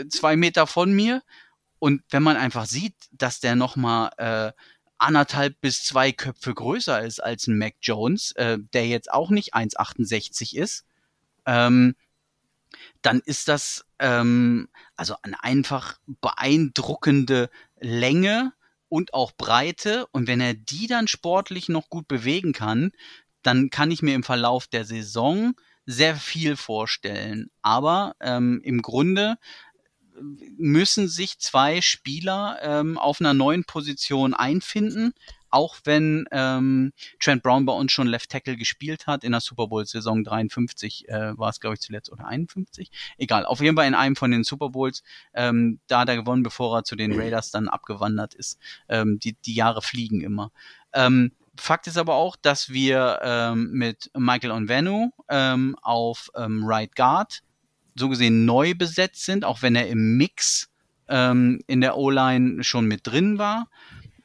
[0.10, 1.24] zwei Meter von mir.
[1.80, 4.52] Und wenn man einfach sieht, dass der noch mal äh,
[4.98, 9.56] anderthalb bis zwei Köpfe größer ist als ein Mac Jones, äh, der jetzt auch nicht
[9.56, 10.86] 1,68 ist,
[11.46, 11.96] ähm,
[13.02, 17.50] dann ist das ähm, also eine einfach beeindruckende
[17.80, 18.54] Länge
[18.92, 20.06] und auch Breite.
[20.12, 22.92] Und wenn er die dann sportlich noch gut bewegen kann,
[23.42, 25.54] dann kann ich mir im Verlauf der Saison
[25.86, 27.50] sehr viel vorstellen.
[27.62, 29.38] Aber ähm, im Grunde
[30.58, 35.14] müssen sich zwei Spieler ähm, auf einer neuen Position einfinden
[35.52, 39.68] auch wenn ähm, Trent Brown bei uns schon Left Tackle gespielt hat in der Super
[39.68, 43.88] Bowl Saison 53 äh, war es glaube ich zuletzt oder 51, egal, auf jeden Fall
[43.88, 45.04] in einem von den Super Bowls,
[45.34, 48.60] ähm, da hat er gewonnen, bevor er zu den Raiders dann abgewandert ist.
[48.90, 50.52] Ähm, die die Jahre fliegen immer.
[50.94, 56.96] Ähm, Fakt ist aber auch, dass wir ähm, mit Michael Onvenu ähm, auf ähm, Right
[56.96, 57.44] Guard
[57.96, 60.70] so gesehen neu besetzt sind, auch wenn er im Mix
[61.10, 63.68] ähm, in der O-Line schon mit drin war,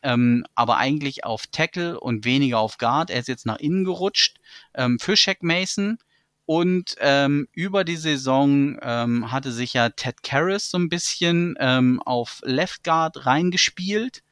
[0.06, 3.10] ähm, aber eigentlich auf Tackle und weniger auf Guard.
[3.10, 4.36] Er ist jetzt nach innen gerutscht
[4.74, 5.98] ähm, für Shaq Mason.
[6.44, 12.00] Und ähm, über die Saison ähm, hatte sich ja Ted Karras so ein bisschen ähm,
[12.02, 14.22] auf Left Guard reingespielt,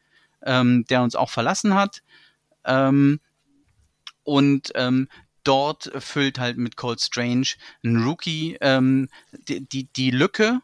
[0.44, 2.02] ähm, der uns auch verlassen hat.
[2.64, 3.18] Ähm,
[4.22, 5.08] und ähm,
[5.42, 7.48] dort füllt halt mit Cold Strange
[7.82, 9.08] ein Rookie ähm,
[9.48, 10.60] die, die, die Lücke.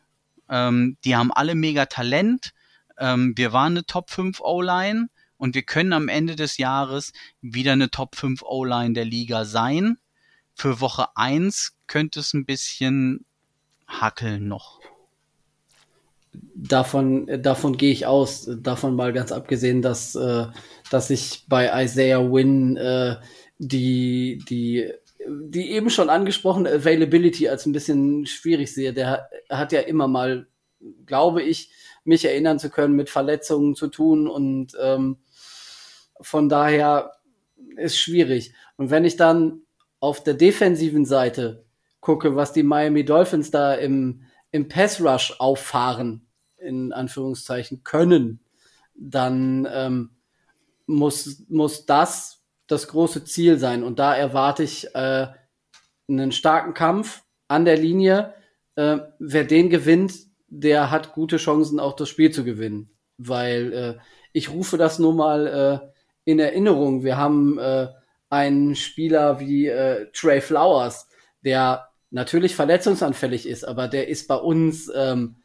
[0.48, 2.52] Ähm, die haben alle mega Talent.
[3.00, 5.08] Ähm, wir waren eine Top 5 O-Line
[5.38, 9.98] und wir können am Ende des Jahres wieder eine Top 5 O-Line der Liga sein.
[10.54, 13.24] Für Woche 1 könnte es ein bisschen
[13.88, 14.80] hackeln noch.
[16.54, 18.48] Davon, davon gehe ich aus.
[18.60, 20.46] Davon mal ganz abgesehen, dass, äh,
[20.90, 23.16] dass ich bei Isaiah Wynn äh,
[23.58, 24.92] die, die,
[25.26, 28.92] die eben schon angesprochene Availability als ein bisschen schwierig sehe.
[28.92, 30.46] Der hat ja immer mal,
[31.06, 31.70] glaube ich,
[32.04, 35.18] mich erinnern zu können, mit Verletzungen zu tun und ähm,
[36.20, 37.12] von daher
[37.76, 38.54] ist schwierig.
[38.76, 39.62] Und wenn ich dann
[40.00, 41.64] auf der defensiven Seite
[42.00, 48.40] gucke, was die Miami Dolphins da im, im Pass Rush auffahren, in Anführungszeichen können,
[48.94, 50.10] dann ähm,
[50.86, 53.82] muss, muss das das große Ziel sein.
[53.82, 55.26] Und da erwarte ich äh,
[56.08, 58.34] einen starken Kampf an der Linie.
[58.76, 60.14] Äh, wer den gewinnt,
[60.50, 62.90] der hat gute Chancen, auch das Spiel zu gewinnen.
[63.16, 63.94] Weil äh,
[64.32, 67.04] ich rufe das nur mal äh, in Erinnerung.
[67.04, 67.88] Wir haben äh,
[68.28, 71.08] einen Spieler wie äh, Trey Flowers,
[71.44, 75.36] der natürlich verletzungsanfällig ist, aber der ist bei uns ähm,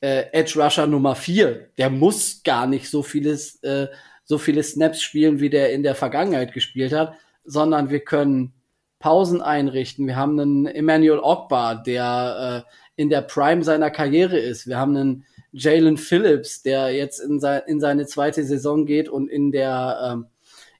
[0.00, 1.70] äh, Edge Rusher Nummer vier.
[1.78, 3.88] Der muss gar nicht so vieles äh,
[4.26, 7.14] so viele Snaps spielen, wie der in der Vergangenheit gespielt hat,
[7.44, 8.52] sondern wir können
[8.98, 10.06] Pausen einrichten.
[10.06, 14.66] Wir haben einen Emmanuel Ogbar, der äh, in der Prime seiner Karriere ist.
[14.66, 19.28] Wir haben einen Jalen Phillips, der jetzt in, sein, in seine zweite Saison geht und
[19.28, 20.26] in der, ähm,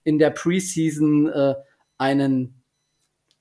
[0.04, 1.54] in der Preseason äh,
[1.98, 2.62] einen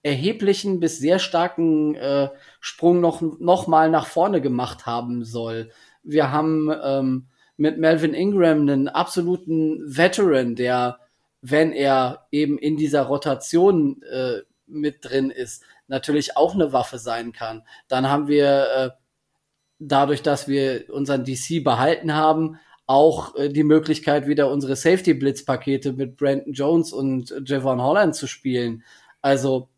[0.03, 2.29] erheblichen bis sehr starken äh,
[2.59, 5.71] Sprung noch, noch mal nach vorne gemacht haben soll.
[6.03, 7.27] Wir haben ähm,
[7.57, 10.99] mit Melvin Ingram einen absoluten Veteran, der,
[11.41, 17.31] wenn er eben in dieser Rotation äh, mit drin ist, natürlich auch eine Waffe sein
[17.31, 17.63] kann.
[17.87, 18.89] Dann haben wir äh,
[19.79, 22.57] dadurch, dass wir unseren DC behalten haben,
[22.87, 28.83] auch äh, die Möglichkeit, wieder unsere Safety-Blitz-Pakete mit Brandon Jones und Javon Holland zu spielen.
[29.21, 29.69] Also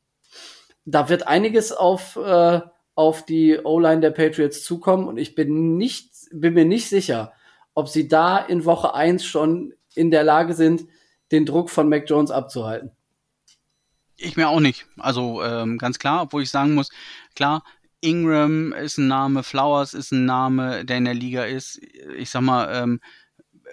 [0.86, 2.62] da wird einiges auf, äh,
[2.96, 7.34] auf die O-Line der Patriots zukommen und ich bin nicht, bin mir nicht sicher,
[7.74, 10.86] ob sie da in Woche 1 schon in der Lage sind,
[11.32, 12.92] den Druck von Mac Jones abzuhalten.
[14.18, 14.88] Ich mir auch nicht.
[14.98, 16.89] Also ähm, ganz klar, obwohl ich sagen muss,
[17.35, 17.64] klar,
[18.02, 21.80] Ingram ist ein Name, Flowers ist ein Name, der in der Liga ist.
[22.18, 22.99] Ich sag mal, ähm,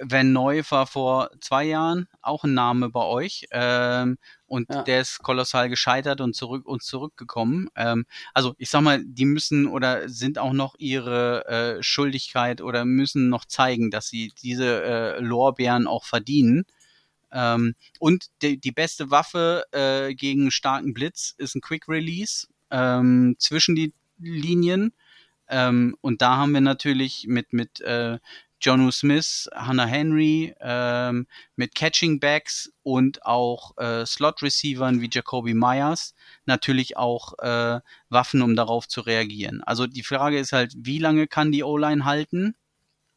[0.01, 3.47] Van Neu war vor zwei Jahren auch ein Name bei euch.
[3.53, 4.83] Ähm, und ja.
[4.83, 7.69] der ist kolossal gescheitert und zurück und zurückgekommen.
[7.77, 12.85] Ähm, also ich sag mal, die müssen oder sind auch noch ihre äh, Schuldigkeit oder
[12.85, 16.65] müssen noch zeigen, dass sie diese äh, Lorbeeren auch verdienen.
[17.35, 23.35] Ähm, und die, die beste Waffe äh, gegen starken Blitz ist ein Quick Release ähm,
[23.39, 24.95] zwischen die Linien.
[25.49, 28.19] Ähm, und da haben wir natürlich mit, mit äh,
[28.65, 35.53] Jonu Smith, Hannah Henry ähm, mit Catching Backs und auch äh, Slot Receivern wie Jacoby
[35.53, 36.15] Myers
[36.47, 39.63] natürlich auch äh, Waffen, um darauf zu reagieren.
[39.65, 42.57] Also die Frage ist halt, wie lange kann die O-Line halten?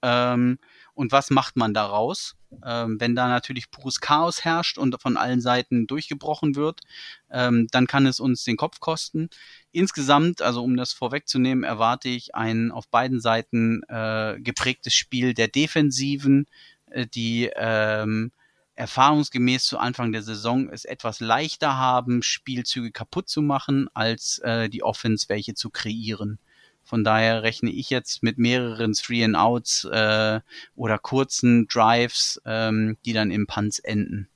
[0.02, 0.60] Ähm,
[0.98, 2.36] und was macht man daraus?
[2.66, 6.82] Ähm, wenn da natürlich pures Chaos herrscht und von allen Seiten durchgebrochen wird,
[7.30, 9.30] ähm, dann kann es uns den Kopf kosten.
[9.72, 15.50] Insgesamt, also um das vorwegzunehmen, erwarte ich ein auf beiden Seiten äh, geprägtes Spiel der
[15.50, 16.48] Defensiven,
[16.88, 18.32] äh, die ähm,
[18.74, 24.68] erfahrungsgemäß zu Anfang der Saison es etwas leichter haben, Spielzüge kaputt zu machen, als äh,
[24.68, 26.40] die Offense welche zu kreieren.
[26.88, 30.40] Von daher rechne ich jetzt mit mehreren Three and Outs äh,
[30.74, 34.30] oder kurzen Drives, ähm, die dann im Punts enden.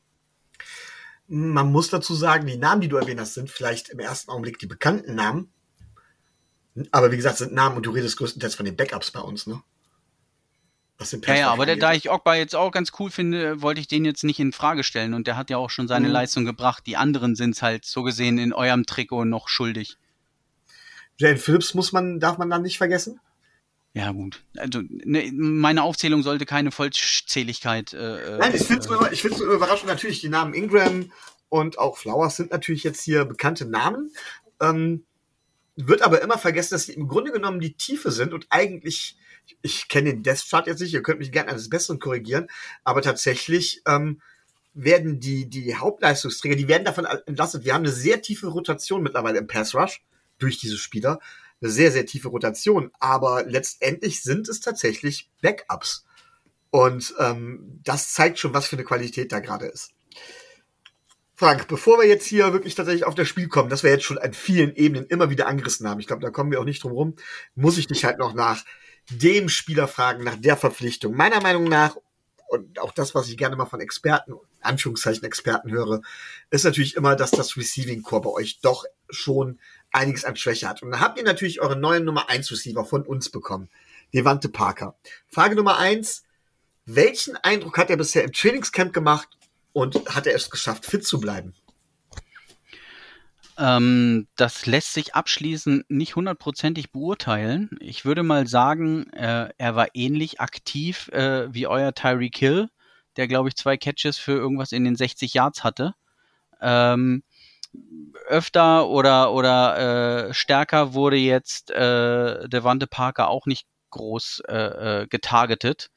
[1.27, 4.59] Man muss dazu sagen, die Namen, die du erwähnt hast, sind vielleicht im ersten Augenblick
[4.59, 5.49] die bekannten Namen.
[6.91, 9.61] Aber wie gesagt, sind Namen und du redest größtenteils von den Backups bei uns, ne?
[10.97, 13.79] Das sind ja, ja, aber der, da ich Ogba jetzt auch ganz cool finde, wollte
[13.79, 16.13] ich den jetzt nicht in Frage stellen und der hat ja auch schon seine mhm.
[16.13, 16.83] Leistung gebracht.
[16.85, 19.97] Die anderen sind es halt so gesehen in eurem Trikot noch schuldig.
[21.17, 23.19] Jane Phillips muss man, darf man dann nicht vergessen?
[23.93, 24.43] Ja, gut.
[24.57, 27.93] Also, ne, meine Aufzählung sollte keine Vollzähligkeit.
[27.93, 29.87] Äh, äh Nein, ich finde es äh, ich find's überraschend.
[29.87, 31.11] Natürlich, die Namen Ingram
[31.49, 34.11] und auch Flowers sind natürlich jetzt hier bekannte Namen.
[34.61, 35.03] Ähm,
[35.75, 39.17] wird aber immer vergessen, dass sie im Grunde genommen die Tiefe sind und eigentlich
[39.61, 42.47] ich kenne den Death Chart jetzt nicht, ihr könnt mich gerne eines Besseren korrigieren,
[42.83, 44.21] aber tatsächlich ähm,
[44.73, 47.65] werden die, die Hauptleistungsträger, die werden davon entlastet.
[47.65, 50.01] Wir haben eine sehr tiefe Rotation mittlerweile im Pass Rush
[50.41, 51.19] durch diese Spieler.
[51.61, 52.91] Eine sehr, sehr tiefe Rotation.
[52.99, 56.05] Aber letztendlich sind es tatsächlich Backups.
[56.71, 59.91] Und ähm, das zeigt schon, was für eine Qualität da gerade ist.
[61.35, 64.19] Frank, bevor wir jetzt hier wirklich tatsächlich auf das Spiel kommen, das wir jetzt schon
[64.19, 66.91] an vielen Ebenen immer wieder angerissen haben, ich glaube, da kommen wir auch nicht drum
[66.91, 67.15] rum,
[67.55, 68.63] muss ich dich halt noch nach
[69.09, 71.15] dem Spieler fragen, nach der Verpflichtung.
[71.15, 71.97] Meiner Meinung nach,
[72.47, 76.01] und auch das, was ich gerne mal von Experten, Anführungszeichen Experten höre,
[76.51, 79.59] ist natürlich immer, dass das Receiving Core bei euch doch schon
[79.91, 80.81] einiges an Schwäche hat.
[80.81, 83.69] Und dann habt ihr natürlich eure neuen Nummer 1 Receiver von uns bekommen.
[84.13, 84.95] Devante Parker.
[85.27, 86.23] Frage Nummer 1.
[86.85, 89.29] Welchen Eindruck hat er bisher im Trainingscamp gemacht
[89.73, 91.53] und hat er es geschafft, fit zu bleiben?
[93.57, 97.69] Ähm, das lässt sich abschließend nicht hundertprozentig beurteilen.
[97.79, 102.69] Ich würde mal sagen, äh, er war ähnlich aktiv äh, wie euer Tyreek Hill,
[103.17, 105.93] der glaube ich zwei Catches für irgendwas in den 60 Yards hatte.
[106.59, 107.23] Ähm,
[108.27, 115.07] öfter oder oder äh, stärker wurde jetzt äh, Devante Parker auch nicht groß äh, äh,
[115.07, 115.89] getargetet.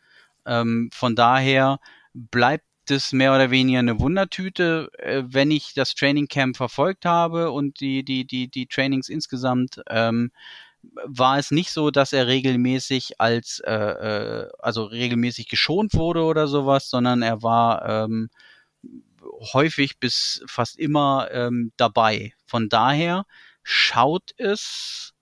[0.47, 1.79] Ähm, von daher
[2.13, 7.51] bleibt es mehr oder weniger eine Wundertüte, äh, wenn ich das Training Camp verfolgt habe
[7.51, 10.31] und die, die, die, die Trainings insgesamt, ähm,
[11.07, 16.47] war es nicht so, dass er regelmäßig als, äh, äh, also regelmäßig geschont wurde oder
[16.47, 18.29] sowas, sondern er war ähm,
[19.53, 22.35] häufig bis fast immer ähm, dabei.
[22.47, 23.27] Von daher
[23.63, 25.13] schaut es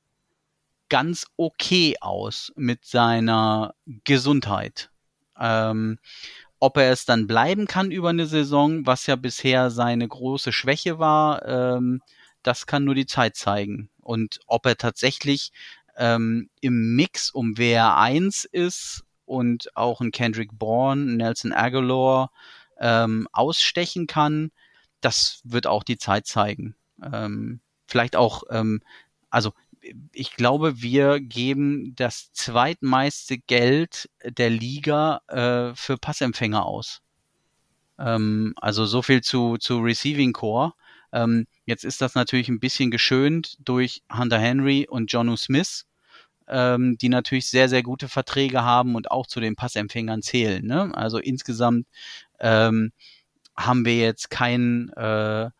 [0.88, 3.74] ganz okay aus mit seiner
[4.04, 4.90] Gesundheit.
[5.38, 5.98] Ähm,
[6.58, 10.98] ob er es dann bleiben kann über eine Saison, was ja bisher seine große Schwäche
[10.98, 12.02] war, ähm,
[12.42, 13.88] das kann nur die Zeit zeigen.
[14.00, 15.50] Und ob er tatsächlich
[15.96, 22.30] ähm, im Mix um WR1 ist und auch ein Kendrick Bourne, Nelson Aguilar
[22.82, 24.50] ähm, ausstechen kann,
[25.00, 26.74] das wird auch die Zeit zeigen.
[27.02, 28.82] Ähm, vielleicht auch, ähm,
[29.30, 29.52] also
[30.12, 37.00] ich glaube, wir geben das zweitmeiste Geld der Liga äh, für Passempfänger aus.
[37.98, 40.74] Ähm, also so viel zu, zu Receiving Core.
[41.12, 45.84] Ähm, jetzt ist das natürlich ein bisschen geschönt durch Hunter Henry und Jonu Smith,
[46.48, 50.64] ähm, die natürlich sehr, sehr gute Verträge haben und auch zu den Passempfängern zählen.
[50.64, 50.90] Ne?
[50.94, 51.86] Also insgesamt
[52.42, 52.92] ähm,
[53.56, 55.50] haben wir jetzt kein äh,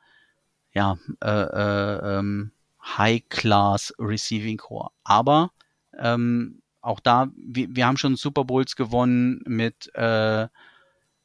[0.75, 2.53] ja, äh, äh, ähm,
[2.83, 4.91] High-Class Receiving Core.
[5.05, 5.51] Aber
[5.99, 10.49] ähm, auch da, wir, wir haben schon Super Bowls gewonnen mit äh,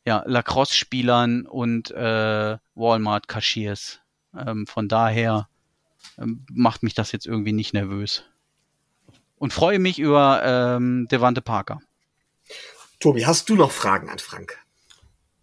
[0.05, 3.99] ja, Lacrosse-Spielern und äh, Walmart-Cashiers.
[4.37, 5.49] Ähm, von daher
[6.17, 8.23] ähm, macht mich das jetzt irgendwie nicht nervös.
[9.37, 11.79] Und freue mich über ähm, Devante Parker.
[12.99, 14.57] Tobi, hast du noch Fragen an Frank?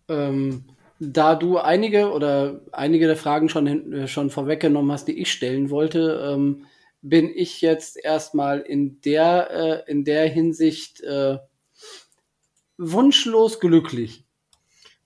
[0.09, 0.65] Ähm,
[1.01, 5.71] da du einige oder einige der Fragen schon, äh, schon vorweggenommen hast, die ich stellen
[5.71, 6.67] wollte, ähm,
[7.03, 9.51] bin ich jetzt erstmal in der,
[9.87, 11.39] äh, in der Hinsicht äh,
[12.79, 14.25] wunschlos glücklich.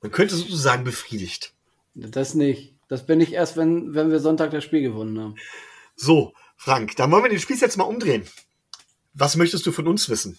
[0.01, 1.55] Man könnte sozusagen befriedigt.
[1.95, 2.75] Das nicht.
[2.89, 5.35] Das bin ich erst, wenn, wenn wir Sonntag das Spiel gewonnen haben.
[5.97, 8.25] So, Frank, dann wollen wir den Spiel jetzt mal umdrehen.
[9.15, 10.39] Was möchtest du von uns wissen?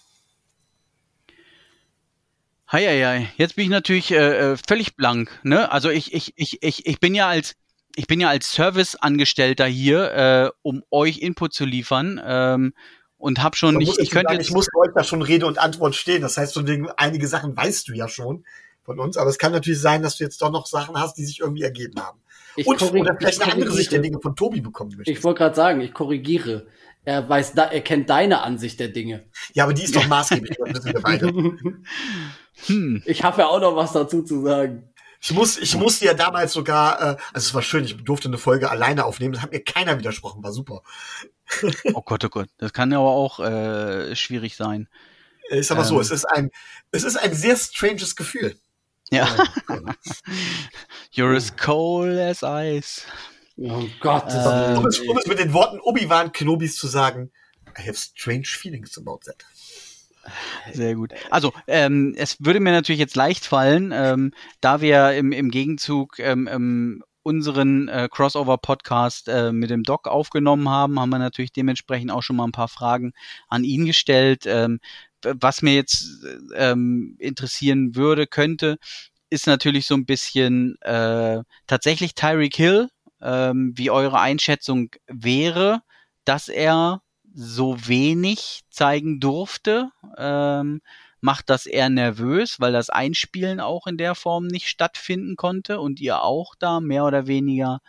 [2.72, 5.40] Heieiei, jetzt bin ich natürlich äh, äh, völlig blank.
[5.44, 5.72] Ne?
[5.72, 7.56] Also ich, ich, ich, ich, ich bin ja als
[7.96, 12.22] ich bin ja als Serviceangestellter hier, äh, um euch Input zu liefern.
[12.24, 12.74] Ähm,
[13.18, 14.00] und habe schon nicht.
[14.00, 16.22] Ich, könnte sagen, ich muss euch da schon Rede und Antwort stehen.
[16.22, 18.46] Das heißt, von einige Sachen weißt du ja schon
[18.84, 21.26] von uns, aber es kann natürlich sein, dass du jetzt doch noch Sachen hast, die
[21.26, 22.22] sich irgendwie ergeben haben.
[22.56, 25.18] Ich und oder vielleicht eine andere Sicht der Dinge von Tobi bekommen möchtest.
[25.18, 26.68] Ich wollte gerade sagen, ich korrigiere.
[27.06, 29.30] Er weiß, da, er kennt deine Ansicht der Dinge.
[29.54, 30.58] Ja, aber die ist doch maßgeblich.
[32.66, 33.02] Hm.
[33.06, 34.90] Ich habe ja auch noch was dazu zu sagen.
[35.22, 38.38] Ich muss, ich musste ja damals sogar, äh, also es war schön, ich durfte eine
[38.38, 40.82] Folge alleine aufnehmen, das hat mir keiner widersprochen, war super.
[41.94, 44.88] oh Gott, oh Gott, das kann aber auch äh, schwierig sein.
[45.50, 45.90] Ich sag mal ähm.
[45.90, 46.52] so, es ist ein,
[46.92, 48.56] es ist ein sehr stranges Gefühl.
[49.10, 49.26] Ja.
[51.14, 53.02] You're as cold as ice.
[53.62, 54.26] Oh Gott.
[54.30, 57.32] Äh, um, es, um es mit den Worten Obi-Wan Kenobis zu sagen,
[57.78, 59.46] I have strange feelings about that.
[60.74, 61.14] Sehr gut.
[61.30, 66.20] Also, ähm, es würde mir natürlich jetzt leicht fallen, ähm, da wir im, im Gegenzug
[66.20, 72.12] ähm, ähm, unseren äh, Crossover-Podcast äh, mit dem Doc aufgenommen haben, haben wir natürlich dementsprechend
[72.12, 73.14] auch schon mal ein paar Fragen
[73.48, 74.46] an ihn gestellt.
[74.46, 74.80] Ähm,
[75.24, 76.06] was mir jetzt
[76.56, 78.78] ähm, interessieren würde, könnte,
[79.30, 82.90] ist natürlich so ein bisschen äh, tatsächlich Tyreek Hill,
[83.22, 85.82] ähm, wie eure Einschätzung wäre,
[86.26, 87.02] dass er
[87.34, 90.82] so wenig zeigen durfte, ähm,
[91.22, 96.00] macht das eher nervös, weil das Einspielen auch in der Form nicht stattfinden konnte und
[96.00, 97.82] ihr auch da mehr oder weniger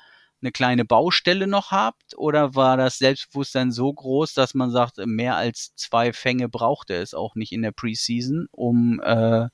[0.43, 2.17] eine kleine Baustelle noch habt?
[2.17, 7.15] Oder war das Selbstbewusstsein so groß, dass man sagt, mehr als zwei Fänge brauchte es
[7.15, 9.49] auch nicht in der Preseason, um äh,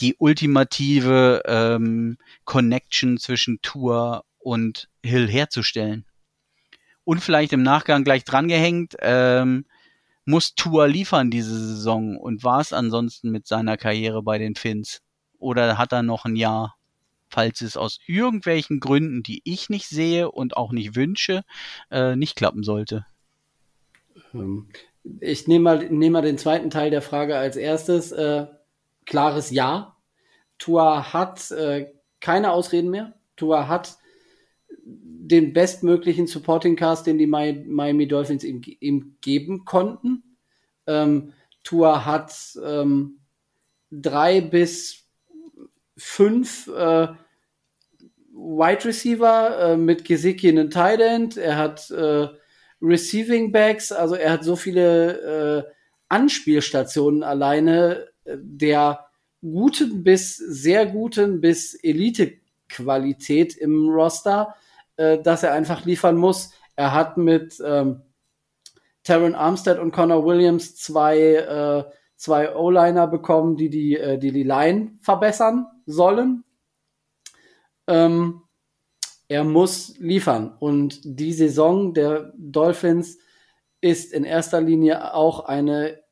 [0.00, 6.04] die ultimative ähm, Connection zwischen Tour und Hill herzustellen?
[7.02, 9.66] Und vielleicht im Nachgang gleich drangehängt, ähm,
[10.24, 15.02] muss Tour liefern diese Saison und war es ansonsten mit seiner Karriere bei den Finns?
[15.38, 16.76] Oder hat er noch ein Jahr?
[17.28, 21.42] falls es aus irgendwelchen Gründen, die ich nicht sehe und auch nicht wünsche,
[21.90, 23.04] äh, nicht klappen sollte.
[24.32, 24.68] Ähm,
[25.20, 28.12] ich nehme mal, nehme mal den zweiten Teil der Frage als erstes.
[28.12, 28.46] Äh,
[29.06, 29.96] klares Ja.
[30.58, 33.12] Tua hat äh, keine Ausreden mehr.
[33.36, 33.98] Tua hat
[34.86, 40.22] den bestmöglichen Supporting Cast, den die Miami Dolphins ihm, ihm geben konnten.
[40.86, 41.32] Ähm,
[41.64, 42.32] Tua hat
[42.64, 43.18] ähm,
[43.90, 45.04] drei bis
[45.96, 47.08] fünf äh,
[48.32, 51.36] Wide Receiver äh, mit Gesicki einen Tight End.
[51.36, 52.28] Er hat äh,
[52.80, 55.72] Receiving Backs, also er hat so viele äh,
[56.08, 59.06] Anspielstationen alleine äh, der
[59.40, 64.54] guten bis sehr guten bis Elite-Qualität im Roster,
[64.96, 66.52] äh, dass er einfach liefern muss.
[66.74, 68.02] Er hat mit ähm,
[69.02, 71.84] Taron Armstead und Connor Williams zwei, äh,
[72.16, 76.44] zwei O-Liner bekommen, die die, äh, die, die Line verbessern sollen.
[77.86, 78.42] Ähm,
[79.28, 80.56] er muss liefern.
[80.58, 83.18] Und die Saison der Dolphins
[83.80, 86.02] ist in erster Linie auch eine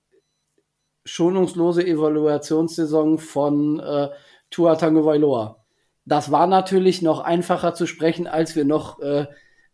[1.04, 4.10] schonungslose Evaluationssaison von äh,
[4.50, 5.63] Tua Tagovailoa.
[6.04, 9.26] Das war natürlich noch einfacher zu sprechen, als wir noch äh,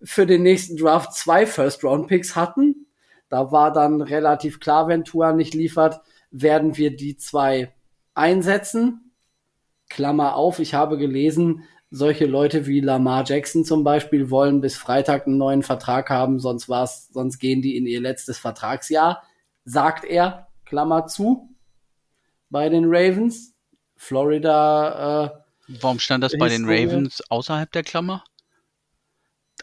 [0.03, 2.87] für den nächsten Draft zwei First-Round-Picks hatten.
[3.29, 6.01] Da war dann relativ klar, wenn Tua nicht liefert,
[6.31, 7.73] werden wir die zwei
[8.15, 9.13] einsetzen.
[9.89, 15.27] Klammer auf, ich habe gelesen, solche Leute wie Lamar Jackson zum Beispiel wollen bis Freitag
[15.27, 19.23] einen neuen Vertrag haben, sonst war's, sonst gehen die in ihr letztes Vertragsjahr,
[19.65, 21.51] sagt er, Klammer zu,
[22.49, 23.55] bei den Ravens.
[23.97, 25.25] Florida.
[25.27, 25.40] Äh,
[25.81, 28.25] Warum stand das bei den Ravens außerhalb der Klammer?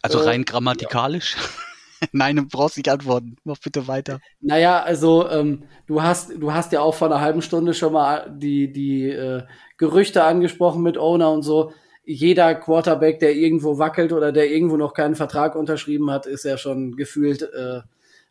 [0.02, 1.36] Also rein äh, grammatikalisch?
[1.36, 2.08] Ja.
[2.12, 3.38] Nein, du brauchst nicht antworten.
[3.44, 4.20] Mach bitte weiter.
[4.40, 8.32] Naja, also ähm, du hast du hast ja auch vor einer halben Stunde schon mal
[8.38, 9.44] die die äh,
[9.78, 11.74] Gerüchte angesprochen mit Owner und so.
[12.06, 16.58] Jeder Quarterback, der irgendwo wackelt oder der irgendwo noch keinen Vertrag unterschrieben hat, ist ja
[16.58, 17.82] schon gefühlt äh,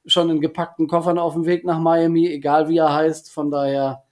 [0.06, 3.30] schon in gepackten Koffern auf dem Weg nach Miami, egal wie er heißt.
[3.30, 4.04] Von daher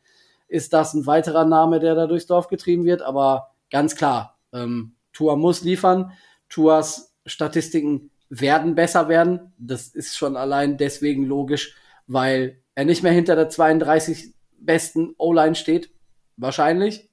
[0.48, 3.00] ist das ein weiterer Name, der da durchs Dorf getrieben wird.
[3.00, 6.12] Aber ganz klar, ähm, Tua muss liefern.
[6.48, 9.52] Tuas Statistiken werden besser werden.
[9.58, 11.74] Das ist schon allein deswegen logisch,
[12.06, 15.90] weil er nicht mehr hinter der 32 besten O-Line steht,
[16.36, 17.10] wahrscheinlich.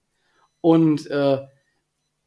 [0.61, 1.39] Und äh,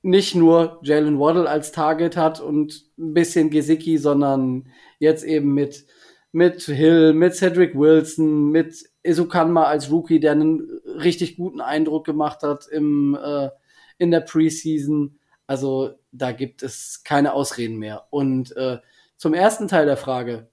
[0.03, 4.67] nicht nur Jalen Waddle als Target hat und ein bisschen Gesicki, sondern
[4.99, 5.87] jetzt eben mit,
[6.33, 12.43] mit Hill, mit Cedric Wilson, mit Isukanma als Rookie, der einen richtig guten Eindruck gemacht
[12.43, 13.51] hat im, äh,
[13.99, 15.19] in der Preseason.
[15.47, 18.07] Also da gibt es keine Ausreden mehr.
[18.11, 18.79] Und äh,
[19.17, 20.49] zum ersten Teil der Frage.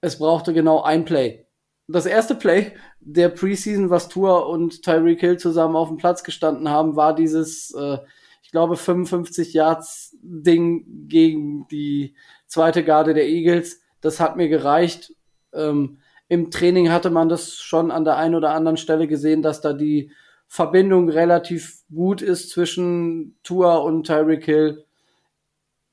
[0.00, 1.46] Es brauchte genau ein Play.
[1.88, 6.68] Das erste Play der Preseason, was Tour und Tyreek Hill zusammen auf dem Platz gestanden
[6.68, 7.98] haben, war dieses, äh,
[8.42, 12.16] ich glaube, 55 Yards Ding gegen die
[12.46, 13.80] zweite Garde der Eagles.
[14.00, 15.14] Das hat mir gereicht.
[15.52, 15.98] Ähm,
[16.28, 19.72] Im Training hatte man das schon an der einen oder anderen Stelle gesehen, dass da
[19.72, 20.10] die
[20.48, 24.84] Verbindung relativ gut ist zwischen Tua und Tyreek Hill.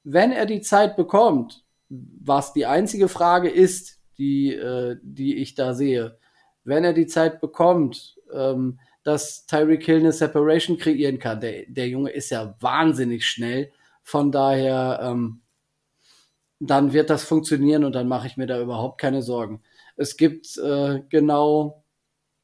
[0.03, 5.73] Wenn er die Zeit bekommt, was die einzige Frage ist, die, äh, die ich da
[5.73, 6.17] sehe,
[6.63, 11.41] wenn er die Zeit bekommt, ähm, dass Tyreek Hill eine Separation kreieren kann.
[11.41, 13.71] Der, der Junge ist ja wahnsinnig schnell.
[14.01, 15.41] Von daher, ähm,
[16.59, 19.61] dann wird das funktionieren und dann mache ich mir da überhaupt keine Sorgen.
[19.97, 21.83] Es gibt äh, genau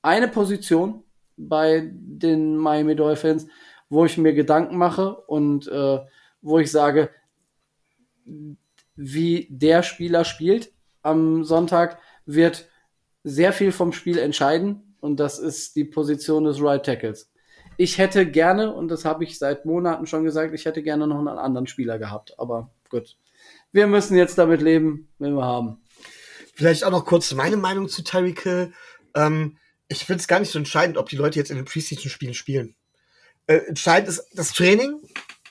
[0.01, 1.03] eine Position,
[1.39, 3.47] bei den Miami Dolphins,
[3.89, 5.99] wo ich mir Gedanken mache und äh,
[6.41, 7.09] wo ich sage,
[8.95, 10.71] wie der Spieler spielt
[11.01, 12.67] am Sonntag, wird
[13.23, 17.31] sehr viel vom Spiel entscheiden und das ist die Position des Right Tackles.
[17.77, 21.17] Ich hätte gerne, und das habe ich seit Monaten schon gesagt, ich hätte gerne noch
[21.17, 23.17] einen anderen Spieler gehabt, aber gut.
[23.71, 25.81] Wir müssen jetzt damit leben, wenn wir haben.
[26.55, 28.73] Vielleicht auch noch kurz meine Meinung zu Tyreek Hill.
[29.15, 29.57] Ähm,
[29.89, 32.75] ich finde es gar nicht so entscheidend, ob die Leute jetzt in den Preseason-Spielen spielen.
[33.47, 35.01] Äh, entscheidend ist das Training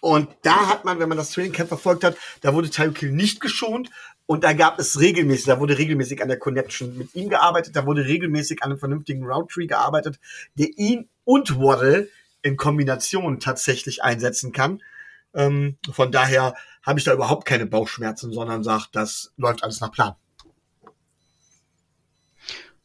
[0.00, 3.12] Und da hat man, wenn man das Training Camp verfolgt hat, da wurde Tyreek Hill
[3.12, 3.90] nicht geschont
[4.26, 7.86] und da gab es regelmäßig, da wurde regelmäßig an der Connection mit ihm gearbeitet, da
[7.86, 10.20] wurde regelmäßig an einem vernünftigen Route Tree gearbeitet,
[10.54, 12.08] der ihn und Waddle
[12.42, 14.82] in Kombination tatsächlich einsetzen kann.
[15.34, 19.90] Ähm, von daher habe ich da überhaupt keine Bauchschmerzen, sondern sage, das läuft alles nach
[19.90, 20.14] Plan.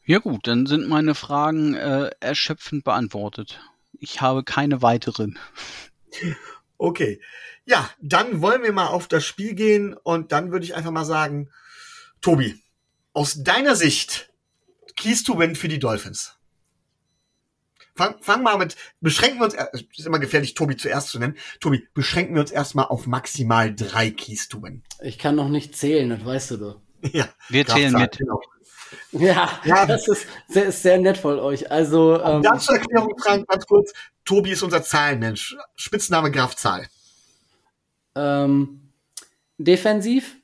[0.06, 3.60] Ja gut, dann sind meine Fragen äh, erschöpfend beantwortet.
[3.98, 5.38] Ich habe keine weiteren.
[6.76, 7.20] Okay.
[7.64, 11.04] Ja, dann wollen wir mal auf das Spiel gehen und dann würde ich einfach mal
[11.04, 11.48] sagen,
[12.20, 12.60] Tobi,
[13.12, 14.30] aus deiner Sicht,
[14.96, 16.36] Keys to Win für die Dolphins.
[17.96, 21.38] Fang, fang mal mit, beschränken wir uns, es ist immer gefährlich, Tobi zuerst zu nennen.
[21.60, 24.82] Tobi, beschränken wir uns erstmal auf maximal drei Keys to Win.
[25.00, 26.80] Ich kann noch nicht zählen, das weißt du doch.
[27.12, 28.18] Ja, Wir zählen mit.
[28.18, 28.40] Genau.
[29.12, 29.86] Ja, Ja.
[29.86, 31.70] das ist sehr, ist sehr nett von euch.
[31.70, 33.92] Also, ähm, dann zur Erklärung, Frank, ganz kurz.
[34.24, 35.56] Tobi ist unser Zahlenmensch.
[35.76, 36.86] Spitzname Grafzahl.
[38.16, 38.80] ähm,
[39.58, 40.36] defensiv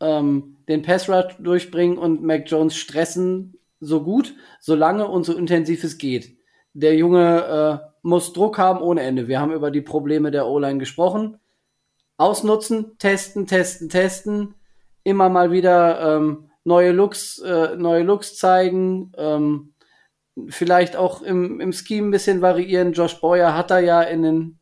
[0.00, 5.84] ähm, den Pass Rush durchbringen und Mac Jones stressen so gut, solange und so intensiv
[5.84, 6.36] es geht.
[6.74, 9.28] Der Junge äh, muss Druck haben ohne Ende.
[9.28, 11.38] Wir haben über die Probleme der O-Line gesprochen.
[12.18, 14.54] Ausnutzen, testen, testen, testen.
[15.04, 19.12] Immer mal wieder ähm, neue Looks, äh, neue Looks zeigen.
[19.16, 19.72] Ähm,
[20.48, 22.92] vielleicht auch im, im Scheme ein bisschen variieren.
[22.92, 24.58] Josh Boyer hat da ja in den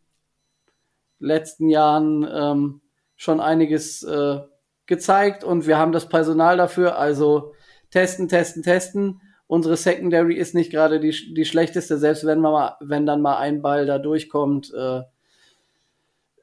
[1.18, 2.81] letzten Jahren ähm,
[3.16, 4.40] schon einiges äh,
[4.86, 6.98] gezeigt und wir haben das Personal dafür.
[6.98, 7.55] Also
[7.90, 9.22] testen, testen, testen.
[9.47, 13.39] Unsere Secondary ist nicht gerade die, die schlechteste, selbst wenn, man mal, wenn dann mal
[13.39, 14.72] ein Ball da durchkommt.
[14.74, 15.02] Äh,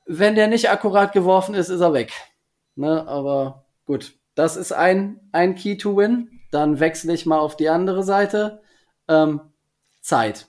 [0.08, 2.12] wenn der nicht akkurat geworfen ist, ist er weg.
[2.76, 3.08] Ne?
[3.08, 6.42] Aber gut, das ist ein, ein Key to Win.
[6.52, 8.62] Dann wechsle ich mal auf die andere Seite.
[9.08, 9.42] Ähm,
[10.02, 10.48] Zeit.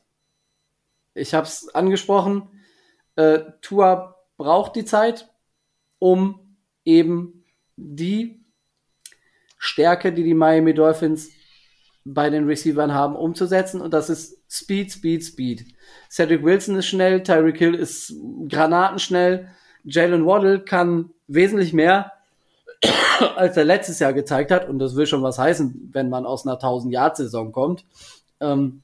[1.14, 2.48] Ich habe es angesprochen.
[3.16, 5.30] Äh, Tua braucht die Zeit,
[5.98, 7.44] um eben
[7.76, 8.44] die
[9.58, 11.30] Stärke, die die Miami Dolphins
[12.04, 13.80] bei den Receivern haben, umzusetzen.
[13.80, 15.64] Und das ist Speed, Speed, Speed.
[16.10, 18.14] Cedric Wilson ist schnell, Tyreek Hill ist
[18.48, 19.48] granatenschnell,
[19.84, 22.11] Jalen Waddle kann wesentlich mehr,
[23.36, 24.68] als er letztes Jahr gezeigt hat.
[24.68, 27.84] Und das will schon was heißen, wenn man aus einer 1000-Yard-Saison kommt.
[28.40, 28.82] Ähm,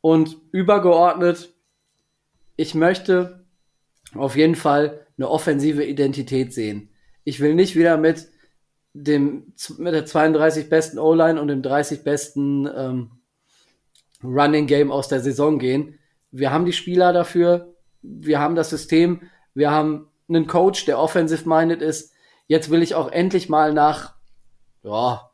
[0.00, 1.52] und übergeordnet,
[2.56, 3.44] ich möchte
[4.14, 6.88] auf jeden Fall eine offensive Identität sehen.
[7.24, 8.28] Ich will nicht wieder mit
[8.92, 13.10] dem mit der 32 besten O-Line und dem 30 besten ähm,
[14.24, 15.98] Running Game aus der Saison gehen.
[16.32, 19.22] Wir haben die Spieler dafür, wir haben das System,
[19.54, 22.09] wir haben einen Coach, der offensive minded ist.
[22.50, 24.16] Jetzt will ich auch endlich mal nach,
[24.82, 25.30] ja,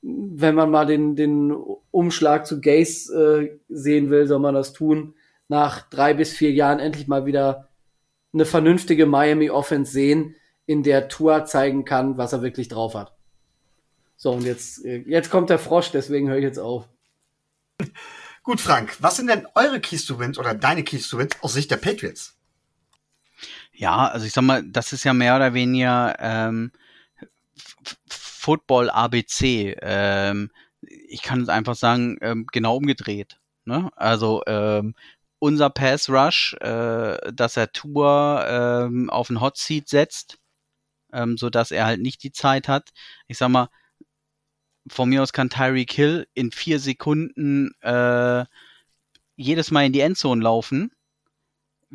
[0.00, 1.52] wenn man mal den, den
[1.90, 5.14] Umschlag zu Gaze äh, sehen will, soll man das tun.
[5.48, 7.68] Nach drei bis vier Jahren endlich mal wieder
[8.32, 13.14] eine vernünftige Miami Offense sehen, in der Tua zeigen kann, was er wirklich drauf hat.
[14.16, 16.88] So, und jetzt, äh, jetzt kommt der Frosch, deswegen höre ich jetzt auf.
[18.42, 21.52] Gut, Frank, was sind denn eure Keys to Wins oder deine Keys to Wins aus
[21.52, 22.38] Sicht der Patriots?
[23.76, 26.70] Ja, also ich sag mal, das ist ja mehr oder weniger ähm,
[28.08, 29.76] Football ABC.
[29.82, 33.40] Ähm, ich kann es einfach sagen, ähm, genau umgedreht.
[33.64, 33.90] Ne?
[33.96, 34.94] Also ähm,
[35.38, 40.38] unser Pass Rush, äh, dass er Tour ähm, auf den Hot Seat setzt,
[41.12, 42.90] ähm, so dass er halt nicht die Zeit hat.
[43.28, 43.68] Ich sag mal,
[44.88, 48.44] von mir aus kann Tyreek Hill in vier Sekunden äh,
[49.36, 50.92] jedes Mal in die Endzone laufen.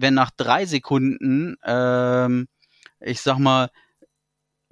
[0.01, 2.47] Wenn nach drei Sekunden, ähm,
[3.01, 3.69] ich sag mal,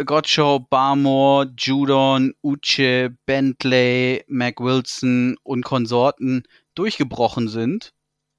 [0.05, 6.43] Gottschall, Barmore, Judon, Uche, Bentley, Mac Wilson und Konsorten
[6.75, 7.93] durchgebrochen sind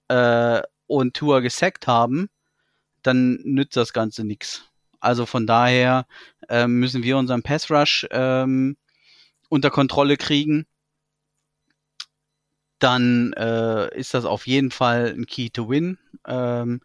[0.08, 2.30] äh, und Tour gesackt haben,
[3.02, 4.64] dann nützt das Ganze nichts.
[4.98, 6.06] Also von daher
[6.48, 8.78] äh, müssen wir unseren Pass Rush ähm,
[9.50, 10.64] unter Kontrolle kriegen.
[12.78, 15.98] Dann äh, ist das auf jeden Fall ein Key to Win.
[16.26, 16.80] Ähm,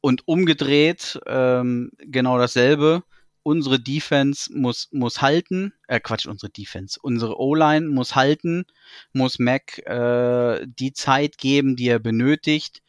[0.00, 3.02] und umgedreht ähm, genau dasselbe.
[3.42, 8.66] Unsere Defense muss, muss halten, äh Quatsch, unsere Defense, unsere O-Line muss halten,
[9.12, 12.82] muss Mac äh, die Zeit geben, die er benötigt,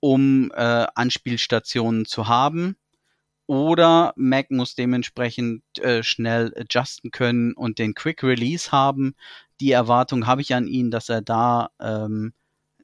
[0.00, 2.76] um äh, Anspielstationen zu haben.
[3.46, 9.14] Oder Mac muss dementsprechend äh, schnell adjusten können und den Quick Release haben.
[9.60, 12.32] Die Erwartung habe ich an ihn, dass er da ähm,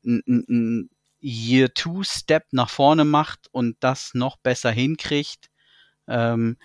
[0.05, 0.91] ein
[1.21, 5.51] Year-Two-Step nach vorne macht und das noch besser hinkriegt.
[6.07, 6.59] Ähm,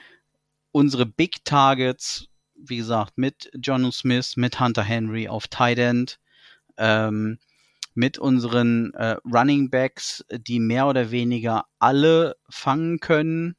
[0.72, 6.19] unsere Big Targets, wie gesagt, mit John Smith, mit Hunter Henry auf Tight End,
[6.77, 7.40] ähm,
[7.94, 13.56] mit unseren äh, Running Backs, die mehr oder weniger alle fangen können,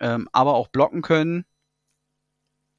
[0.00, 1.44] ähm, aber auch blocken können.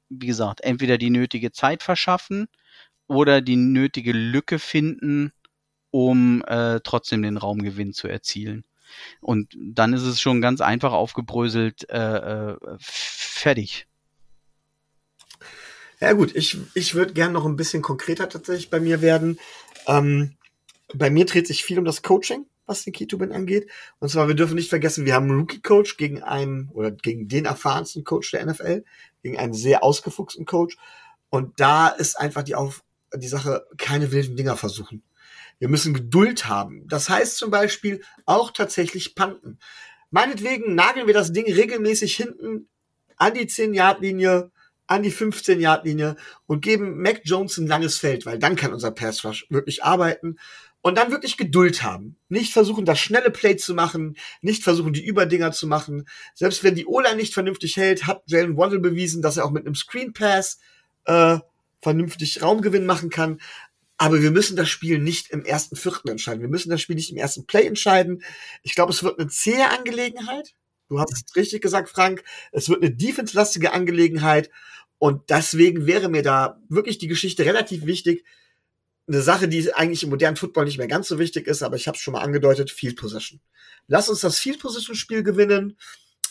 [0.08, 2.48] Wie gesagt, entweder die nötige Zeit verschaffen
[3.08, 5.32] oder die nötige Lücke finden,
[5.90, 8.64] um äh, trotzdem den Raumgewinn zu erzielen.
[9.20, 13.86] Und dann ist es schon ganz einfach aufgebröselt, äh, äh, fertig.
[16.00, 19.38] Ja gut, ich, ich würde gern noch ein bisschen konkreter tatsächlich bei mir werden.
[19.86, 20.36] Ähm,
[20.94, 23.68] bei mir dreht sich viel um das Coaching, was den Ketubin angeht.
[23.98, 27.46] Und zwar, wir dürfen nicht vergessen, wir haben einen Rookie-Coach gegen einen oder gegen den
[27.46, 28.84] erfahrensten Coach der NFL,
[29.22, 30.76] gegen einen sehr ausgefuchsten Coach.
[31.30, 32.84] Und da ist einfach die, Auf
[33.18, 35.02] die Sache, keine wilden Dinger versuchen.
[35.58, 36.86] Wir müssen Geduld haben.
[36.88, 39.58] Das heißt zum Beispiel auch tatsächlich Panten.
[40.10, 42.68] Meinetwegen nageln wir das Ding regelmäßig hinten
[43.16, 44.50] an die 10-Yard-Linie,
[44.86, 46.16] an die 15-Yard-Linie
[46.46, 50.36] und geben Mac Jones ein langes Feld, weil dann kann unser Pass Rush wirklich arbeiten
[50.86, 52.16] und dann wirklich Geduld haben.
[52.28, 56.06] Nicht versuchen, das schnelle Play zu machen, nicht versuchen, die Überdinger zu machen.
[56.34, 59.66] Selbst wenn die Ola nicht vernünftig hält, hat Jalen Waddle bewiesen, dass er auch mit
[59.66, 60.60] einem Screen Pass
[61.06, 61.38] äh,
[61.86, 63.40] vernünftig Raumgewinn machen kann.
[63.96, 66.40] Aber wir müssen das Spiel nicht im ersten Viertel entscheiden.
[66.40, 68.24] Wir müssen das Spiel nicht im ersten Play entscheiden.
[68.64, 70.54] Ich glaube, es wird eine zähe Angelegenheit.
[70.88, 72.24] Du hast es richtig gesagt, Frank.
[72.50, 74.50] Es wird eine defense-lastige Angelegenheit.
[74.98, 78.24] Und deswegen wäre mir da wirklich die Geschichte relativ wichtig.
[79.06, 81.86] Eine Sache, die eigentlich im modernen Football nicht mehr ganz so wichtig ist, aber ich
[81.86, 83.40] habe es schon mal angedeutet, Field Possession.
[83.86, 85.78] Lass uns das Field Possession Spiel gewinnen.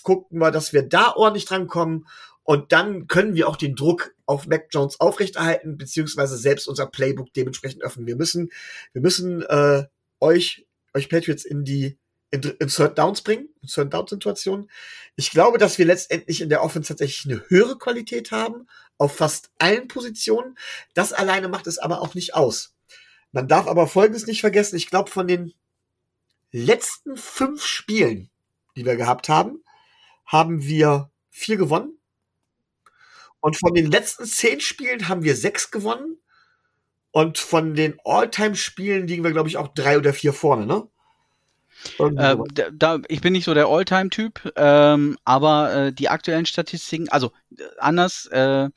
[0.04, 2.08] Gucken wir, dass wir da ordentlich drankommen.
[2.44, 7.34] Und dann können wir auch den Druck auf Mac Jones aufrechterhalten, beziehungsweise selbst unser Playbook
[7.34, 8.08] dementsprechend öffnen.
[8.08, 8.52] Wir müssen,
[8.94, 9.84] wir müssen äh,
[10.20, 11.98] euch, euch Patriots in die
[12.32, 14.70] in, in Third Downs bringen, in Third Down Situationen.
[15.16, 19.52] Ich glaube, dass wir letztendlich in der Offense tatsächlich eine höhere Qualität haben, auf fast
[19.60, 20.58] allen Positionen.
[20.94, 22.74] Das alleine macht es aber auch nicht aus.
[23.32, 24.76] Man darf aber Folgendes nicht vergessen.
[24.76, 25.54] Ich glaube, von den
[26.52, 28.30] letzten fünf Spielen,
[28.76, 29.64] die wir gehabt haben,
[30.26, 31.98] haben wir vier gewonnen
[33.46, 36.18] und von den letzten zehn Spielen haben wir sechs gewonnen.
[37.12, 40.88] Und von den All-Time-Spielen liegen wir, glaube ich, auch drei oder vier vorne, ne?
[42.00, 42.38] Äh,
[42.74, 47.62] da, ich bin nicht so der All-Time-Typ, ähm, aber äh, die aktuellen Statistiken, also äh,
[47.78, 48.70] anders, äh,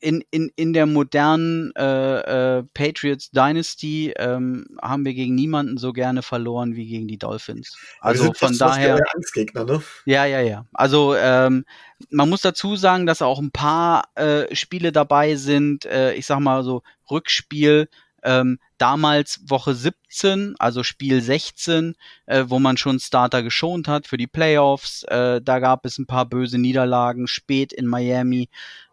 [0.00, 5.92] in, in, in der modernen äh, äh, Patriots Dynasty ähm, haben wir gegen niemanden so
[5.92, 7.76] gerne verloren wie gegen die Dolphins.
[8.00, 8.98] Also von daher.
[9.14, 9.82] Angstgegner, ne?
[10.06, 10.66] Ja, ja, ja.
[10.72, 11.64] Also ähm,
[12.10, 16.40] man muss dazu sagen, dass auch ein paar äh, Spiele dabei sind, äh, ich sag
[16.40, 17.88] mal so Rückspiel,
[18.22, 21.94] ähm, damals Woche 17, also Spiel 16,
[22.26, 25.04] äh, wo man schon Starter geschont hat für die Playoffs.
[25.04, 28.48] Äh, da gab es ein paar böse Niederlagen spät in Miami.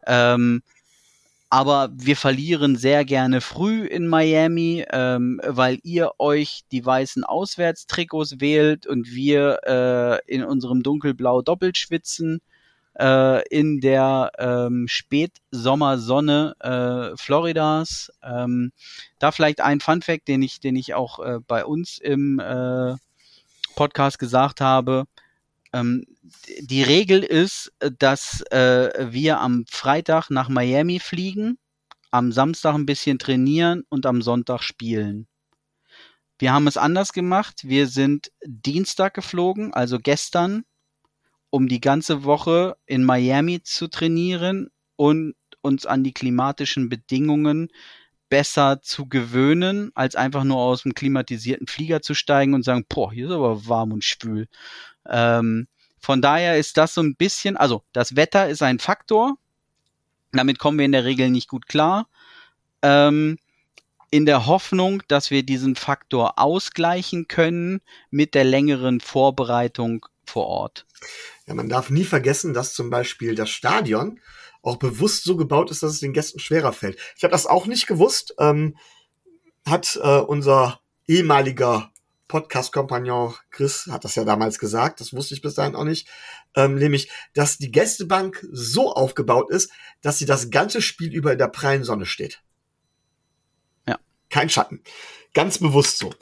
[0.05, 0.63] Ähm,
[1.49, 8.39] aber wir verlieren sehr gerne früh in Miami, ähm, weil ihr euch die weißen Auswärtstrikots
[8.41, 12.41] wählt und wir äh, in unserem dunkelblau doppelt schwitzen
[12.99, 18.11] äh, in der ähm, Spätsommersonne äh, Floridas.
[18.21, 18.71] Ähm,
[19.19, 22.95] da vielleicht ein Fun Fact, den ich, den ich auch äh, bei uns im äh,
[23.75, 25.05] Podcast gesagt habe.
[25.73, 26.05] Ähm,
[26.59, 31.57] die Regel ist, dass äh, wir am Freitag nach Miami fliegen,
[32.11, 35.27] am Samstag ein bisschen trainieren und am Sonntag spielen.
[36.39, 37.61] Wir haben es anders gemacht.
[37.63, 40.63] Wir sind Dienstag geflogen, also gestern,
[41.49, 47.69] um die ganze Woche in Miami zu trainieren und uns an die klimatischen Bedingungen
[48.29, 53.11] besser zu gewöhnen, als einfach nur aus dem klimatisierten Flieger zu steigen und sagen, boah,
[53.11, 54.47] hier ist aber warm und schwül.
[55.09, 55.67] Ähm,
[55.99, 59.37] von daher ist das so ein bisschen, also das Wetter ist ein Faktor.
[60.31, 62.07] Damit kommen wir in der Regel nicht gut klar.
[62.81, 63.37] Ähm,
[64.09, 70.85] in der Hoffnung, dass wir diesen Faktor ausgleichen können mit der längeren Vorbereitung vor Ort.
[71.45, 74.19] Ja, man darf nie vergessen, dass zum Beispiel das Stadion
[74.61, 76.97] auch bewusst so gebaut ist, dass es den Gästen schwerer fällt.
[77.15, 78.33] Ich habe das auch nicht gewusst.
[78.39, 78.77] Ähm,
[79.65, 81.91] hat äh, unser ehemaliger
[82.27, 86.07] Podcast-Kompagnon Chris hat das ja damals gesagt, das wusste ich bis dahin auch nicht,
[86.55, 89.71] ähm, nämlich, dass die Gästebank so aufgebaut ist,
[90.01, 92.41] dass sie das ganze Spiel über in der prallen Sonne steht.
[93.87, 93.97] Ja.
[94.29, 94.81] Kein Schatten.
[95.33, 96.13] Ganz bewusst so.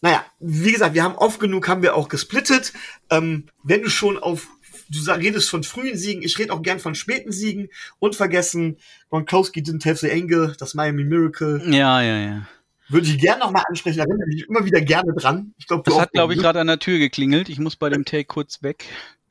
[0.00, 2.72] Naja, wie gesagt, wir haben oft genug, haben wir auch gesplittet.
[3.08, 4.48] Ähm, wenn du schon auf,
[4.88, 7.68] du redest von frühen Siegen, ich rede auch gern von späten Siegen
[8.00, 8.78] und vergessen,
[9.10, 11.62] Gronkowski didn't have the angle, das Miami Miracle.
[11.72, 12.48] Ja, ja, ja.
[12.92, 15.54] Würde ich gerne nochmal ansprechen, erinnere mich immer wieder gerne dran.
[15.58, 17.48] Ich glaub, das hat, glaube ich, gerade an der Tür geklingelt.
[17.48, 18.84] Ich muss bei dem Take kurz weg.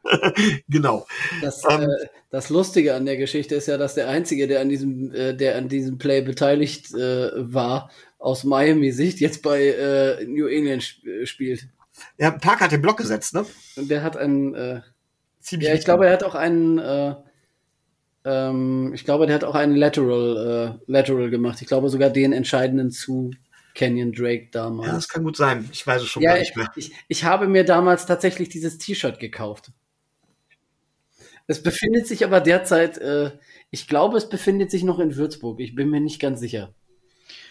[0.67, 1.05] genau.
[1.41, 1.83] Das, Ähm.
[1.83, 5.35] äh, das Lustige an der Geschichte ist ja, dass der Einzige, der an diesem, äh,
[5.35, 11.25] der an diesem Play beteiligt äh, war, aus Miami-Sicht jetzt bei äh, New England sp
[11.25, 11.67] spielt.
[12.17, 13.45] Ja, Parker hat den Block gesetzt, ne?
[13.75, 14.81] Und der hat einen, äh,
[15.39, 17.15] Ziemlich ja, ich glaube, er hat auch einen, äh,
[18.25, 21.61] ähm, ich glaube, der hat auch einen Lateral, äh, Lateral gemacht.
[21.61, 23.31] Ich glaube sogar den entscheidenden zu
[23.73, 24.87] Kenyon Drake damals.
[24.87, 25.67] Ja, das kann gut sein.
[25.71, 26.71] Ich weiß es schon Ja, gar ich, nicht mehr.
[26.75, 29.71] ich, ich habe mir damals tatsächlich dieses T-Shirt gekauft.
[31.47, 33.31] Es befindet sich aber derzeit, äh,
[33.71, 35.59] ich glaube, es befindet sich noch in Würzburg.
[35.59, 36.73] Ich bin mir nicht ganz sicher.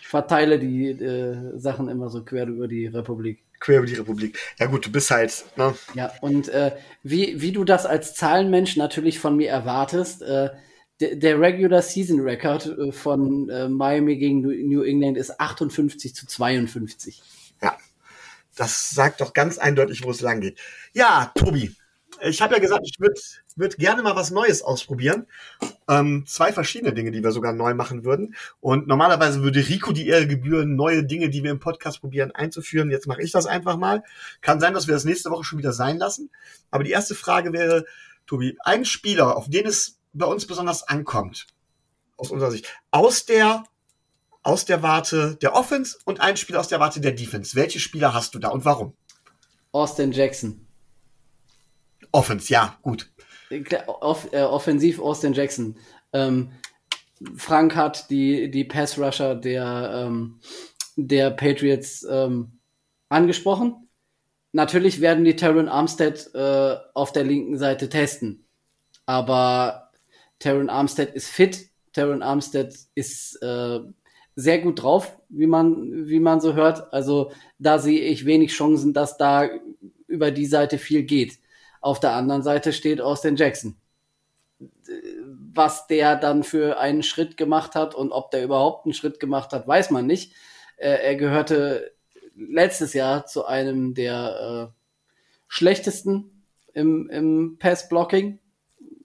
[0.01, 3.45] Ich verteile die äh, Sachen immer so quer über die Republik.
[3.61, 4.39] Quer über die Republik.
[4.59, 5.75] Ja gut, du bist halt, ne?
[5.95, 10.51] Ja, und äh, wie, wie du das als Zahlenmensch natürlich von mir erwartest, äh,
[11.01, 16.27] der, der Regular Season Record äh, von äh, Miami gegen New- England ist 58 zu
[16.27, 17.23] 52.
[17.63, 17.77] Ja.
[18.57, 20.59] Das sagt doch ganz eindeutig, wo es lang geht.
[20.93, 21.75] Ja, Tobi,
[22.23, 23.21] ich habe ja gesagt, ich würde
[23.57, 25.27] würd gerne mal was Neues ausprobieren.
[25.89, 28.35] Ähm, zwei verschiedene Dinge, die wir sogar neu machen würden.
[28.61, 32.91] Und normalerweise würde Rico die Ehre gebühren, neue Dinge, die wir im Podcast probieren, einzuführen.
[32.91, 34.03] Jetzt mache ich das einfach mal.
[34.41, 36.31] Kann sein, dass wir das nächste Woche schon wieder sein lassen.
[36.71, 37.85] Aber die erste Frage wäre,
[38.27, 41.47] Tobi, ein Spieler, auf den es bei uns besonders ankommt,
[42.17, 43.65] aus unserer Sicht, aus der
[44.43, 47.55] aus der Warte der Offense und ein Spieler aus der Warte der Defense.
[47.57, 48.95] Welche Spieler hast du da und warum?
[49.73, 50.67] Austin Jackson.
[52.13, 53.11] Offense, ja, gut.
[53.87, 55.77] Off, äh, offensiv Austin Jackson.
[56.13, 56.53] Ähm,
[57.37, 60.41] Frank hat die, die Pass-Rusher der, ähm,
[60.97, 62.61] der Patriots ähm,
[63.09, 63.89] angesprochen.
[64.53, 68.47] Natürlich werden die Terran Armstead äh, auf der linken Seite testen.
[69.07, 69.90] Aber
[70.41, 71.71] Terran Armstead ist fit.
[71.93, 73.81] Terran Armstead ist äh,
[74.35, 76.93] sehr gut drauf, wie man, wie man so hört.
[76.93, 79.49] Also da sehe ich wenig Chancen, dass da
[80.09, 81.39] über die Seite viel geht.
[81.81, 83.77] Auf der anderen Seite steht Austin Jackson.
[85.53, 89.53] Was der dann für einen Schritt gemacht hat und ob der überhaupt einen Schritt gemacht
[89.53, 90.35] hat, weiß man nicht.
[90.77, 91.93] Äh, er gehörte
[92.35, 94.81] letztes Jahr zu einem der äh,
[95.49, 96.45] schlechtesten
[96.75, 98.39] im, im Pass-Blocking.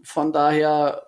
[0.03, 1.07] Von daher,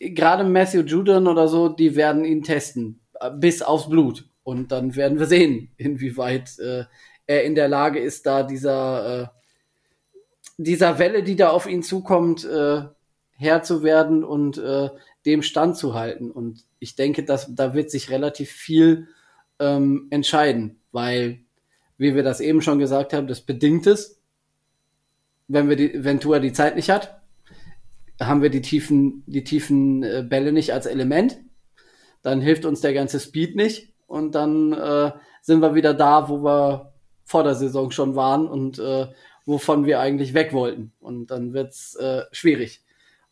[0.00, 3.00] gerade Matthew Judon oder so, die werden ihn testen,
[3.34, 4.28] bis aufs Blut.
[4.42, 6.84] Und dann werden wir sehen, inwieweit äh,
[7.26, 9.26] er in der Lage ist, da dieser, äh,
[10.58, 12.82] dieser Welle, die da auf ihn zukommt, äh,
[13.36, 14.90] Herr zu werden und äh,
[15.26, 16.30] dem Stand zu halten.
[16.30, 19.08] Und ich denke, dass da wird sich relativ viel
[19.58, 21.40] ähm, entscheiden, weil,
[21.96, 24.20] wie wir das eben schon gesagt haben, das bedingt es,
[25.48, 27.20] wenn wir die, wenn Tua die Zeit nicht hat,
[28.20, 31.38] haben wir die tiefen, die tiefen äh, Bälle nicht als Element,
[32.22, 35.12] dann hilft uns der ganze Speed nicht und dann äh,
[35.42, 36.92] sind wir wieder da, wo wir
[37.24, 39.08] vor der Saison schon waren und äh,
[39.46, 40.92] wovon wir eigentlich weg wollten.
[41.00, 42.82] Und dann wird's äh, schwierig.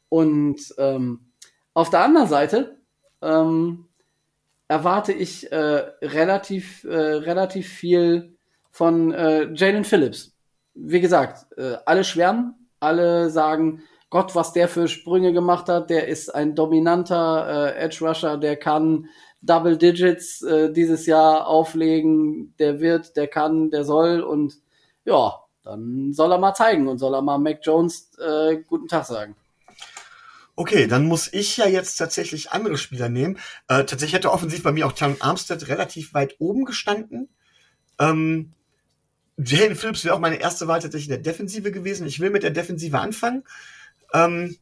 [0.08, 1.32] Und ähm,
[1.74, 2.78] auf der anderen Seite
[3.22, 3.86] ähm,
[4.68, 5.56] erwarte ich äh,
[6.02, 8.36] relativ, äh, relativ viel
[8.70, 10.34] von äh, Jalen Phillips.
[10.74, 13.82] Wie gesagt, äh, alle schwärmen, alle sagen,
[14.12, 18.56] Gott, was der für Sprünge gemacht hat, der ist ein dominanter äh, Edge Rusher, der
[18.56, 19.08] kann
[19.40, 24.60] Double Digits äh, dieses Jahr auflegen, der wird, der kann, der soll und
[25.06, 29.06] ja, dann soll er mal zeigen und soll er mal Mac Jones äh, guten Tag
[29.06, 29.34] sagen.
[30.56, 33.38] Okay, dann muss ich ja jetzt tatsächlich andere Spieler nehmen.
[33.66, 37.30] Äh, tatsächlich hätte offensiv bei mir auch Terran Armstead relativ weit oben gestanden.
[37.98, 38.52] Ähm,
[39.38, 42.06] Jalen Phillips wäre auch meine erste Wahl tatsächlich in der Defensive gewesen.
[42.06, 43.44] Ich will mit der Defensive anfangen.
[44.12, 44.56] Ähm,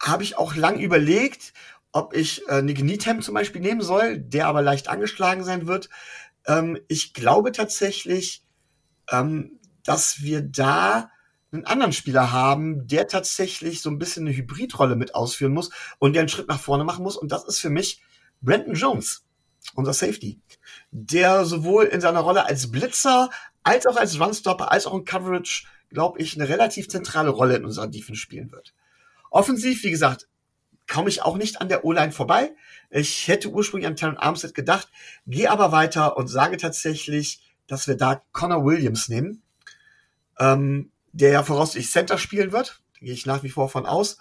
[0.00, 1.52] Habe ich auch lang überlegt,
[1.92, 5.88] ob ich äh, Nick Needham zum Beispiel nehmen soll, der aber leicht angeschlagen sein wird.
[6.46, 8.44] Ähm, ich glaube tatsächlich,
[9.10, 11.10] ähm, dass wir da
[11.52, 16.12] einen anderen Spieler haben, der tatsächlich so ein bisschen eine Hybridrolle mit ausführen muss und
[16.12, 17.16] der einen Schritt nach vorne machen muss.
[17.16, 18.02] Und das ist für mich
[18.42, 19.24] Brandon Jones,
[19.74, 20.40] unser Safety,
[20.90, 23.30] der sowohl in seiner Rolle als Blitzer,
[23.62, 25.66] als auch als Runstopper, als auch in Coverage,
[25.96, 28.74] glaube ich, eine relativ zentrale Rolle in unserer Defense spielen wird.
[29.30, 30.28] Offensiv, wie gesagt,
[30.86, 32.54] komme ich auch nicht an der O-Line vorbei.
[32.90, 34.90] Ich hätte ursprünglich an Terran Armstead gedacht,
[35.26, 39.42] gehe aber weiter und sage tatsächlich, dass wir da Connor Williams nehmen,
[40.38, 42.82] ähm, der ja voraussichtlich Center spielen wird.
[43.00, 44.18] Da gehe ich nach wie vor von aus.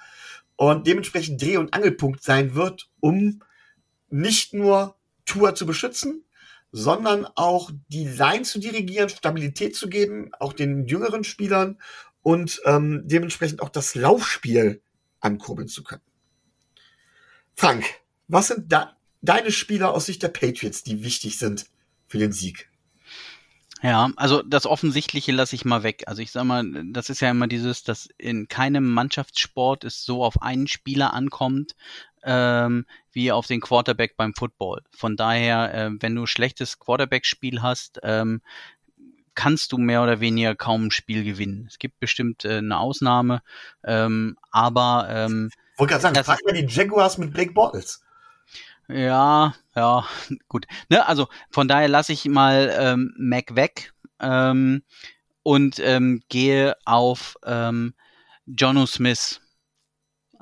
[0.56, 3.44] Und dementsprechend Dreh- und Angelpunkt sein wird, um
[4.10, 4.96] nicht nur
[5.26, 6.24] Tour zu beschützen,
[6.78, 11.80] sondern auch die Line zu dirigieren, Stabilität zu geben, auch den jüngeren Spielern
[12.22, 14.82] und ähm, dementsprechend auch das Laufspiel
[15.22, 16.02] ankurbeln zu können.
[17.54, 17.86] Frank,
[18.28, 21.68] was sind da deine Spieler aus Sicht der Patriots, die wichtig sind
[22.08, 22.70] für den Sieg?
[23.86, 26.06] Ja, also das Offensichtliche lasse ich mal weg.
[26.08, 30.24] Also ich sag mal, das ist ja immer dieses, dass in keinem Mannschaftssport es so
[30.24, 31.76] auf einen Spieler ankommt,
[32.24, 34.82] ähm, wie auf den Quarterback beim Football.
[34.90, 38.42] Von daher, äh, wenn du schlechtes Quarterback-Spiel hast, ähm,
[39.36, 41.68] kannst du mehr oder weniger kaum ein Spiel gewinnen.
[41.70, 43.44] Es gibt bestimmt äh, eine Ausnahme,
[43.84, 48.04] ähm, aber ähm, Wollte gerade sagen, Das frag mal die Jaguars mit Blake Bortles.
[48.88, 50.06] Ja, ja,
[50.48, 50.66] gut.
[50.90, 54.84] Ne, also von daher lasse ich mal ähm, Mac weg ähm,
[55.44, 57.96] und ähm, gehe auf ähm,
[58.46, 59.42] Jono Smith.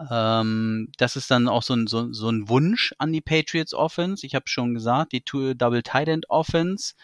[0.10, 4.26] Ähm, das ist dann auch so ein, so, so ein Wunsch an die Patriots Offense.
[4.26, 6.95] Ich habe schon gesagt, die Two Double Tight End Offense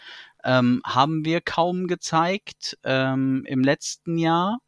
[0.43, 4.59] ähm, haben wir kaum gezeigt ähm, im letzten Jahr.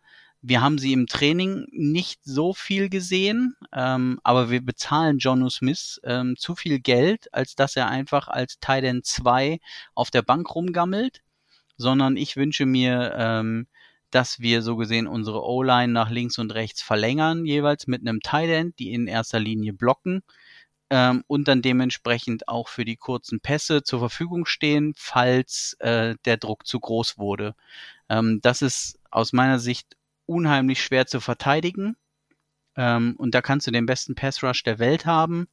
[0.44, 6.02] Wir haben sie im Training nicht so viel gesehen, ähm, aber wir bezahlen Jono Smith
[6.04, 9.60] ähm, zu viel Geld, als dass er einfach als Tight End 2
[9.94, 11.22] auf der Bank rumgammelt,
[11.78, 13.68] sondern ich wünsche mir, ähm,
[14.10, 18.50] dass wir so gesehen unsere O-Line nach links und rechts verlängern, jeweils mit einem Tight
[18.50, 20.24] End, die in erster Linie blocken
[20.90, 26.38] ähm, und dann dementsprechend auch für die kurzen Pässe zur Verfügung stehen, falls äh, der
[26.38, 27.56] Druck zu groß wurde.
[28.10, 29.96] Ähm, das ist aus meiner Sicht
[30.32, 31.98] unheimlich schwer zu verteidigen.
[32.76, 35.48] Ähm, und da kannst du den besten Pass Rush der Welt haben.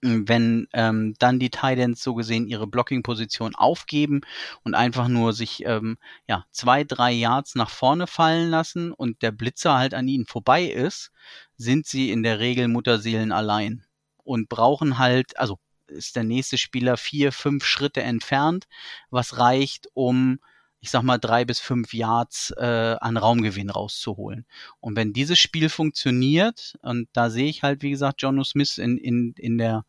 [0.00, 4.20] Wenn ähm, dann die Titans so gesehen ihre Blocking-Position aufgeben
[4.62, 5.96] und einfach nur sich ähm,
[6.28, 10.64] ja, zwei, drei Yards nach vorne fallen lassen und der Blitzer halt an ihnen vorbei
[10.64, 11.10] ist,
[11.56, 13.84] sind sie in der Regel Mutterseelen allein
[14.24, 18.66] und brauchen halt, also ist der nächste Spieler vier, fünf Schritte entfernt,
[19.10, 20.38] was reicht, um
[20.84, 24.44] ich sag mal, drei bis fünf Yards äh, an Raumgewinn rauszuholen.
[24.80, 28.98] Und wenn dieses Spiel funktioniert, und da sehe ich halt, wie gesagt, Jono Smith in,
[28.98, 29.86] in, in der,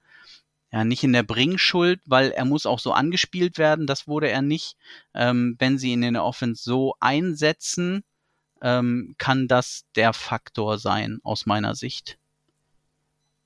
[0.72, 4.42] ja, nicht in der Bringschuld, weil er muss auch so angespielt werden, das wurde er
[4.42, 4.78] nicht.
[5.14, 8.06] Ähm, wenn sie ihn in der Offense so einsetzen,
[8.62, 12.18] ähm, kann das der Faktor sein, aus meiner Sicht.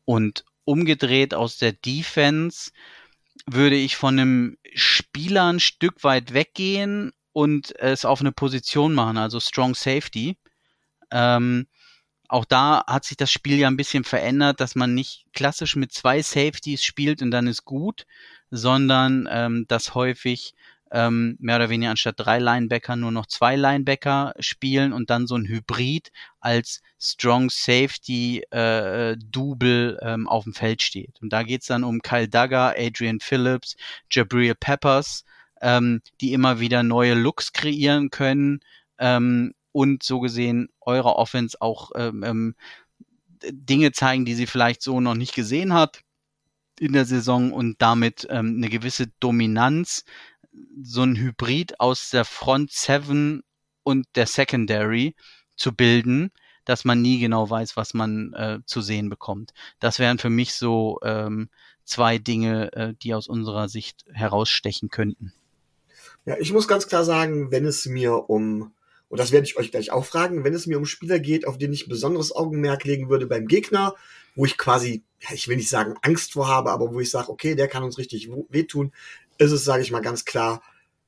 [0.06, 2.70] Und umgedreht aus der Defense
[3.48, 9.18] würde ich von einem Spieler ein Stück weit weggehen und es auf eine Position machen,
[9.18, 10.38] also Strong Safety.
[11.12, 11.68] Ähm,
[12.28, 15.92] auch da hat sich das Spiel ja ein bisschen verändert, dass man nicht klassisch mit
[15.92, 18.06] zwei Safeties spielt und dann ist gut,
[18.52, 20.54] sondern ähm, dass häufig
[20.92, 25.36] ähm, mehr oder weniger anstatt drei Linebacker nur noch zwei Linebacker spielen und dann so
[25.36, 31.22] ein Hybrid als Strong Safety äh, Double ähm, auf dem Feld steht.
[31.22, 33.76] Und da geht's dann um Kyle Duggar, Adrian Phillips,
[34.10, 35.26] Jabril Peppers,
[35.62, 38.62] ähm, die immer wieder neue Looks kreieren können
[38.98, 42.56] ähm, und so gesehen eure Offense auch ähm, ähm,
[43.44, 46.02] Dinge zeigen, die sie vielleicht so noch nicht gesehen hat
[46.80, 50.06] in der Saison und damit ähm, eine gewisse Dominanz,
[50.82, 53.44] so ein Hybrid aus der Front Seven
[53.84, 55.16] und der Secondary
[55.56, 56.32] zu bilden,
[56.66, 59.54] dass man nie genau weiß, was man äh, zu sehen bekommt.
[59.80, 61.50] Das wären für mich so ähm,
[61.84, 65.34] zwei Dinge, äh, die aus unserer Sicht herausstechen könnten.
[66.30, 68.72] Ja, ich muss ganz klar sagen, wenn es mir um,
[69.08, 71.58] und das werde ich euch gleich auch fragen, wenn es mir um Spieler geht, auf
[71.58, 73.96] den ich besonderes Augenmerk legen würde beim Gegner,
[74.36, 77.32] wo ich quasi, ja, ich will nicht sagen Angst vor habe, aber wo ich sage,
[77.32, 78.92] okay, der kann uns richtig wehtun,
[79.40, 80.62] ist es, sage ich mal ganz klar,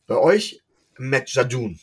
[0.07, 0.63] bei euch
[0.97, 1.79] Matt Jadun.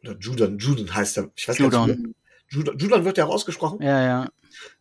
[0.00, 1.32] Oder Judan, Judan heißt er.
[1.34, 1.70] Ich weiß Judon.
[1.72, 2.14] gar nicht.
[2.52, 3.80] Judan, Judan wird ja auch ausgesprochen.
[3.82, 4.28] Ja, ja.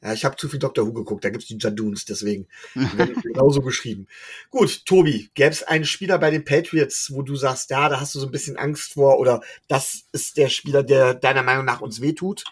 [0.03, 2.47] Ja, ich habe zu viel Doctor Who geguckt, da gibt's die Jaduns, deswegen
[3.23, 4.07] genauso geschrieben.
[4.49, 8.13] Gut, Tobi, gäbe es einen Spieler bei den Patriots, wo du sagst, ja, da hast
[8.13, 11.79] du so ein bisschen Angst vor oder das ist der Spieler, der deiner Meinung nach
[11.79, 12.43] uns wehtut?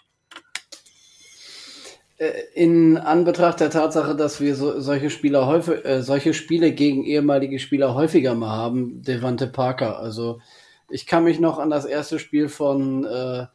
[2.16, 7.04] Äh, In Anbetracht der Tatsache, dass wir so, solche Spieler häufig, äh, solche Spiele gegen
[7.04, 9.98] ehemalige Spieler häufiger mal haben, Devante Parker.
[9.98, 10.40] Also
[10.88, 13.46] ich kann mich noch an das erste Spiel von äh,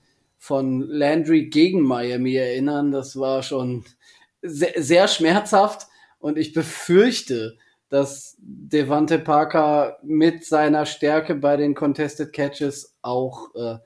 [0.46, 2.92] von Landry gegen Miami erinnern.
[2.92, 3.84] Das war schon
[4.44, 5.88] sehr, sehr schmerzhaft
[6.20, 7.58] und ich befürchte,
[7.90, 13.78] dass Devante Parker mit seiner Stärke bei den Contested Catches auch äh,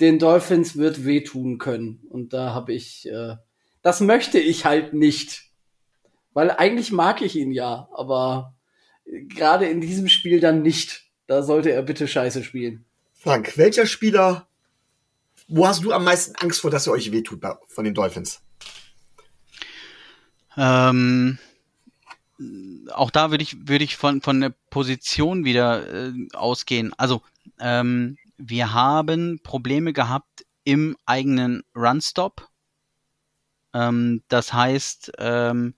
[0.00, 2.00] den Dolphins wird wehtun können.
[2.10, 3.36] Und da habe ich, äh,
[3.82, 5.44] das möchte ich halt nicht.
[6.32, 8.56] Weil eigentlich mag ich ihn ja, aber
[9.04, 11.04] gerade in diesem Spiel dann nicht.
[11.28, 12.84] Da sollte er bitte scheiße spielen.
[13.12, 14.48] Frank, welcher Spieler,
[15.48, 18.40] wo hast du am meisten Angst vor, dass er euch wehtut bei, von den Dolphins?
[20.56, 21.38] Ähm,
[22.92, 26.92] auch da würde ich, würde ich von, von der Position wieder äh, ausgehen.
[26.96, 27.22] Also,
[27.60, 32.48] ähm, wir haben Probleme gehabt im eigenen Runstop.
[33.72, 35.74] Ähm, das heißt, ähm,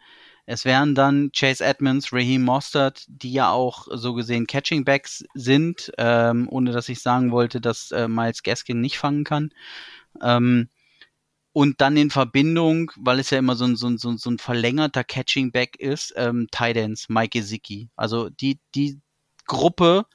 [0.46, 5.90] Es wären dann Chase Edmonds, Raheem Mostert, die ja auch so gesehen Catching Backs sind,
[5.98, 9.50] ähm, ohne dass ich sagen wollte, dass äh, Miles Gaskin nicht fangen kann.
[10.22, 10.68] Ähm,
[11.52, 15.02] und dann in Verbindung, weil es ja immer so ein, so ein, so ein, verlängerter
[15.04, 17.88] Catching Back ist, ähm, Tidance, Mike Gesicki.
[17.96, 19.00] Also die, die
[19.46, 20.06] Gruppe,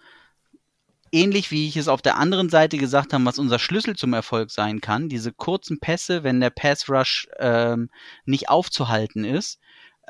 [1.11, 4.51] ähnlich wie ich es auf der anderen Seite gesagt habe, was unser Schlüssel zum Erfolg
[4.51, 7.89] sein kann, diese kurzen Pässe, wenn der Pass Rush ähm,
[8.25, 9.59] nicht aufzuhalten ist,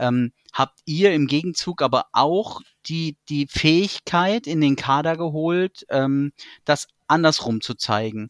[0.02, 6.34] ähm, habt ihr im Gegenzug aber auch die, die Fähigkeit in den Kader geholt, ähm,
[6.66, 8.30] das andersrum zu zeigen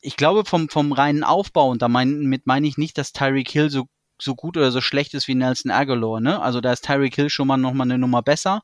[0.00, 3.86] ich glaube vom, vom reinen Aufbau, und damit meine ich nicht, dass Tyreek Hill so,
[4.20, 6.40] so gut oder so schlecht ist wie Nelson Aguilar, ne?
[6.40, 8.62] Also da ist Tyreek Hill schon mal nochmal eine Nummer besser.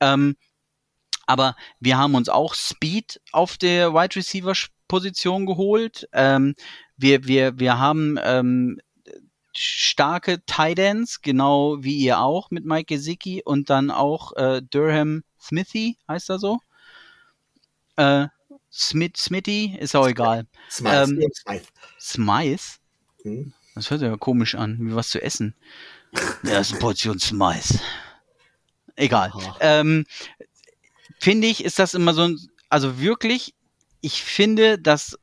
[0.00, 0.36] Ähm,
[1.26, 4.54] aber wir haben uns auch Speed auf der Wide Receiver
[4.88, 6.08] Position geholt.
[6.12, 6.54] Ähm,
[6.96, 8.80] wir, wir, wir haben ähm,
[9.56, 15.96] starke Tidans, genau wie ihr auch mit Mike Gesicki und dann auch äh, Durham Smithy,
[16.08, 16.60] heißt er so?
[17.96, 18.28] Äh,
[18.72, 20.46] Smith, Smitty, ist auch egal.
[20.70, 20.96] Smythe.
[20.96, 21.66] Ähm, Smythe.
[21.98, 22.62] Smythe?
[23.22, 23.52] Hm.
[23.74, 25.54] Das hört sich ja komisch an, wie was zu essen.
[26.42, 27.80] Ja, ist eine Portion Smythe.
[28.96, 29.32] Egal.
[29.60, 30.06] Ähm,
[31.18, 33.54] finde ich, ist das immer so ein, also wirklich,
[34.00, 35.18] ich finde, dass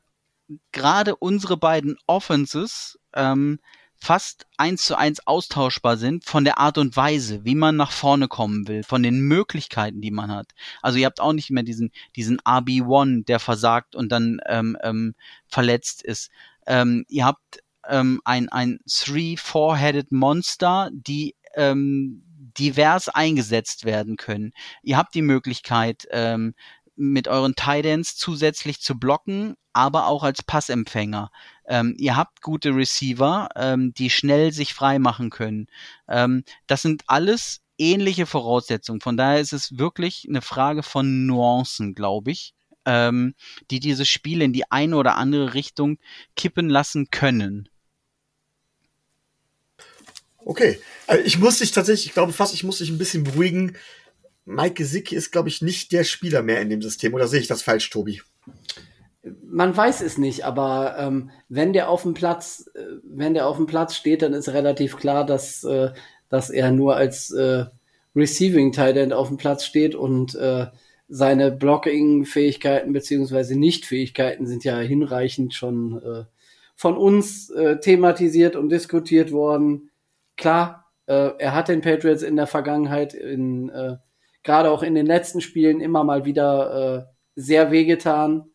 [0.72, 3.60] gerade unsere beiden Offenses ähm,
[4.00, 8.28] fast eins zu eins austauschbar sind von der Art und Weise, wie man nach vorne
[8.28, 10.48] kommen will, von den Möglichkeiten, die man hat.
[10.82, 15.14] Also ihr habt auch nicht mehr diesen, diesen RB1, der versagt und dann ähm, ähm,
[15.48, 16.30] verletzt ist.
[16.66, 22.22] Ähm, ihr habt ähm, ein, ein Three, Four-Headed Monster, die ähm,
[22.58, 24.52] divers eingesetzt werden können.
[24.82, 26.54] Ihr habt die Möglichkeit, ähm,
[26.96, 31.30] mit euren Tidans zusätzlich zu blocken, aber auch als Passempfänger.
[31.68, 35.66] Ähm, ihr habt gute Receiver, ähm, die schnell sich frei machen können.
[36.08, 39.00] Ähm, das sind alles ähnliche Voraussetzungen.
[39.00, 42.54] Von daher ist es wirklich eine Frage von Nuancen, glaube ich,
[42.86, 43.34] ähm,
[43.70, 45.98] die dieses Spiel in die eine oder andere Richtung
[46.36, 47.68] kippen lassen können.
[50.38, 50.80] Okay.
[51.06, 53.76] Also ich muss dich tatsächlich, ich glaube fast, ich muss dich ein bisschen beruhigen.
[54.46, 57.12] Mike Gesicki ist, glaube ich, nicht der Spieler mehr in dem System.
[57.12, 58.22] Oder sehe ich das falsch, Tobi?
[59.22, 63.56] Man weiß es nicht, aber ähm, wenn der auf dem Platz, äh, wenn der auf
[63.56, 65.90] dem Platz steht, dann ist relativ klar, dass, äh,
[66.28, 67.66] dass er nur als äh,
[68.14, 70.66] Receiving Tight auf dem Platz steht und äh,
[71.08, 76.24] seine Blocking-Fähigkeiten beziehungsweise Nicht-Fähigkeiten sind ja hinreichend schon äh,
[76.76, 79.90] von uns äh, thematisiert und diskutiert worden.
[80.36, 83.96] Klar, äh, er hat den Patriots in der Vergangenheit in äh,
[84.42, 88.50] gerade auch in den letzten Spielen immer mal wieder äh, sehr wehgetan.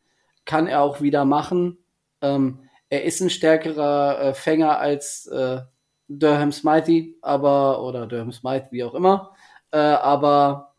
[0.46, 1.78] Kann er auch wieder machen.
[2.22, 2.60] Ähm,
[2.90, 5.62] er ist ein stärkerer äh, Fänger als äh,
[6.08, 9.36] Durham Smitey, aber, oder Durham Smythe, wie auch immer.
[9.72, 10.76] Äh, aber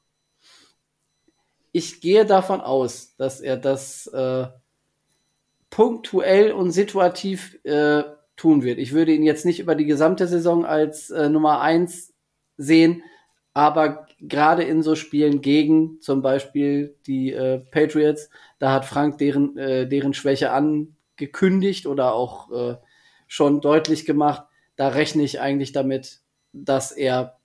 [1.73, 4.47] ich gehe davon aus, dass er das äh,
[5.70, 8.05] punktuell und situativ äh,
[8.36, 8.78] tun wird.
[8.78, 12.15] Ich würde ihn jetzt nicht über die gesamte Saison als äh, Nummer eins
[12.57, 13.03] sehen,
[13.55, 19.57] aber gerade in so Spielen gegen zum Beispiel die äh, Patriots, da hat Frank deren,
[19.57, 22.77] äh, deren Schwäche angekündigt oder auch äh,
[23.27, 24.45] schon deutlich gemacht.
[24.77, 26.20] Da rechne ich eigentlich damit,
[26.53, 27.39] dass er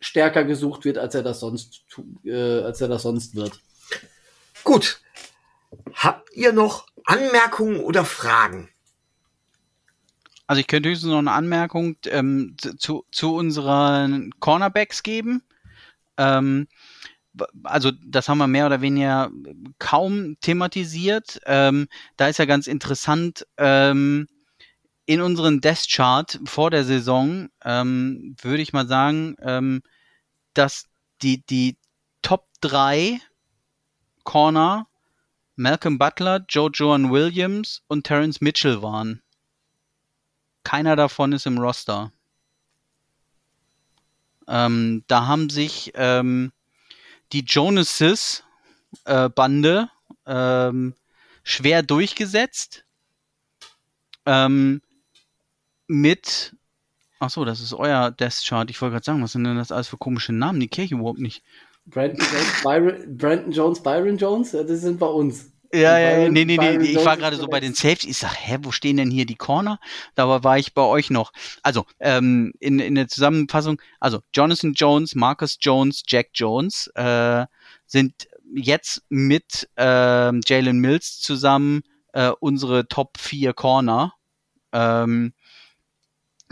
[0.00, 3.60] stärker gesucht wird, als er das sonst, tu- äh, als er das sonst wird.
[4.64, 5.00] Gut.
[5.94, 8.70] Habt ihr noch Anmerkungen oder Fragen?
[10.46, 15.42] Also ich könnte höchstens noch eine Anmerkung ähm, zu, zu unseren Cornerbacks geben.
[16.16, 16.68] Ähm,
[17.64, 19.30] also das haben wir mehr oder weniger
[19.78, 21.40] kaum thematisiert.
[21.46, 24.28] Ähm, da ist ja ganz interessant, ähm,
[25.06, 29.82] in unseren Death Chart vor der Saison ähm, würde ich mal sagen, ähm,
[30.54, 30.86] dass
[31.22, 31.76] die, die
[32.22, 33.20] Top 3
[34.22, 34.86] Corner
[35.56, 39.22] Malcolm Butler, Joe Joan Williams und Terrence Mitchell waren.
[40.64, 42.12] Keiner davon ist im Roster.
[44.48, 46.52] Ähm, da haben sich ähm,
[47.32, 48.44] die Jonases
[49.04, 49.90] äh, Bande
[50.26, 50.94] ähm,
[51.42, 52.84] schwer durchgesetzt.
[54.26, 54.80] Ähm,
[55.86, 56.54] mit
[57.24, 58.68] Ach so, das ist euer Death Chart.
[58.68, 60.60] Ich wollte gerade sagen, was sind denn das alles für komische Namen?
[60.60, 61.42] Die ich überhaupt nicht.
[61.86, 65.50] Brandon Jones, Byron, Brandon Jones, Byron Jones, das sind bei uns.
[65.74, 67.74] Ja, ja, ja, nee, nee, nee, ich war gerade so bei den.
[67.74, 68.10] Safety.
[68.10, 69.80] Ich sag, hä, wo stehen denn hier die Corner?
[70.14, 71.32] Dabei war ich bei euch noch.
[71.62, 77.46] Also, ähm, in, in der Zusammenfassung, also Jonathan Jones, Marcus Jones, Jack Jones äh,
[77.86, 81.82] sind jetzt mit ähm, Jalen Mills zusammen
[82.12, 84.14] äh, unsere Top 4 Corner.
[84.72, 85.32] Ähm,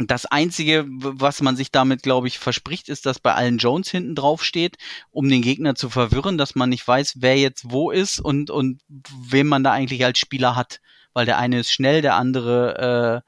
[0.06, 4.14] Das Einzige, was man sich damit, glaube ich, verspricht, ist, dass bei allen Jones hinten
[4.14, 4.76] drauf steht,
[5.10, 8.80] um den Gegner zu verwirren, dass man nicht weiß, wer jetzt wo ist und, und
[8.88, 10.80] wem man da eigentlich als Spieler hat.
[11.12, 13.22] Weil der eine ist schnell, der andere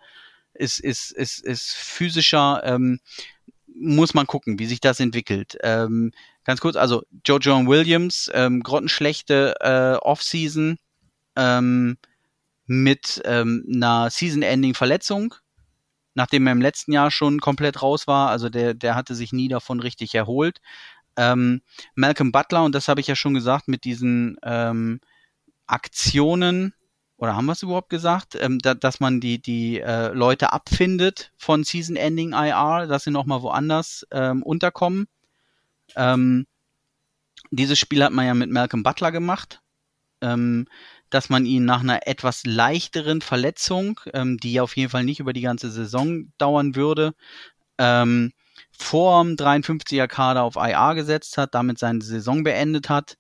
[0.55, 2.63] äh, ist, ist, ist, ist physischer.
[2.65, 3.01] Ähm,
[3.75, 5.59] muss man gucken, wie sich das entwickelt.
[5.63, 6.13] Ähm,
[6.45, 10.79] ganz kurz, also Joe John Williams, ähm, grottenschlechte äh, Offseason
[11.37, 11.99] ähm,
[12.67, 15.35] mit ähm, einer Season-Ending-Verletzung
[16.15, 18.31] nachdem er im letzten Jahr schon komplett raus war.
[18.31, 20.61] Also der, der hatte sich nie davon richtig erholt.
[21.17, 21.63] Ähm,
[21.95, 25.01] Malcolm Butler, und das habe ich ja schon gesagt, mit diesen ähm,
[25.67, 26.75] Aktionen,
[27.17, 31.33] oder haben wir es überhaupt gesagt, ähm, da, dass man die, die äh, Leute abfindet
[31.37, 35.07] von Season Ending IR, dass sie nochmal woanders ähm, unterkommen.
[35.95, 36.47] Ähm,
[37.51, 39.61] dieses Spiel hat man ja mit Malcolm Butler gemacht.
[41.15, 45.33] Dass man ihn nach einer etwas leichteren Verletzung, ähm, die auf jeden Fall nicht über
[45.33, 47.15] die ganze Saison dauern würde,
[47.79, 48.33] ähm,
[48.77, 53.17] vorm 53er Kader auf IR gesetzt hat, damit seine Saison beendet hat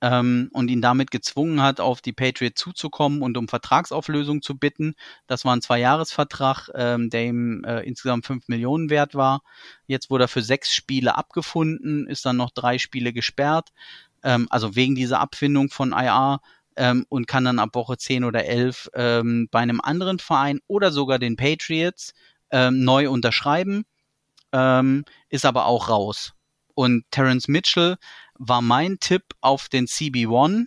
[0.00, 4.94] ähm, und ihn damit gezwungen hat, auf die Patriots zuzukommen und um Vertragsauflösung zu bitten.
[5.26, 9.42] Das war ein Zweijahresvertrag, ähm, der ihm äh, insgesamt fünf Millionen wert war.
[9.88, 13.72] Jetzt wurde er für sechs Spiele abgefunden, ist dann noch drei Spiele gesperrt.
[14.22, 16.40] Ähm, also wegen dieser Abfindung von IR
[16.76, 20.90] ähm, und kann dann ab Woche 10 oder 11 ähm, bei einem anderen Verein oder
[20.90, 22.14] sogar den Patriots
[22.50, 23.84] ähm, neu unterschreiben,
[24.52, 26.34] ähm, ist aber auch raus.
[26.74, 27.96] Und Terence Mitchell
[28.34, 30.66] war mein Tipp auf den CB1,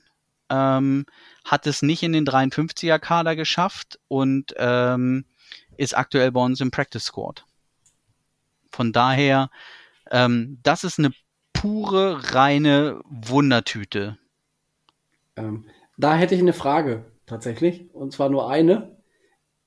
[0.50, 1.06] ähm,
[1.44, 5.26] hat es nicht in den 53er Kader geschafft und ähm,
[5.76, 7.46] ist aktuell bei uns im Practice Squad.
[8.72, 9.50] Von daher,
[10.10, 11.12] das ist eine
[11.54, 14.18] pure, reine Wundertüte.
[15.36, 15.66] Ähm,
[15.98, 18.98] da hätte ich eine Frage tatsächlich, und zwar nur eine.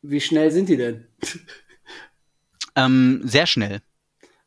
[0.02, 1.06] Wie schnell sind die denn?
[2.76, 3.82] Ähm, sehr schnell.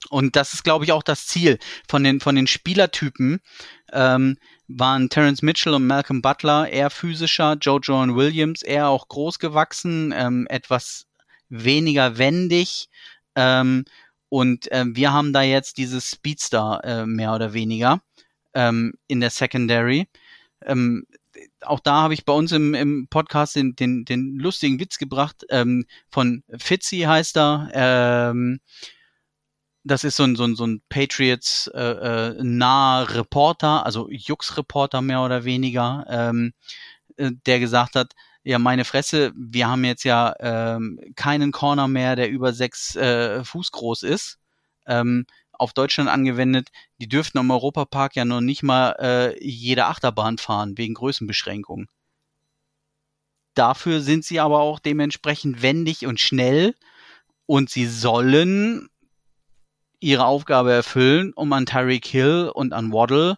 [0.10, 3.41] Und das ist, glaube ich, auch das Ziel von den, von den Spielertypen.
[3.91, 4.38] Ähm,
[4.68, 10.14] waren Terence Mitchell und Malcolm Butler eher physischer, Joe John Williams eher auch groß gewachsen,
[10.15, 11.05] ähm, etwas
[11.49, 12.89] weniger wendig.
[13.35, 13.85] Ähm,
[14.30, 18.01] und ähm, wir haben da jetzt dieses Speedstar äh, mehr oder weniger
[18.53, 20.07] ähm, in der Secondary.
[21.61, 25.45] Auch da habe ich bei uns im, im Podcast den, den, den lustigen Witz gebracht.
[25.49, 27.70] Ähm, von Fitzy heißt er.
[27.74, 28.60] Ähm,
[29.84, 35.22] das ist so ein, so ein, so ein Patriots äh, äh, Reporter, also Jux-Reporter mehr
[35.22, 36.53] oder weniger, ähm,
[37.18, 38.14] äh, der gesagt hat,
[38.44, 43.44] ja, meine Fresse, wir haben jetzt ja ähm, keinen Corner mehr, der über sechs äh,
[43.44, 44.38] Fuß groß ist.
[44.86, 46.70] Ähm, auf Deutschland angewendet,
[47.00, 51.88] die dürften im Europapark ja noch nicht mal äh, jede Achterbahn fahren, wegen Größenbeschränkungen.
[53.54, 56.76] Dafür sind sie aber auch dementsprechend wendig und schnell
[57.46, 58.90] und sie sollen
[60.00, 63.38] ihre Aufgabe erfüllen, um an Tyreek Hill und an Waddle,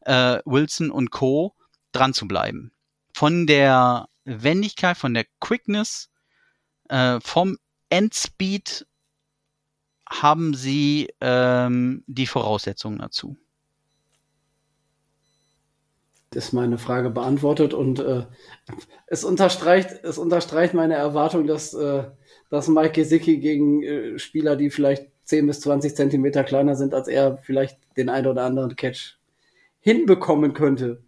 [0.00, 1.54] äh, Wilson und Co.
[1.92, 2.72] dran zu bleiben.
[3.12, 6.08] Von der Wendigkeit, von der Quickness,
[6.88, 7.58] äh, vom
[7.90, 8.85] Endspeed
[10.08, 13.36] haben Sie ähm, die Voraussetzungen dazu?
[16.30, 18.26] Das ist meine Frage beantwortet und äh,
[19.06, 22.04] es unterstreicht, es unterstreicht meine Erwartung, dass, äh,
[22.50, 27.08] dass Mike Gesicki gegen äh, Spieler, die vielleicht 10 bis 20 Zentimeter kleiner sind als
[27.08, 29.18] er, vielleicht den einen oder anderen Catch
[29.80, 31.02] hinbekommen könnte.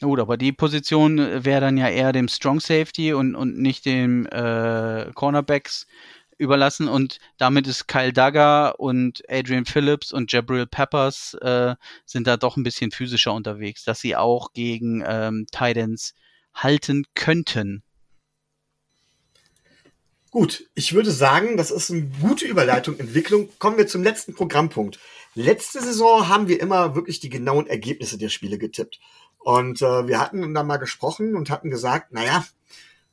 [0.00, 4.26] Gut, aber die Position wäre dann ja eher dem Strong Safety und, und nicht dem
[4.26, 5.86] äh, Cornerbacks
[6.38, 12.36] überlassen und damit ist Kyle Duggar und Adrian Phillips und Jabril Peppers äh, sind da
[12.36, 16.14] doch ein bisschen physischer unterwegs, dass sie auch gegen ähm, Titans
[16.54, 17.82] halten könnten.
[20.30, 23.48] Gut, ich würde sagen, das ist eine gute Überleitung, Entwicklung.
[23.58, 24.98] Kommen wir zum letzten Programmpunkt.
[25.34, 29.00] Letzte Saison haben wir immer wirklich die genauen Ergebnisse der Spiele getippt.
[29.38, 32.44] Und äh, wir hatten dann mal gesprochen und hatten gesagt, naja,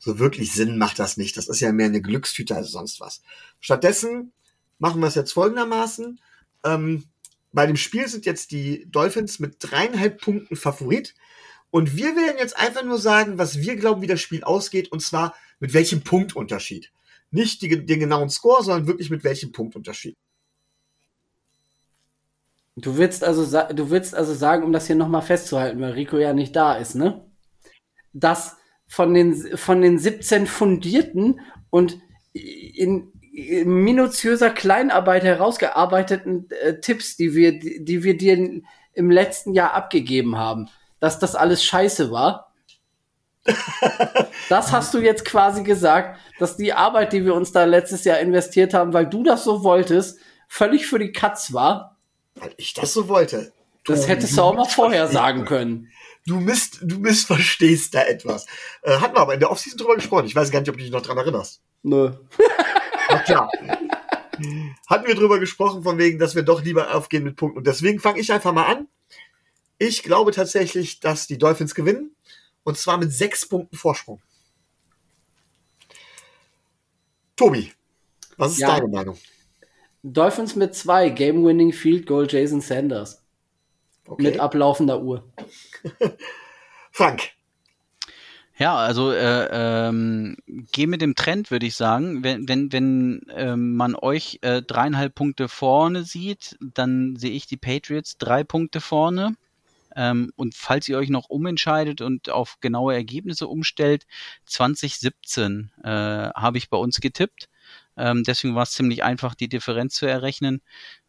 [0.04, 1.38] so wirklich Sinn macht das nicht.
[1.38, 3.22] Das ist ja mehr eine Glückstüte als sonst was.
[3.62, 4.34] Stattdessen
[4.78, 6.20] machen wir es jetzt folgendermaßen.
[6.66, 7.06] Ähm,
[7.54, 11.14] bei dem Spiel sind jetzt die Dolphins mit dreieinhalb Punkten Favorit.
[11.70, 15.02] Und wir werden jetzt einfach nur sagen, was wir glauben, wie das Spiel ausgeht, und
[15.02, 16.92] zwar mit welchem Punktunterschied.
[17.32, 20.16] Nicht die, den genauen Score, sondern wirklich mit welchem Punktunterschied.
[22.76, 26.34] Du willst also, du willst also sagen, um das hier nochmal festzuhalten, weil Rico ja
[26.34, 27.26] nicht da ist, ne?
[28.12, 28.58] Dass
[28.88, 31.40] von den, von den 17 fundierten
[31.70, 32.00] und
[32.34, 38.62] in, in minutiöser Kleinarbeit herausgearbeiteten äh, Tipps, die wir, die, die wir dir
[38.94, 40.70] im letzten Jahr abgegeben haben,
[41.00, 42.54] dass das alles scheiße war?
[44.50, 48.20] Das hast du jetzt quasi gesagt, dass die Arbeit, die wir uns da letztes Jahr
[48.20, 51.98] investiert haben, weil du das so wolltest, völlig für die Katz war.
[52.36, 53.54] Weil ich das so wollte.
[53.86, 55.90] Das Du- hättest du auch mal vorher sagen können.
[56.26, 58.46] Du, miss, du missverstehst da etwas.
[58.82, 60.26] Äh, hatten wir aber in der Offseason drüber gesprochen.
[60.26, 61.62] Ich weiß gar nicht, ob du dich noch dran erinnerst.
[61.84, 62.12] Nö.
[63.10, 63.50] Na klar.
[64.88, 67.60] Hatten wir drüber gesprochen, von wegen, dass wir doch lieber aufgehen mit Punkten.
[67.60, 68.88] Und deswegen fange ich einfach mal an.
[69.78, 72.16] Ich glaube tatsächlich, dass die Dolphins gewinnen.
[72.64, 74.22] Und zwar mit sechs Punkten Vorsprung.
[77.36, 77.72] Tobi,
[78.38, 78.76] was ist Ja.
[78.76, 79.18] deine Meinung?
[80.04, 83.22] Dolphins mit zwei, Game-Winning Field Goal Jason Sanders.
[84.08, 84.24] Okay.
[84.24, 85.24] Mit ablaufender Uhr.
[86.92, 87.32] Frank,
[88.58, 90.38] Ja, also äh, ähm,
[90.72, 92.24] geh mit dem Trend, würde ich sagen.
[92.24, 97.58] Wenn, wenn, wenn ähm, man euch äh, dreieinhalb Punkte vorne sieht, dann sehe ich die
[97.58, 99.36] Patriots drei Punkte vorne.
[99.96, 104.06] Ähm, und falls ihr euch noch umentscheidet und auf genaue Ergebnisse umstellt,
[104.46, 107.50] 2017 äh, habe ich bei uns getippt.
[107.98, 110.62] Ähm, deswegen war es ziemlich einfach, die Differenz zu errechnen.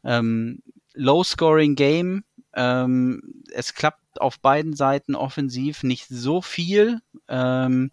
[0.03, 0.63] Ähm,
[0.95, 2.25] Low-Scoring-Game.
[2.55, 7.01] Ähm, es klappt auf beiden Seiten offensiv nicht so viel.
[7.29, 7.91] Ähm,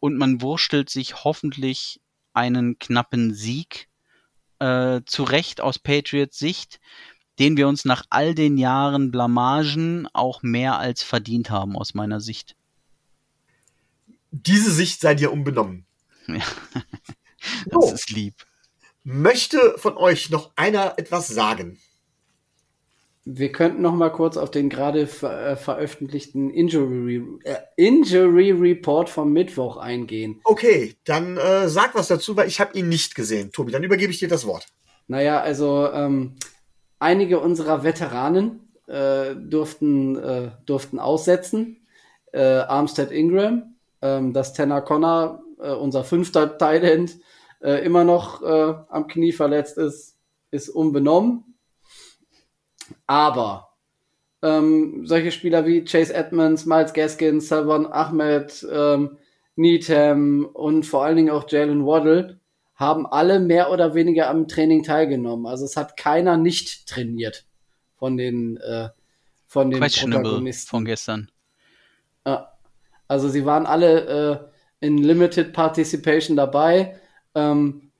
[0.00, 2.00] und man wurstelt sich hoffentlich
[2.32, 3.88] einen knappen Sieg
[4.58, 6.80] äh, zurecht aus Patriots Sicht,
[7.38, 12.20] den wir uns nach all den Jahren Blamagen auch mehr als verdient haben aus meiner
[12.20, 12.56] Sicht.
[14.30, 15.86] diese Sicht sei dir unbenommen.
[17.66, 17.92] Das So.
[17.92, 18.34] ist lieb.
[19.02, 21.78] Möchte von euch noch einer etwas sagen?
[23.26, 29.08] Wir könnten noch mal kurz auf den gerade ver äh, veröffentlichten Injury, äh, Injury Report
[29.08, 30.40] vom Mittwoch eingehen.
[30.44, 33.50] Okay, dann äh, sag was dazu, weil ich habe ihn nicht gesehen.
[33.50, 34.66] Tobi, dann übergebe ich dir das Wort.
[35.08, 36.34] Naja, also ähm,
[36.98, 41.86] einige unserer Veteranen äh, durften, äh, durften aussetzen.
[42.32, 47.16] Äh, Armstead Ingram, ähm, dass Tanner Connor, unser fünfter Thailand,
[47.60, 50.18] immer noch am Knie verletzt ist,
[50.50, 51.53] ist unbenommen.
[53.06, 53.70] Aber
[54.42, 59.16] ähm, solche Spieler wie Chase Edmonds, Miles Gaskins, Salvan Ahmed, ähm,
[59.56, 62.40] Needham und vor allen Dingen auch Jalen Waddle
[62.74, 65.46] haben alle mehr oder weniger am Training teilgenommen.
[65.46, 67.46] Also es hat keiner nicht trainiert
[67.96, 68.88] von den äh,
[69.46, 70.68] von den Protagonisten.
[70.68, 71.30] von gestern.
[72.26, 72.50] Ja.
[73.06, 74.50] Also sie waren alle
[74.80, 76.98] äh, in Limited Participation dabei.
[77.34, 77.92] Ähm,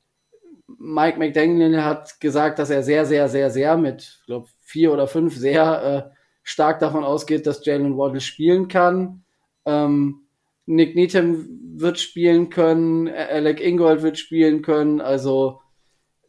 [0.67, 5.07] Mike McDaniel hat gesagt, dass er sehr, sehr, sehr, sehr mit, ich glaube, vier oder
[5.07, 9.23] fünf sehr äh, stark davon ausgeht, dass Jalen Waddle spielen kann.
[9.65, 10.27] Ähm,
[10.67, 11.47] Nick Needham
[11.77, 15.01] wird spielen können, Alec Ingold wird spielen können.
[15.01, 15.61] Also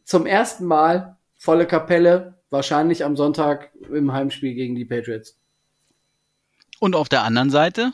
[0.04, 5.36] zum ersten Mal volle Kapelle, wahrscheinlich am Sonntag im Heimspiel gegen die Patriots.
[6.78, 7.92] Und auf der anderen Seite,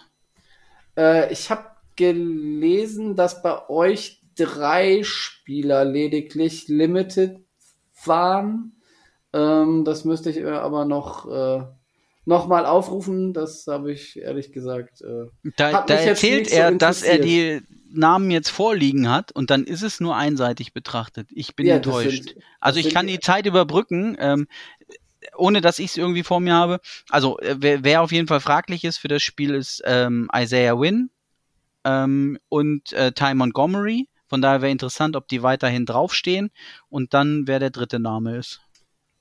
[0.99, 1.65] Äh, ich habe
[1.97, 7.41] gelesen, dass bei euch drei Spieler lediglich limited
[8.05, 8.82] waren.
[9.33, 11.65] Ähm, das müsste ich äh, aber noch, äh,
[12.25, 13.33] noch mal aufrufen.
[13.33, 15.01] Das habe ich ehrlich gesagt.
[15.03, 15.27] Äh,
[15.57, 17.61] da, da erzählt nicht so er, dass er die
[17.95, 21.29] Namen jetzt vorliegen hat und dann ist es nur einseitig betrachtet.
[21.31, 22.25] Ich bin Ja, enttäuscht.
[22.25, 24.47] sind- also ich kann die- die Zeit überbrücken, ähm,
[25.37, 26.81] ohne dass ich es irgendwie vor mir habe.
[27.11, 30.79] Also äh, wer, wer auf jeden Fall fraglich ist für das Spiel ist ähm, Isaiah
[30.79, 31.11] Wynn
[31.85, 34.09] ähm, und äh, Ty Montgomery.
[34.27, 36.51] Von daher wäre interessant, ob die weiterhin draufstehen
[36.89, 38.61] und dann wer der dritte Name ist.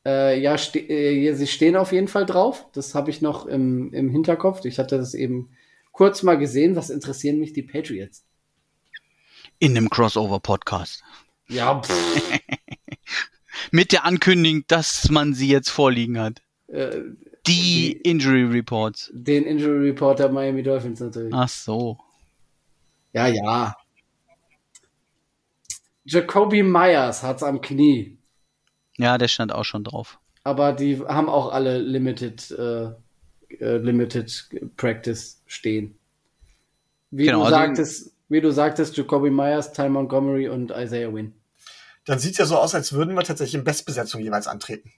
[0.06, 2.66] Äh, ja, ste äh, sie stehen auf jeden Fall drauf.
[2.74, 4.66] Das habe ich noch im, im Hinterkopf.
[4.66, 5.50] Ich hatte das eben
[5.92, 6.76] kurz mal gesehen.
[6.76, 8.24] Was interessieren mich die Patriots?
[9.60, 11.04] In einem Crossover-Podcast.
[11.48, 11.82] Ja,
[13.72, 16.42] Mit der Ankündigung, dass man sie jetzt vorliegen hat.
[16.68, 17.02] äh,
[17.46, 19.12] Die Die- Injury Reports.
[19.14, 21.34] den Injury Report der Miami Dolphins natürlich.
[21.34, 21.98] Ach so.
[23.14, 23.76] Ja, ja.
[26.06, 28.18] Jacoby Myers hat's am Knie,
[29.02, 30.20] Ja, der stand auch schon drauf.
[30.44, 32.86] aber die haben auch alle Limited, äh,
[33.60, 35.96] äh, Limited Practice stehen.
[37.10, 41.34] Wie Genau, du also- sagtest, wie du sagtest, Jacoby Myers, Ty Montgomery und Isaiah Wynn.
[42.06, 44.92] Dann sieht's ja so aus, als würden wir tatsächlich in Bestbesetzung jeweils antreten.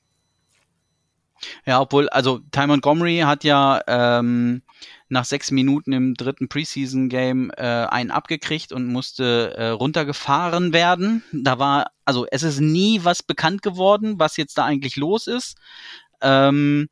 [1.66, 4.62] Ja, obwohl, also Ty Montgomery hat ja ähm,
[5.10, 11.24] nach sechs Minuten im dritten Preseason-Game äh, einen abgekriegt und musste äh, runtergefahren werden.
[11.32, 15.58] Da war, also es ist nie was bekannt geworden, was jetzt da eigentlich los ist.
[16.22, 16.90] Ähm,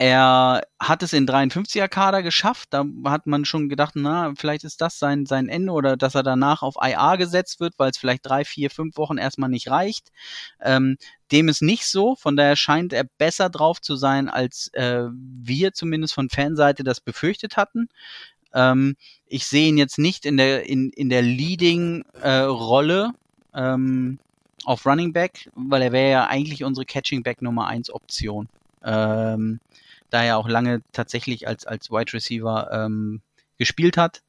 [0.00, 2.68] er hat es in 53er Kader geschafft.
[2.70, 6.22] Da hat man schon gedacht, na, vielleicht ist das sein, sein Ende oder dass er
[6.22, 10.10] danach auf IA gesetzt wird, weil es vielleicht drei, vier, fünf Wochen erstmal nicht reicht.
[10.58, 10.96] Ähm,
[11.32, 12.16] dem ist nicht so.
[12.16, 17.02] Von daher scheint er besser drauf zu sein, als äh, wir zumindest von Fanseite das
[17.02, 17.90] befürchtet hatten.
[18.54, 18.96] Ähm,
[19.26, 23.10] ich sehe ihn jetzt nicht in der, in, in der Leading-Rolle
[23.52, 24.18] ähm,
[24.64, 28.48] auf Running Back, weil er wäre ja eigentlich unsere Catching Back Nummer 1 Option.
[28.82, 29.60] Ähm,
[30.10, 33.22] da er auch lange tatsächlich als, als Wide Receiver ähm,
[33.58, 34.22] gespielt hat,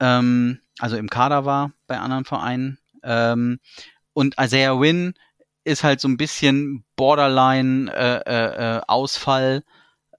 [0.00, 2.78] ähm, also im Kader war bei anderen Vereinen.
[3.04, 3.60] Ähm,
[4.14, 5.14] und Isaiah Wynn
[5.64, 9.62] ist halt so ein bisschen Borderline äh, äh, äh, Ausfall.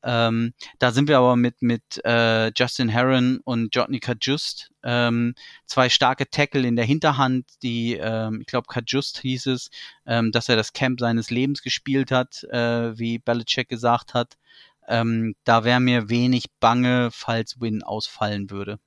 [0.06, 5.34] Ähm, da sind wir aber mit mit äh, Justin Heron und Jotny Kajust ähm,
[5.66, 9.70] zwei starke Tackle in der Hinterhand, die ähm, ich glaube Kajust hieß es,
[10.06, 14.38] ähm, dass er das Camp seines Lebens gespielt hat, äh, wie Belichick gesagt hat.
[14.88, 18.80] Ähm, da wäre mir wenig bange, falls Win ausfallen würde.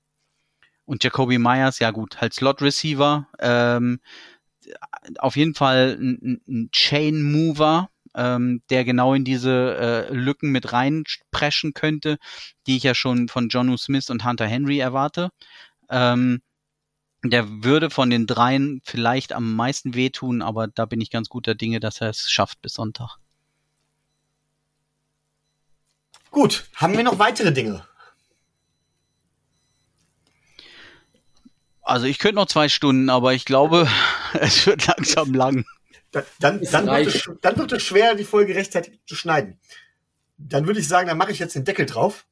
[0.84, 3.28] Und Jacoby Myers, ja gut, halt Slot Receiver.
[3.40, 4.00] Ähm,
[5.18, 10.72] auf jeden Fall ein, ein Chain Mover, ähm, der genau in diese äh, Lücken mit
[10.72, 12.18] reinpreschen könnte,
[12.66, 15.30] die ich ja schon von Jonu Smith und Hunter Henry erwarte.
[15.90, 16.40] Ähm,
[17.24, 21.54] der würde von den dreien vielleicht am meisten wehtun, aber da bin ich ganz guter
[21.54, 23.18] Dinge, dass er es schafft bis Sonntag.
[26.36, 27.82] Gut, haben wir noch weitere Dinge?
[31.80, 33.88] Also ich könnte noch zwei Stunden, aber ich glaube,
[34.34, 35.64] es wird langsam lang.
[36.10, 39.58] Dann, dann, dann, wird es, dann wird es schwer, die Folge rechtzeitig zu schneiden.
[40.36, 42.26] Dann würde ich sagen, dann mache ich jetzt den Deckel drauf.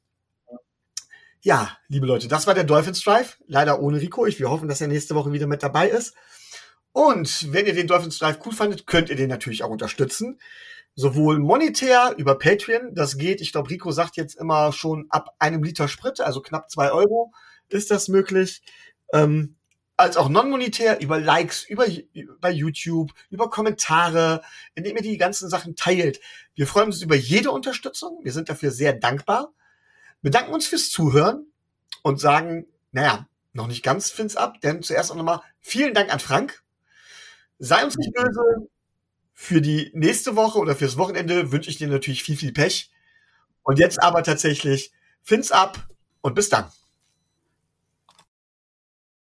[1.40, 3.38] Ja, liebe Leute, das war der Dolphins Drive.
[3.46, 4.26] Leider ohne Rico.
[4.26, 6.14] Ich, wir hoffen, dass er nächste Woche wieder mit dabei ist.
[6.92, 10.38] Und wenn ihr den Dolphins Drive cool fandet, könnt ihr den natürlich auch unterstützen.
[10.96, 15.62] Sowohl monetär über Patreon, das geht, ich glaube, Rico sagt jetzt immer schon ab einem
[15.62, 17.32] Liter Sprit, also knapp zwei Euro
[17.68, 18.62] ist das möglich
[19.12, 19.56] ähm,
[19.96, 21.86] als auch non-monetär über Likes, über,
[22.40, 24.42] bei YouTube, über Kommentare,
[24.74, 26.20] indem ihr die ganzen Sachen teilt.
[26.54, 28.20] Wir freuen uns über jede Unterstützung.
[28.22, 29.52] Wir sind dafür sehr dankbar.
[30.20, 31.46] Bedanken uns fürs Zuhören
[32.02, 36.18] und sagen, naja, noch nicht ganz Fins ab, denn zuerst auch nochmal vielen Dank an
[36.18, 36.62] Frank.
[37.58, 38.68] Sei uns nicht böse.
[39.34, 42.90] Für die nächste Woche oder fürs Wochenende wünsche ich dir natürlich viel, viel Pech.
[43.62, 44.92] Und jetzt aber tatsächlich
[45.22, 45.88] Fins ab
[46.20, 46.70] und bis dann.